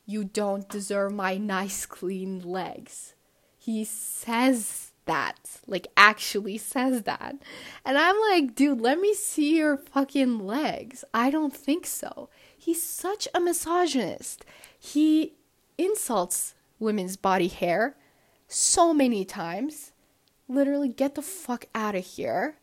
you 0.07 0.25
don't 0.25 0.69
deserve 0.69 1.13
my 1.13 1.37
nice 1.37 1.85
clean 1.85 2.41
legs. 2.41 3.15
He 3.59 3.85
says 3.85 4.93
that, 5.05 5.61
like 5.67 5.89
actually 5.97 6.59
says 6.59 7.03
that. 7.03 7.37
And 7.85 7.99
I'm 7.99 8.17
like, 8.31 8.55
dude, 8.55 8.81
let 8.81 9.01
me 9.01 9.15
see 9.15 9.57
your 9.57 9.77
fucking 9.77 10.41
legs. 10.41 11.05
I 11.13 11.31
don't 11.31 11.55
think 11.55 11.87
so. 11.87 12.29
He's 12.57 12.83
such 12.83 13.29
a 13.35 13.41
misogynist. 13.41 14.45
He 14.79 15.35
insults 15.79 16.55
women's 16.79 17.17
body 17.17 17.49
hair 17.49 17.97
so 18.49 18.93
many 18.93 19.25
times. 19.25 19.93
Literally, 20.49 20.89
get 20.89 21.15
the 21.15 21.23
fuck 21.23 21.67
out 21.75 21.95
of 21.95 22.05
here. 22.05 22.57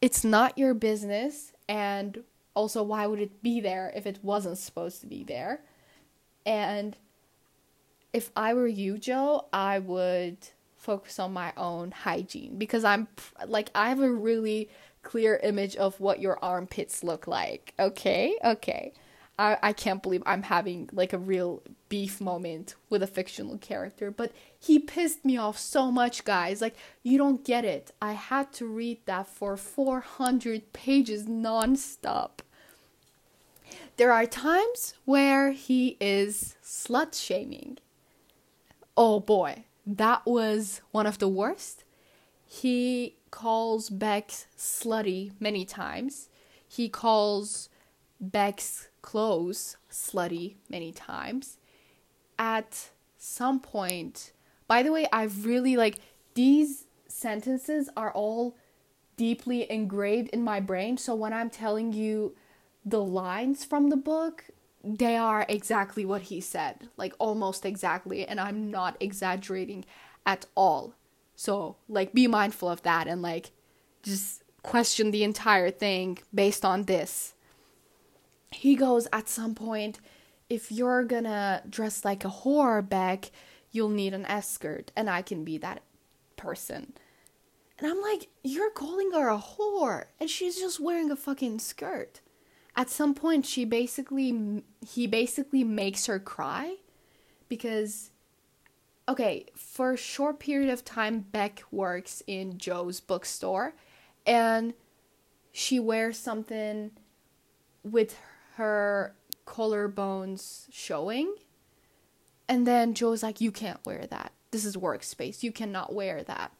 It's 0.00 0.24
not 0.24 0.58
your 0.58 0.74
business. 0.74 1.52
And 1.68 2.24
also 2.54 2.82
why 2.82 3.06
would 3.06 3.20
it 3.20 3.42
be 3.42 3.60
there 3.60 3.92
if 3.94 4.06
it 4.06 4.18
wasn't 4.22 4.56
supposed 4.56 5.00
to 5.00 5.06
be 5.06 5.24
there 5.24 5.60
and 6.46 6.96
if 8.12 8.30
i 8.36 8.54
were 8.54 8.66
you 8.66 8.96
joe 8.96 9.46
i 9.52 9.78
would 9.78 10.38
focus 10.76 11.18
on 11.18 11.32
my 11.32 11.52
own 11.56 11.90
hygiene 11.90 12.56
because 12.56 12.84
i'm 12.84 13.08
like 13.46 13.70
i 13.74 13.88
have 13.88 14.00
a 14.00 14.10
really 14.10 14.68
clear 15.02 15.40
image 15.42 15.76
of 15.76 16.00
what 16.00 16.20
your 16.20 16.38
armpits 16.42 17.02
look 17.02 17.26
like 17.26 17.74
okay 17.78 18.36
okay 18.44 18.92
I, 19.38 19.58
I 19.62 19.72
can't 19.72 20.02
believe 20.02 20.22
I'm 20.26 20.44
having 20.44 20.88
like 20.92 21.12
a 21.12 21.18
real 21.18 21.62
beef 21.88 22.20
moment 22.20 22.74
with 22.88 23.02
a 23.02 23.06
fictional 23.06 23.58
character, 23.58 24.10
but 24.10 24.32
he 24.58 24.78
pissed 24.78 25.24
me 25.24 25.36
off 25.36 25.58
so 25.58 25.90
much, 25.90 26.24
guys. 26.24 26.60
Like, 26.60 26.76
you 27.02 27.18
don't 27.18 27.44
get 27.44 27.64
it. 27.64 27.92
I 28.00 28.12
had 28.12 28.52
to 28.54 28.66
read 28.66 28.98
that 29.06 29.26
for 29.26 29.56
400 29.56 30.72
pages 30.72 31.26
nonstop. 31.26 32.40
There 33.96 34.12
are 34.12 34.26
times 34.26 34.94
where 35.04 35.52
he 35.52 35.96
is 36.00 36.56
slut 36.62 37.20
shaming. 37.20 37.78
Oh 38.96 39.18
boy, 39.20 39.64
that 39.86 40.24
was 40.24 40.80
one 40.92 41.06
of 41.06 41.18
the 41.18 41.28
worst. 41.28 41.84
He 42.46 43.16
calls 43.30 43.90
Beck 43.90 44.30
slutty 44.56 45.32
many 45.40 45.64
times. 45.64 46.28
He 46.68 46.88
calls 46.88 47.68
Beck's 48.20 48.88
clothes 49.04 49.76
slutty 49.90 50.54
many 50.70 50.90
times. 50.90 51.58
At 52.38 52.90
some 53.18 53.60
point, 53.60 54.32
by 54.66 54.82
the 54.82 54.90
way, 54.90 55.06
I've 55.12 55.44
really 55.44 55.76
like 55.76 55.98
these 56.34 56.86
sentences 57.06 57.90
are 57.96 58.10
all 58.12 58.56
deeply 59.18 59.70
engraved 59.70 60.30
in 60.30 60.42
my 60.42 60.58
brain. 60.58 60.96
So 60.96 61.14
when 61.14 61.34
I'm 61.34 61.50
telling 61.50 61.92
you 61.92 62.34
the 62.84 63.02
lines 63.02 63.64
from 63.64 63.90
the 63.90 63.96
book, 63.96 64.46
they 64.82 65.16
are 65.16 65.44
exactly 65.48 66.04
what 66.04 66.22
he 66.22 66.40
said, 66.40 66.88
like 66.96 67.14
almost 67.18 67.64
exactly, 67.64 68.26
and 68.26 68.40
I'm 68.40 68.70
not 68.70 68.96
exaggerating 69.00 69.84
at 70.24 70.46
all. 70.54 70.94
So, 71.36 71.76
like, 71.88 72.12
be 72.12 72.26
mindful 72.26 72.68
of 72.68 72.82
that 72.82 73.06
and, 73.08 73.20
like, 73.20 73.50
just 74.02 74.44
question 74.62 75.10
the 75.10 75.24
entire 75.24 75.70
thing 75.70 76.18
based 76.32 76.64
on 76.64 76.84
this. 76.84 77.33
He 78.54 78.76
goes 78.76 79.06
at 79.12 79.28
some 79.28 79.54
point, 79.54 80.00
if 80.48 80.70
you're 80.70 81.04
gonna 81.04 81.62
dress 81.68 82.04
like 82.04 82.24
a 82.24 82.28
whore 82.28 82.86
Beck, 82.86 83.30
you'll 83.70 83.88
need 83.88 84.14
an 84.14 84.26
escort, 84.26 84.92
and 84.96 85.10
I 85.10 85.22
can 85.22 85.44
be 85.44 85.58
that 85.58 85.82
person. 86.36 86.94
And 87.78 87.90
I'm 87.90 88.00
like, 88.00 88.28
you're 88.42 88.70
calling 88.70 89.10
her 89.12 89.28
a 89.28 89.38
whore, 89.38 90.04
and 90.20 90.30
she's 90.30 90.56
just 90.56 90.78
wearing 90.78 91.10
a 91.10 91.16
fucking 91.16 91.58
skirt 91.58 92.20
at 92.76 92.90
some 92.90 93.14
point 93.14 93.46
she 93.46 93.64
basically 93.64 94.62
he 94.86 95.06
basically 95.06 95.64
makes 95.64 96.06
her 96.06 96.18
cry 96.18 96.76
because 97.48 98.10
okay, 99.06 99.46
for 99.54 99.92
a 99.92 99.96
short 99.98 100.40
period 100.40 100.70
of 100.70 100.82
time, 100.82 101.20
Beck 101.20 101.62
works 101.70 102.22
in 102.26 102.56
Joe's 102.56 103.00
bookstore 103.00 103.74
and 104.26 104.72
she 105.52 105.78
wears 105.78 106.18
something 106.18 106.90
with 107.82 108.16
her 108.56 109.14
collarbones 109.46 110.66
showing. 110.70 111.34
And 112.48 112.66
then 112.66 112.94
Joe's 112.94 113.22
like, 113.22 113.40
You 113.40 113.50
can't 113.50 113.84
wear 113.84 114.06
that. 114.06 114.32
This 114.50 114.64
is 114.64 114.76
workspace. 114.76 115.42
You 115.42 115.52
cannot 115.52 115.94
wear 115.94 116.22
that. 116.24 116.52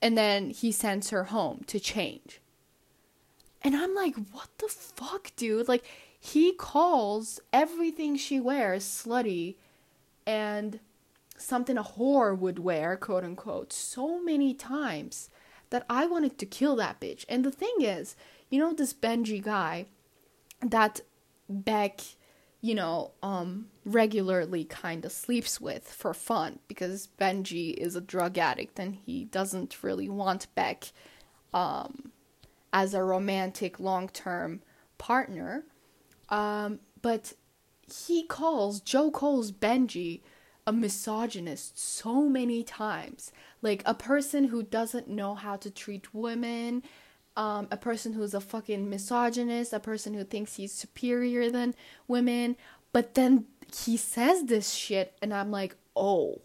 And 0.00 0.16
then 0.16 0.50
he 0.50 0.70
sends 0.72 1.10
her 1.10 1.24
home 1.24 1.64
to 1.66 1.80
change. 1.80 2.40
And 3.62 3.74
I'm 3.74 3.94
like, 3.94 4.14
What 4.32 4.48
the 4.58 4.68
fuck, 4.68 5.32
dude? 5.36 5.68
Like, 5.68 5.84
he 6.20 6.52
calls 6.52 7.40
everything 7.52 8.16
she 8.16 8.40
wears 8.40 8.84
slutty 8.84 9.56
and 10.26 10.80
something 11.36 11.78
a 11.78 11.84
whore 11.84 12.36
would 12.36 12.58
wear, 12.58 12.96
quote 12.96 13.24
unquote, 13.24 13.72
so 13.72 14.20
many 14.22 14.52
times 14.52 15.30
that 15.70 15.86
I 15.88 16.06
wanted 16.06 16.38
to 16.38 16.46
kill 16.46 16.76
that 16.76 17.00
bitch. 17.00 17.24
And 17.28 17.44
the 17.44 17.50
thing 17.50 17.74
is, 17.80 18.16
you 18.50 18.58
know, 18.58 18.72
this 18.72 18.92
Benji 18.92 19.42
guy 19.42 19.86
that 20.60 21.02
Beck, 21.48 22.00
you 22.60 22.74
know, 22.74 23.12
um, 23.22 23.68
regularly 23.84 24.64
kind 24.64 25.04
of 25.04 25.12
sleeps 25.12 25.60
with 25.60 25.88
for 25.88 26.12
fun 26.12 26.58
because 26.68 27.08
Benji 27.18 27.74
is 27.74 27.96
a 27.96 28.00
drug 28.00 28.38
addict 28.38 28.78
and 28.78 28.94
he 28.94 29.24
doesn't 29.24 29.82
really 29.82 30.08
want 30.08 30.52
Beck 30.54 30.92
um, 31.54 32.12
as 32.72 32.94
a 32.94 33.02
romantic 33.02 33.80
long 33.80 34.08
term 34.08 34.62
partner. 34.98 35.64
Um, 36.28 36.80
but 37.00 37.32
he 37.90 38.24
calls, 38.24 38.80
Joe 38.80 39.10
calls 39.10 39.52
Benji 39.52 40.20
a 40.66 40.72
misogynist 40.72 41.78
so 41.78 42.28
many 42.28 42.62
times. 42.62 43.32
Like 43.62 43.82
a 43.86 43.94
person 43.94 44.44
who 44.44 44.62
doesn't 44.62 45.08
know 45.08 45.34
how 45.34 45.56
to 45.56 45.70
treat 45.70 46.12
women, 46.12 46.82
um, 47.38 47.68
a 47.70 47.76
person 47.76 48.12
who's 48.12 48.34
a 48.34 48.40
fucking 48.40 48.90
misogynist, 48.90 49.72
a 49.72 49.80
person 49.80 50.12
who 50.12 50.24
thinks 50.24 50.56
he's 50.56 50.72
superior 50.72 51.50
than 51.50 51.74
women. 52.06 52.56
But 52.92 53.14
then 53.14 53.46
he 53.74 53.96
says 53.96 54.44
this 54.44 54.72
shit, 54.74 55.16
and 55.22 55.32
I'm 55.32 55.50
like, 55.50 55.76
oh, 55.94 56.42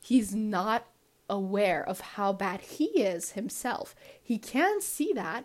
he's 0.00 0.34
not 0.34 0.84
aware 1.30 1.82
of 1.88 2.00
how 2.00 2.32
bad 2.32 2.60
he 2.60 2.86
is 3.00 3.32
himself. 3.32 3.94
He 4.20 4.36
can't 4.36 4.82
see 4.82 5.12
that. 5.14 5.44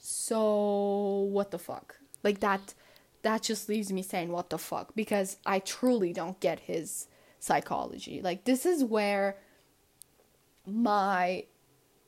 So, 0.00 1.28
what 1.30 1.50
the 1.50 1.58
fuck? 1.58 1.96
Like, 2.24 2.40
that 2.40 2.74
that 3.22 3.42
just 3.42 3.68
leaves 3.68 3.92
me 3.92 4.02
saying 4.02 4.30
what 4.30 4.48
the 4.48 4.58
fuck 4.58 4.94
because 4.94 5.36
I 5.44 5.58
truly 5.58 6.12
don't 6.12 6.40
get 6.40 6.60
his 6.60 7.08
psychology. 7.40 8.20
Like 8.22 8.44
this 8.44 8.64
is 8.64 8.84
where 8.84 9.36
my 10.66 11.44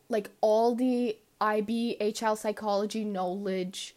like 0.08 0.30
all 0.40 0.74
the 0.74 1.16
IB 1.40 1.96
HL 2.00 2.36
psychology 2.36 3.04
knowledge 3.04 3.96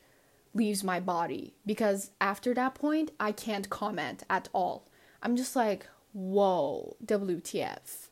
leaves 0.53 0.83
my 0.83 0.99
body 0.99 1.55
because 1.65 2.11
after 2.21 2.53
that 2.53 2.75
point 2.75 3.11
I 3.19 3.31
can't 3.31 3.69
comment 3.69 4.23
at 4.29 4.49
all. 4.53 4.87
I'm 5.21 5.35
just 5.35 5.55
like, 5.55 5.87
whoa, 6.13 6.95
WTF 7.05 8.09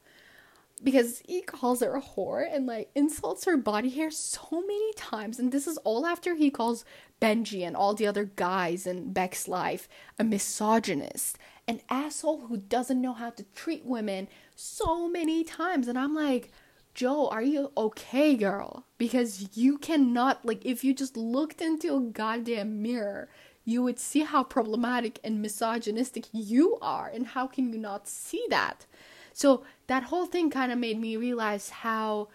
because 0.84 1.22
he 1.28 1.42
calls 1.42 1.82
her 1.82 1.96
a 1.96 2.02
whore 2.02 2.48
and 2.52 2.66
like 2.66 2.90
insults 2.96 3.46
her 3.46 3.58
body 3.58 3.90
hair 3.90 4.10
so 4.10 4.48
many 4.52 4.94
times. 4.94 5.40
And 5.40 5.52
this 5.52 5.68
is 5.68 5.78
all 5.80 6.06
after 6.06 6.36
he 6.36 6.50
calls 6.50 6.86
Benji 7.22 7.66
and 7.66 7.76
all 7.76 7.94
the 7.94 8.08
other 8.08 8.26
guys 8.26 8.88
in 8.88 9.14
Beck's 9.14 9.48
life 9.48 9.88
a 10.18 10.24
misogynist 10.24 11.38
an 11.68 11.82
asshole 11.90 12.48
who 12.48 12.58
doesn't 12.58 13.00
know 13.00 13.14
how 13.14 13.30
to 13.30 13.44
treat 13.56 13.86
women 13.86 14.28
so 14.56 15.08
many 15.08 15.44
times. 15.44 15.88
And 15.88 15.98
I'm 15.98 16.16
like 16.16 16.52
Joe 16.94 17.28
are 17.30 17.42
you 17.42 17.72
okay 17.78 18.36
girl 18.36 18.86
because 18.98 19.50
you 19.56 19.78
cannot 19.78 20.46
like 20.46 20.66
if 20.66 20.84
you 20.84 20.94
just 20.94 21.16
looked 21.16 21.62
into 21.62 21.96
a 21.96 22.02
goddamn 22.02 22.82
mirror 22.82 23.30
you 23.64 23.84
would 23.84 24.00
see 24.00 24.22
how 24.22 24.44
problematic 24.44 25.20
and 25.24 25.42
misogynistic 25.42 26.26
you 26.32 26.78
are 26.82 27.10
and 27.14 27.28
how 27.28 27.48
can 27.48 27.72
you 27.72 27.80
not 27.80 28.08
see 28.08 28.46
that 28.50 28.86
so 29.34 29.64
that 29.88 30.04
whole 30.04 30.26
thing 30.26 30.50
kind 30.50 30.72
of 30.72 30.78
made 30.78 31.00
me 31.00 31.16
realize 31.16 31.70
how 31.70 32.28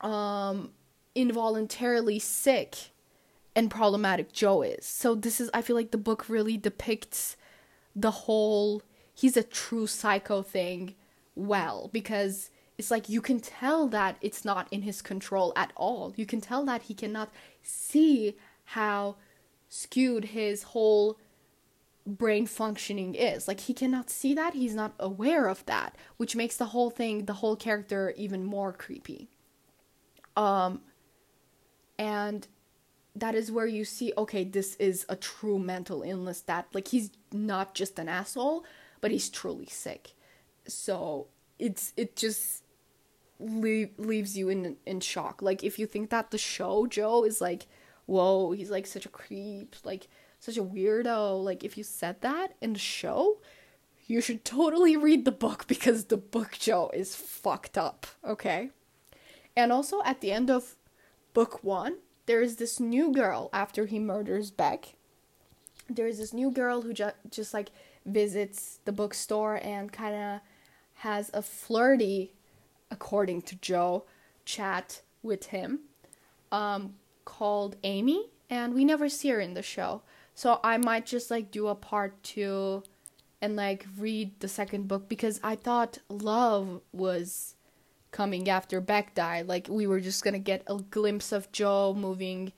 um, 0.00 0.70
involuntarily 1.14 2.18
sick 2.18 2.90
and 3.54 3.70
problematic 3.70 4.32
Joe 4.32 4.62
is. 4.62 4.86
So 4.86 5.14
this 5.14 5.40
is 5.40 5.50
I 5.52 5.62
feel 5.62 5.76
like 5.76 5.90
the 5.90 5.98
book 5.98 6.28
really 6.28 6.56
depicts 6.56 7.36
the 7.94 8.10
whole 8.10 8.82
he's 9.14 9.36
a 9.36 9.42
true 9.42 9.86
psycho 9.86 10.42
thing 10.42 10.94
well 11.34 11.90
because 11.92 12.50
it's 12.80 12.90
like 12.90 13.10
you 13.10 13.20
can 13.20 13.40
tell 13.40 13.88
that 13.88 14.16
it's 14.22 14.42
not 14.42 14.66
in 14.70 14.80
his 14.80 15.02
control 15.02 15.52
at 15.54 15.70
all. 15.76 16.14
You 16.16 16.24
can 16.24 16.40
tell 16.40 16.64
that 16.64 16.84
he 16.84 16.94
cannot 16.94 17.28
see 17.62 18.38
how 18.64 19.16
skewed 19.68 20.24
his 20.24 20.62
whole 20.62 21.18
brain 22.06 22.46
functioning 22.46 23.14
is. 23.14 23.46
Like 23.46 23.60
he 23.60 23.74
cannot 23.74 24.08
see 24.08 24.32
that, 24.32 24.54
he's 24.54 24.74
not 24.74 24.94
aware 24.98 25.46
of 25.46 25.66
that, 25.66 25.94
which 26.16 26.34
makes 26.34 26.56
the 26.56 26.72
whole 26.72 26.88
thing, 26.88 27.26
the 27.26 27.34
whole 27.34 27.54
character 27.54 28.14
even 28.16 28.46
more 28.46 28.72
creepy. 28.72 29.28
Um 30.34 30.80
and 31.98 32.48
that 33.14 33.34
is 33.34 33.52
where 33.52 33.66
you 33.66 33.84
see 33.84 34.14
okay, 34.16 34.42
this 34.42 34.74
is 34.76 35.04
a 35.10 35.16
true 35.16 35.58
mental 35.58 36.00
illness 36.00 36.40
that 36.52 36.66
like 36.72 36.88
he's 36.88 37.10
not 37.30 37.74
just 37.74 37.98
an 37.98 38.08
asshole, 38.08 38.64
but 39.02 39.10
he's 39.10 39.28
truly 39.28 39.66
sick. 39.66 40.12
So 40.66 41.26
it's 41.58 41.92
it 41.98 42.16
just 42.16 42.64
leave, 43.40 43.90
leaves 43.98 44.36
you 44.36 44.48
in 44.48 44.76
in 44.86 45.00
shock. 45.00 45.42
Like 45.42 45.64
if 45.64 45.78
you 45.78 45.86
think 45.86 46.10
that 46.10 46.30
the 46.30 46.38
show 46.38 46.86
Joe 46.86 47.24
is 47.24 47.40
like, 47.40 47.66
whoa, 48.06 48.52
he's 48.52 48.70
like 48.70 48.86
such 48.86 49.06
a 49.06 49.10
creep, 49.10 49.76
like 49.84 50.08
such 50.40 50.56
a 50.56 50.64
weirdo. 50.64 51.42
Like, 51.44 51.62
if 51.62 51.78
you 51.78 51.84
said 51.84 52.20
that 52.22 52.54
in 52.60 52.72
the 52.72 52.78
show, 52.78 53.38
you 54.06 54.20
should 54.20 54.44
totally 54.44 54.96
read 54.96 55.24
the 55.24 55.32
book 55.32 55.66
because 55.68 56.06
the 56.06 56.16
book 56.16 56.56
Joe 56.58 56.90
is 56.92 57.14
fucked 57.14 57.78
up, 57.78 58.06
okay? 58.26 58.70
And 59.56 59.70
also, 59.70 60.02
at 60.02 60.20
the 60.20 60.32
end 60.32 60.50
of 60.50 60.74
book 61.34 61.62
one, 61.62 61.98
there 62.26 62.42
is 62.42 62.56
this 62.56 62.80
new 62.80 63.12
girl 63.12 63.50
after 63.52 63.86
he 63.86 63.98
murders 63.98 64.50
Beck. 64.50 64.94
There 65.88 66.06
is 66.06 66.18
this 66.18 66.32
new 66.32 66.50
girl 66.50 66.82
who 66.82 66.92
ju- 66.92 67.10
just 67.30 67.52
like 67.52 67.70
visits 68.06 68.80
the 68.84 68.92
bookstore 68.92 69.60
and 69.62 69.92
kind 69.92 70.14
of 70.14 70.40
has 70.94 71.30
a 71.34 71.42
flirty, 71.42 72.32
according 72.90 73.42
to 73.42 73.56
Joe, 73.56 74.04
chat 74.44 75.02
with 75.22 75.46
him 75.46 75.80
um, 76.50 76.94
called 77.24 77.76
Amy. 77.82 78.30
And 78.48 78.74
we 78.74 78.84
never 78.84 79.08
see 79.08 79.28
her 79.28 79.40
in 79.40 79.54
the 79.54 79.62
show. 79.62 80.02
So 80.34 80.58
I 80.64 80.76
might 80.76 81.06
just 81.06 81.30
like 81.30 81.50
do 81.50 81.68
a 81.68 81.74
part 81.74 82.20
two 82.22 82.82
and 83.40 83.56
like 83.56 83.86
read 83.98 84.38
the 84.40 84.48
second 84.48 84.88
book 84.88 85.08
because 85.08 85.40
I 85.42 85.54
thought 85.54 85.98
love 86.08 86.80
was 86.92 87.54
coming 88.10 88.48
after 88.48 88.80
Beck 88.80 89.14
died. 89.14 89.46
Like 89.46 89.68
we 89.68 89.86
were 89.86 90.00
just 90.00 90.24
gonna 90.24 90.38
get 90.38 90.62
a 90.66 90.76
glimpse 90.76 91.32
of 91.32 91.52
Joe 91.52 91.94
moving 91.96 92.52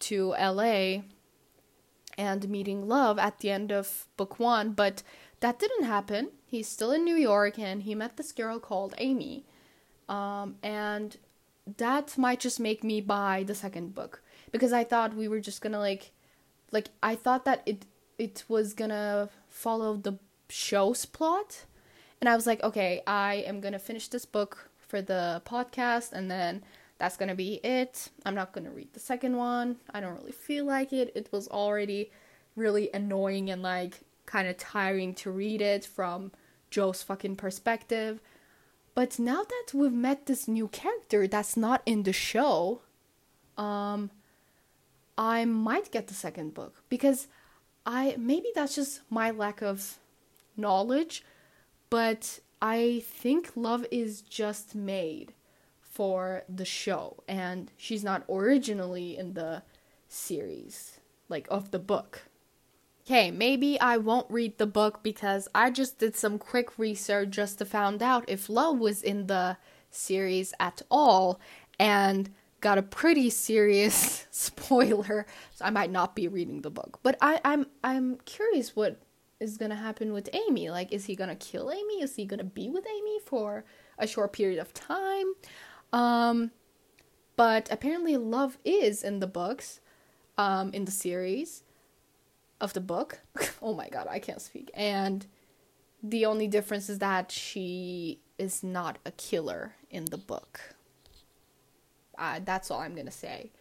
to 0.00 0.34
LA 0.38 1.02
and 2.16 2.48
meeting 2.48 2.88
love 2.88 3.18
at 3.18 3.38
the 3.38 3.50
end 3.50 3.72
of 3.72 4.06
book 4.16 4.38
one, 4.38 4.72
but 4.72 5.02
that 5.40 5.58
didn't 5.58 5.84
happen. 5.84 6.30
He's 6.46 6.68
still 6.68 6.92
in 6.92 7.04
New 7.04 7.14
York 7.14 7.58
and 7.58 7.82
he 7.82 7.94
met 7.94 8.16
this 8.16 8.32
girl 8.32 8.58
called 8.58 8.94
Amy. 8.98 9.44
Um, 10.08 10.56
and 10.62 11.16
that 11.76 12.16
might 12.16 12.40
just 12.40 12.58
make 12.58 12.82
me 12.82 13.00
buy 13.00 13.44
the 13.46 13.54
second 13.54 13.94
book 13.94 14.22
because 14.50 14.72
I 14.72 14.84
thought 14.84 15.14
we 15.14 15.28
were 15.28 15.40
just 15.40 15.60
gonna 15.60 15.78
like 15.78 16.12
like 16.72 16.88
I 17.02 17.14
thought 17.14 17.44
that 17.44 17.62
it 17.66 17.84
it 18.18 18.44
was 18.48 18.74
gonna 18.74 19.28
follow 19.48 19.96
the 19.96 20.18
show's 20.48 21.04
plot, 21.04 21.64
and 22.20 22.28
I 22.28 22.34
was 22.34 22.46
like, 22.46 22.62
okay, 22.62 23.02
I 23.06 23.44
am 23.46 23.60
gonna 23.60 23.78
finish 23.78 24.08
this 24.08 24.24
book 24.24 24.70
for 24.78 25.02
the 25.02 25.42
podcast, 25.44 26.12
and 26.12 26.30
then 26.30 26.62
that's 26.98 27.16
gonna 27.16 27.34
be 27.34 27.54
it. 27.64 28.08
I'm 28.24 28.34
not 28.34 28.52
gonna 28.52 28.70
read 28.70 28.92
the 28.92 29.00
second 29.00 29.36
one. 29.36 29.76
I 29.92 30.00
don't 30.00 30.16
really 30.16 30.32
feel 30.32 30.64
like 30.64 30.92
it. 30.92 31.12
It 31.14 31.28
was 31.30 31.48
already 31.48 32.10
really 32.56 32.90
annoying 32.92 33.50
and 33.50 33.62
like 33.62 34.00
kind 34.26 34.48
of 34.48 34.56
tiring 34.58 35.14
to 35.14 35.30
read 35.30 35.60
it 35.62 35.84
from 35.84 36.32
Joe's 36.70 37.02
fucking 37.02 37.36
perspective. 37.36 38.20
But 38.94 39.18
now 39.18 39.42
that 39.44 39.74
we've 39.74 39.92
met 39.92 40.26
this 40.26 40.48
new 40.48 40.68
character 40.68 41.26
that's 41.26 41.56
not 41.56 41.82
in 41.86 42.02
the 42.02 42.12
show, 42.12 42.82
um, 43.56 44.10
I 45.16 45.44
might 45.44 45.90
get 45.90 46.08
the 46.08 46.14
second 46.14 46.54
book 46.54 46.82
because 46.88 47.26
I 47.86 48.16
maybe 48.18 48.48
that's 48.54 48.74
just 48.74 49.00
my 49.10 49.30
lack 49.30 49.62
of 49.62 49.98
knowledge, 50.56 51.24
but 51.90 52.40
I 52.60 53.02
think 53.06 53.52
Love 53.56 53.86
is 53.90 54.22
just 54.22 54.74
made 54.74 55.32
for 55.80 56.44
the 56.48 56.64
show 56.64 57.22
and 57.26 57.72
she's 57.76 58.04
not 58.04 58.24
originally 58.28 59.16
in 59.16 59.34
the 59.34 59.62
series 60.08 61.00
like 61.28 61.46
of 61.50 61.70
the 61.70 61.78
book. 61.78 62.27
Okay, 63.08 63.30
maybe 63.30 63.80
I 63.80 63.96
won't 63.96 64.30
read 64.30 64.58
the 64.58 64.66
book 64.66 65.02
because 65.02 65.48
I 65.54 65.70
just 65.70 65.98
did 65.98 66.14
some 66.14 66.38
quick 66.38 66.78
research 66.78 67.30
just 67.30 67.56
to 67.56 67.64
find 67.64 68.02
out 68.02 68.28
if 68.28 68.50
love 68.50 68.78
was 68.78 69.02
in 69.02 69.28
the 69.28 69.56
series 69.90 70.52
at 70.60 70.82
all 70.90 71.40
and 71.80 72.28
got 72.60 72.76
a 72.76 72.82
pretty 72.82 73.30
serious 73.30 74.26
spoiler. 74.30 75.24
So 75.54 75.64
i 75.64 75.70
might 75.70 75.90
not 75.90 76.14
be 76.14 76.28
reading 76.28 76.60
the 76.60 76.68
book. 76.68 77.00
But 77.02 77.16
I, 77.22 77.40
i'm 77.46 77.64
i'm 77.82 78.18
curious 78.26 78.76
what 78.76 79.00
is 79.40 79.56
gonna 79.56 79.76
happen 79.76 80.12
with 80.12 80.28
amy. 80.34 80.68
Like 80.68 80.92
is 80.92 81.06
he 81.06 81.16
gonna 81.16 81.34
kill 81.34 81.72
amy? 81.72 82.02
Is 82.02 82.16
he 82.16 82.26
gonna 82.26 82.44
be 82.44 82.68
with 82.68 82.84
amy 82.86 83.20
for 83.24 83.64
a 83.98 84.06
short 84.06 84.34
period 84.34 84.58
of 84.58 84.74
time? 84.74 85.32
Um 85.94 86.50
but 87.36 87.72
apparently 87.72 88.18
love 88.18 88.58
is 88.66 89.02
in 89.02 89.20
the 89.20 89.26
books 89.26 89.80
um 90.36 90.74
in 90.74 90.84
the 90.84 90.92
series 90.92 91.62
of 92.60 92.72
the 92.72 92.80
book 92.80 93.20
oh 93.62 93.74
my 93.74 93.88
god 93.88 94.06
i 94.08 94.18
can't 94.18 94.40
speak 94.40 94.70
and 94.74 95.26
the 96.02 96.24
only 96.24 96.46
difference 96.46 96.88
is 96.88 96.98
that 96.98 97.30
she 97.30 98.20
is 98.38 98.62
not 98.62 98.98
a 99.04 99.10
killer 99.12 99.74
in 99.90 100.04
the 100.06 100.18
book 100.18 100.74
uh, 102.18 102.40
that's 102.44 102.70
all 102.70 102.80
I'm 102.80 102.94
gonna 102.94 103.10
say 103.10 103.52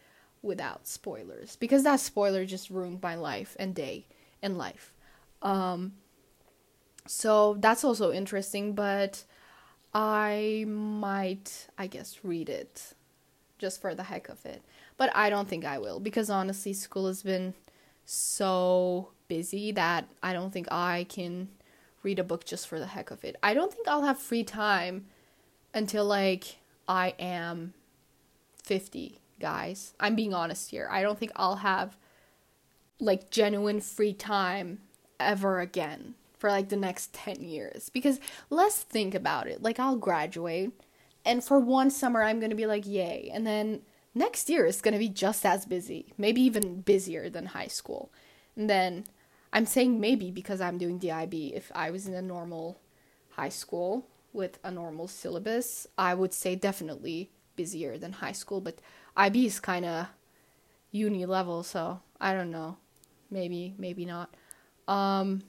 without 0.42 0.88
spoilers 0.88 1.56
because 1.56 1.84
that 1.84 2.00
spoiler 2.00 2.46
just 2.46 2.70
ruined 2.70 3.02
my 3.02 3.16
life 3.16 3.56
and 3.60 3.74
day 3.74 4.08
and 4.42 4.58
life. 4.58 4.94
Um, 5.42 5.94
so 7.06 7.56
that's 7.60 7.84
also 7.84 8.12
interesting, 8.12 8.74
but 8.74 9.24
I 9.94 10.66
might, 10.68 11.68
I 11.78 11.88
guess, 11.88 12.20
read 12.24 12.50
it 12.50 12.94
just 13.60 13.80
for 13.80 13.96
the 13.96 14.04
heck 14.04 14.30
of 14.30 14.46
it. 14.46 14.62
But 14.98 15.16
I 15.16 15.30
don't 15.30 15.48
think 15.48 15.64
I 15.64 15.78
will 15.78 16.00
because 16.00 16.30
honestly, 16.30 16.74
school 16.74 17.08
has 17.08 17.24
been 17.24 17.54
so 18.10 19.10
busy 19.28 19.74
that 19.74 20.08
I 20.24 20.32
don't 20.32 20.52
think 20.52 20.72
I 20.72 21.06
can 21.10 21.50
read 22.04 22.20
a 22.20 22.24
book 22.24 22.46
just 22.46 22.68
for 22.68 22.80
the 22.80 22.88
heck 22.88 23.12
of 23.12 23.24
it. 23.26 23.36
I 23.44 23.54
don't 23.54 23.74
think 23.74 23.88
I'll 23.88 24.04
have 24.04 24.18
free 24.18 24.46
time 24.46 25.08
until 25.74 26.06
like 26.06 26.56
I 26.88 27.14
am 27.20 27.74
50, 28.64 29.20
guys. 29.42 29.94
I'm 30.00 30.16
being 30.16 30.34
honest 30.34 30.72
here. 30.72 30.88
I 30.90 31.02
don't 31.02 31.20
think 31.20 31.34
I'll 31.36 31.58
have 31.58 31.98
like 33.00 33.30
genuine 33.30 33.82
free 33.82 34.14
time 34.14 34.80
ever 35.20 35.60
again 35.60 36.16
for 36.38 36.50
like 36.50 36.70
the 36.70 36.78
next 36.78 37.12
10 37.14 37.44
years 37.44 37.90
because 37.90 38.22
let's 38.50 38.78
think 38.78 39.14
about 39.14 39.48
it. 39.48 39.62
Like 39.62 39.80
I'll 39.80 39.98
graduate 39.98 40.72
and 41.26 41.44
for 41.44 41.60
one 41.60 41.92
summer 41.92 42.24
I'm 42.24 42.40
going 42.40 42.52
to 42.52 42.56
be 42.56 42.68
like 42.68 42.88
yay 42.88 43.30
and 43.34 43.46
then 43.46 43.82
next 44.18 44.50
year 44.50 44.66
is 44.66 44.82
going 44.82 44.94
to 44.94 45.00
be 45.00 45.10
just 45.10 45.46
as 45.46 45.66
busy, 45.66 46.14
maybe 46.18 46.42
even 46.42 46.82
busier 46.82 47.30
than 47.30 47.48
high 47.48 47.68
school. 47.68 48.12
And 48.56 48.70
then 48.70 49.06
I'm 49.54 49.66
saying 49.66 50.00
maybe 50.00 50.32
because 50.32 50.62
I'm 50.62 50.78
doing 50.78 50.98
DIB. 50.98 51.34
If 51.34 51.72
I 51.74 51.92
was 51.92 52.08
in 52.08 52.14
a 52.14 52.22
normal 52.22 52.80
high 53.32 53.50
school 53.50 54.08
with 54.34 54.60
a 54.64 54.72
normal 54.72 55.08
syllabus, 55.08 55.88
I 55.98 56.14
would 56.14 56.34
say 56.34 56.56
definitely 56.56 57.30
busier 57.56 57.98
than 57.98 58.14
high 58.14 58.32
school, 58.34 58.62
but 58.62 58.80
IB 59.16 59.46
is 59.46 59.60
kind 59.60 59.86
of 59.86 60.08
uni 60.92 61.26
level, 61.26 61.64
so 61.64 62.02
I 62.20 62.34
don't 62.34 62.52
know. 62.52 62.78
Maybe, 63.30 63.74
maybe 63.78 64.06
not. 64.06 64.34
Um, 64.88 65.44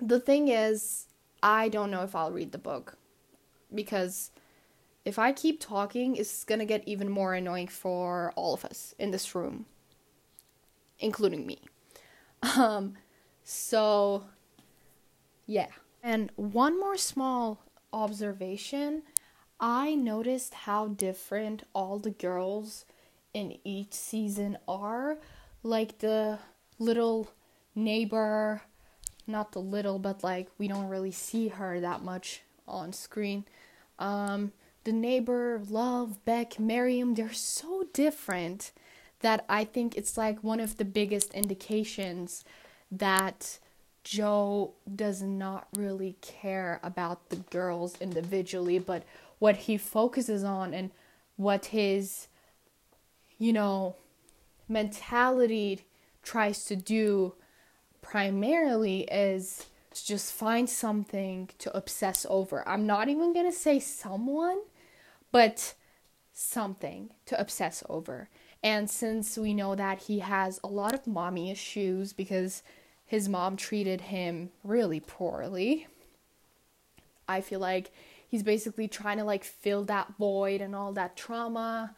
the 0.00 0.18
thing 0.18 0.48
is, 0.48 1.06
I 1.42 1.68
don't 1.68 1.90
know 1.90 2.02
if 2.02 2.16
I'll 2.16 2.32
read 2.32 2.52
the 2.52 2.58
book 2.58 2.96
because 3.72 4.30
if 5.04 5.18
I 5.18 5.32
keep 5.32 5.60
talking, 5.60 6.16
it's 6.16 6.44
gonna 6.44 6.64
get 6.64 6.86
even 6.86 7.08
more 7.08 7.34
annoying 7.34 7.68
for 7.68 8.32
all 8.36 8.54
of 8.54 8.64
us 8.64 8.94
in 8.98 9.10
this 9.10 9.34
room, 9.34 9.66
including 10.98 11.46
me. 11.46 11.60
Um, 12.58 12.94
so 13.42 14.24
yeah. 15.46 15.68
And 16.02 16.30
one 16.36 16.78
more 16.78 16.98
small 16.98 17.64
observation 17.90 19.02
I 19.60 19.94
noticed 19.94 20.52
how 20.52 20.88
different 20.88 21.62
all 21.74 21.98
the 21.98 22.10
girls 22.10 22.84
in 23.32 23.56
each 23.64 23.94
season 23.94 24.58
are. 24.68 25.18
Like 25.62 25.98
the 25.98 26.38
little 26.78 27.30
neighbor, 27.74 28.62
not 29.26 29.52
the 29.52 29.60
little, 29.60 29.98
but 29.98 30.22
like 30.22 30.48
we 30.58 30.68
don't 30.68 30.88
really 30.88 31.12
see 31.12 31.48
her 31.48 31.80
that 31.80 32.02
much 32.02 32.42
on 32.68 32.92
screen. 32.92 33.44
Um, 33.98 34.52
the 34.84 34.92
neighbor, 34.92 35.60
Love, 35.68 36.24
Beck, 36.24 36.58
Marienne, 36.58 37.14
they're 37.14 37.32
so 37.32 37.86
different 37.92 38.72
that 39.20 39.44
I 39.48 39.64
think 39.64 39.96
it's 39.96 40.16
like 40.16 40.44
one 40.44 40.60
of 40.60 40.76
the 40.76 40.84
biggest 40.84 41.32
indications 41.32 42.44
that 42.90 43.58
Joe 44.04 44.74
does 44.94 45.22
not 45.22 45.66
really 45.74 46.16
care 46.20 46.78
about 46.82 47.30
the 47.30 47.36
girls 47.36 47.96
individually, 48.00 48.78
but 48.78 49.02
what 49.38 49.56
he 49.56 49.78
focuses 49.78 50.44
on 50.44 50.74
and 50.74 50.90
what 51.36 51.66
his 51.66 52.28
you 53.38 53.52
know 53.52 53.96
mentality 54.68 55.80
tries 56.22 56.64
to 56.66 56.76
do 56.76 57.34
primarily 58.02 59.02
is 59.10 59.66
to 59.92 60.06
just 60.06 60.32
find 60.32 60.68
something 60.68 61.48
to 61.58 61.74
obsess 61.76 62.26
over. 62.28 62.66
I'm 62.68 62.86
not 62.86 63.08
even 63.08 63.32
to 63.34 63.52
say 63.52 63.78
someone, 63.80 64.58
but 65.34 65.74
something 66.32 67.10
to 67.26 67.40
obsess 67.40 67.82
over. 67.88 68.28
And 68.62 68.88
since 68.88 69.36
we 69.36 69.52
know 69.52 69.74
that 69.74 70.02
he 70.02 70.20
has 70.20 70.60
a 70.62 70.68
lot 70.68 70.94
of 70.94 71.08
mommy 71.08 71.50
issues 71.50 72.12
because 72.12 72.62
his 73.04 73.28
mom 73.28 73.56
treated 73.56 74.02
him 74.02 74.50
really 74.62 75.00
poorly, 75.00 75.88
I 77.26 77.40
feel 77.40 77.58
like 77.58 77.90
he's 78.28 78.44
basically 78.44 78.86
trying 78.86 79.18
to 79.18 79.24
like 79.24 79.42
fill 79.42 79.82
that 79.86 80.14
void 80.20 80.60
and 80.60 80.72
all 80.72 80.92
that 80.92 81.16
trauma 81.16 81.96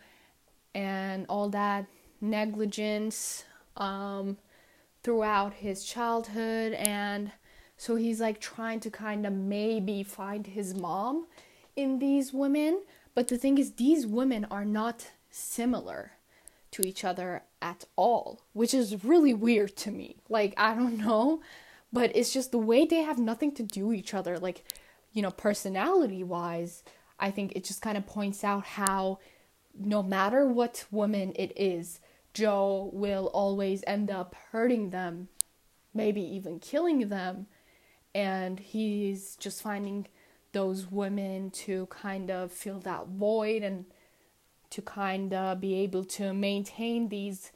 and 0.74 1.26
all 1.28 1.50
that 1.50 1.84
negligence 2.22 3.44
um, 3.76 4.38
throughout 5.02 5.52
his 5.52 5.84
childhood 5.84 6.72
and 6.72 7.32
so 7.76 7.96
he's 7.96 8.18
like 8.18 8.40
trying 8.40 8.80
to 8.80 8.90
kind 8.90 9.26
of 9.26 9.34
maybe 9.34 10.02
find 10.02 10.46
his 10.46 10.74
mom 10.74 11.26
in 11.76 11.98
these 11.98 12.32
women 12.32 12.80
but 13.16 13.26
the 13.26 13.36
thing 13.36 13.58
is 13.58 13.72
these 13.72 14.06
women 14.06 14.46
are 14.48 14.64
not 14.64 15.08
similar 15.30 16.12
to 16.70 16.86
each 16.86 17.04
other 17.04 17.42
at 17.60 17.84
all 17.96 18.42
which 18.52 18.72
is 18.72 19.04
really 19.04 19.34
weird 19.34 19.76
to 19.76 19.90
me 19.90 20.16
like 20.28 20.54
i 20.56 20.72
don't 20.72 20.98
know 21.06 21.40
but 21.92 22.14
it's 22.14 22.32
just 22.32 22.52
the 22.52 22.58
way 22.58 22.84
they 22.84 23.02
have 23.02 23.18
nothing 23.18 23.50
to 23.52 23.64
do 23.64 23.88
with 23.88 23.96
each 23.96 24.14
other 24.14 24.38
like 24.38 24.64
you 25.16 25.22
know, 25.22 25.30
personality 25.30 26.22
wise, 26.22 26.84
I 27.18 27.30
think 27.30 27.52
it 27.56 27.64
just 27.64 27.80
kind 27.80 27.96
of 27.96 28.04
points 28.06 28.44
out 28.44 28.66
how 28.66 29.18
no 29.74 30.02
matter 30.02 30.46
what 30.46 30.84
woman 30.90 31.32
it 31.36 31.54
is, 31.56 32.00
Joe 32.34 32.90
will 32.92 33.28
always 33.28 33.82
end 33.86 34.10
up 34.10 34.36
hurting 34.52 34.90
them, 34.90 35.28
maybe 35.94 36.20
even 36.20 36.58
killing 36.58 37.08
them. 37.08 37.46
And 38.14 38.60
he's 38.60 39.36
just 39.36 39.62
finding 39.62 40.06
those 40.52 40.90
women 40.90 41.50
to 41.50 41.86
kind 41.86 42.30
of 42.30 42.52
fill 42.52 42.80
that 42.80 43.08
void 43.08 43.62
and 43.62 43.86
to 44.70 44.82
kind 44.82 45.32
of 45.32 45.60
be 45.60 45.74
able 45.74 46.04
to 46.04 46.32
maintain 46.32 47.08
these 47.08 47.52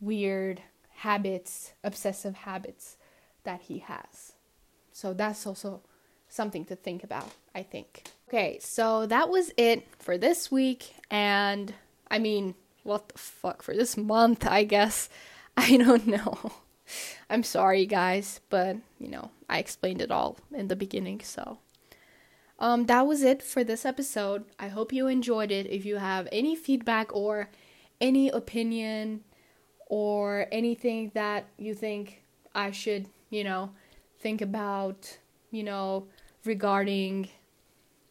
weird 0.00 0.62
habits, 0.96 1.72
obsessive 1.84 2.34
habits 2.34 2.96
that 3.44 3.62
he 3.62 3.78
has. 3.78 4.32
So 4.92 5.12
that's 5.12 5.46
also 5.46 5.82
something 6.28 6.64
to 6.66 6.76
think 6.76 7.04
about, 7.04 7.30
I 7.54 7.62
think. 7.62 8.04
Okay, 8.28 8.58
so 8.60 9.06
that 9.06 9.28
was 9.28 9.52
it 9.56 9.86
for 9.98 10.18
this 10.18 10.50
week. 10.50 10.94
And 11.10 11.74
I 12.10 12.18
mean, 12.18 12.54
what 12.82 13.08
the 13.08 13.18
fuck, 13.18 13.62
for 13.62 13.74
this 13.74 13.96
month, 13.96 14.46
I 14.46 14.64
guess. 14.64 15.08
I 15.56 15.76
don't 15.76 16.06
know. 16.06 16.52
I'm 17.30 17.42
sorry, 17.42 17.86
guys, 17.86 18.40
but 18.50 18.76
you 18.98 19.08
know, 19.08 19.30
I 19.48 19.58
explained 19.58 20.00
it 20.00 20.10
all 20.10 20.38
in 20.52 20.68
the 20.68 20.76
beginning, 20.76 21.20
so. 21.20 21.58
Um, 22.58 22.86
that 22.86 23.06
was 23.06 23.22
it 23.22 23.42
for 23.42 23.62
this 23.62 23.84
episode. 23.84 24.44
I 24.58 24.68
hope 24.68 24.92
you 24.92 25.06
enjoyed 25.08 25.50
it. 25.50 25.66
If 25.66 25.84
you 25.84 25.96
have 25.96 26.28
any 26.32 26.56
feedback 26.56 27.14
or 27.14 27.50
any 28.00 28.28
opinion 28.30 29.24
or 29.86 30.46
anything 30.50 31.10
that 31.14 31.46
you 31.58 31.74
think 31.74 32.22
I 32.54 32.70
should, 32.70 33.06
you 33.30 33.44
know, 33.44 33.70
think 34.18 34.40
about, 34.40 35.18
you 35.50 35.62
know, 35.62 36.06
regarding 36.44 37.28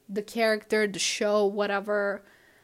the 0.07 0.21
character, 0.21 0.87
the 0.87 0.99
show, 0.99 1.45
whatever. 1.45 2.23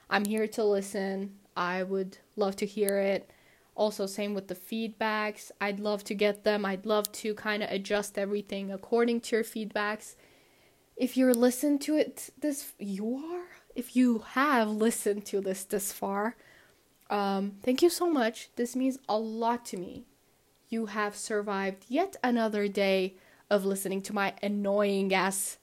I'm 0.10 0.26
here 0.26 0.48
to 0.48 0.64
listen. 0.64 1.38
I 1.56 1.84
would 1.84 2.18
love 2.36 2.56
to 2.58 2.66
hear 2.66 3.00
it. 3.00 3.32
Also, 3.76 4.06
same 4.06 4.34
with 4.34 4.48
the 4.48 4.56
feedbacks. 4.56 5.50
I'd 5.60 5.80
love 5.80 6.04
to 6.06 6.14
get 6.14 6.44
them. 6.44 6.66
I'd 6.66 6.86
love 6.86 7.12
to 7.14 7.34
kind 7.34 7.64
of 7.64 7.72
adjust 7.72 8.18
everything 8.18 8.72
according 8.72 9.22
to 9.22 9.38
your 9.38 9.46
feedbacks. 9.46 10.16
If 11.02 11.18
you're 11.18 11.34
listened 11.34 11.82
to 11.82 11.98
it 11.98 12.30
this, 12.40 12.74
you 12.78 13.16
are. 13.16 13.46
If 13.76 13.96
you 13.96 14.20
have 14.20 14.70
listened 14.70 15.26
to 15.26 15.42
this 15.42 15.64
this 15.64 15.92
far, 15.92 16.36
um, 17.10 17.54
thank 17.64 17.82
you 17.82 17.90
so 17.90 18.08
much. 18.08 18.52
This 18.56 18.76
means 18.76 19.00
a 19.10 19.18
lot 19.18 19.66
to 19.66 19.78
me. 19.78 20.06
you 20.70 20.86
have 20.86 21.16
survived 21.18 21.86
yet 21.90 22.16
another 22.24 22.68
day 22.68 23.16
of 23.50 23.66
listening 23.66 24.02
to 24.04 24.14
my 24.14 24.34
annoying 24.44 25.12
ass 25.14 25.58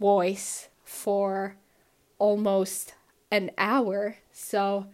voice 0.00 0.68
for 0.84 1.56
almost 2.18 2.94
an 3.32 3.50
hour. 3.58 4.18
So, 4.32 4.86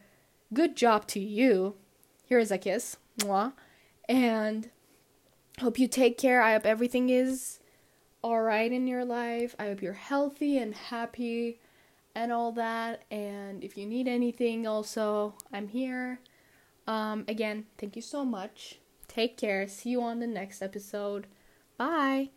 good 0.55 0.75
job 0.75 1.07
to 1.09 1.21
you. 1.21 1.77
Here 2.25 2.39
is 2.39 2.51
a 2.51 2.59
kiss. 2.59 2.97
Mwah. 3.19 3.53
And 4.09 4.71
hope 5.61 5.79
you 5.79 5.87
take 5.87 6.17
care. 6.19 6.41
I 6.41 6.55
hope 6.55 6.67
everything 6.67 7.11
is 7.11 7.60
all 8.23 8.43
right 8.43 8.71
in 8.71 8.87
your 8.87 9.05
life. 9.05 9.55
I 9.59 9.67
hope 9.67 9.83
you're 9.83 9.93
healthy 9.93 10.59
and 10.59 10.75
happy 10.75 11.61
and 12.15 12.33
all 12.33 12.53
that. 12.53 13.05
And 13.11 13.63
if 13.65 13.77
you 13.77 13.87
need 13.87 14.09
anything, 14.09 14.67
also, 14.67 15.35
I'm 15.53 15.69
here. 15.69 16.21
Um, 16.87 17.25
again, 17.29 17.67
thank 17.79 17.97
you 17.97 18.03
so 18.03 18.25
much. 18.25 18.81
Take 19.09 19.37
care. 19.37 19.67
See 19.69 19.91
you 19.91 20.03
on 20.03 20.21
the 20.21 20.27
next 20.27 20.63
episode. 20.63 21.27
Bye. 21.77 22.31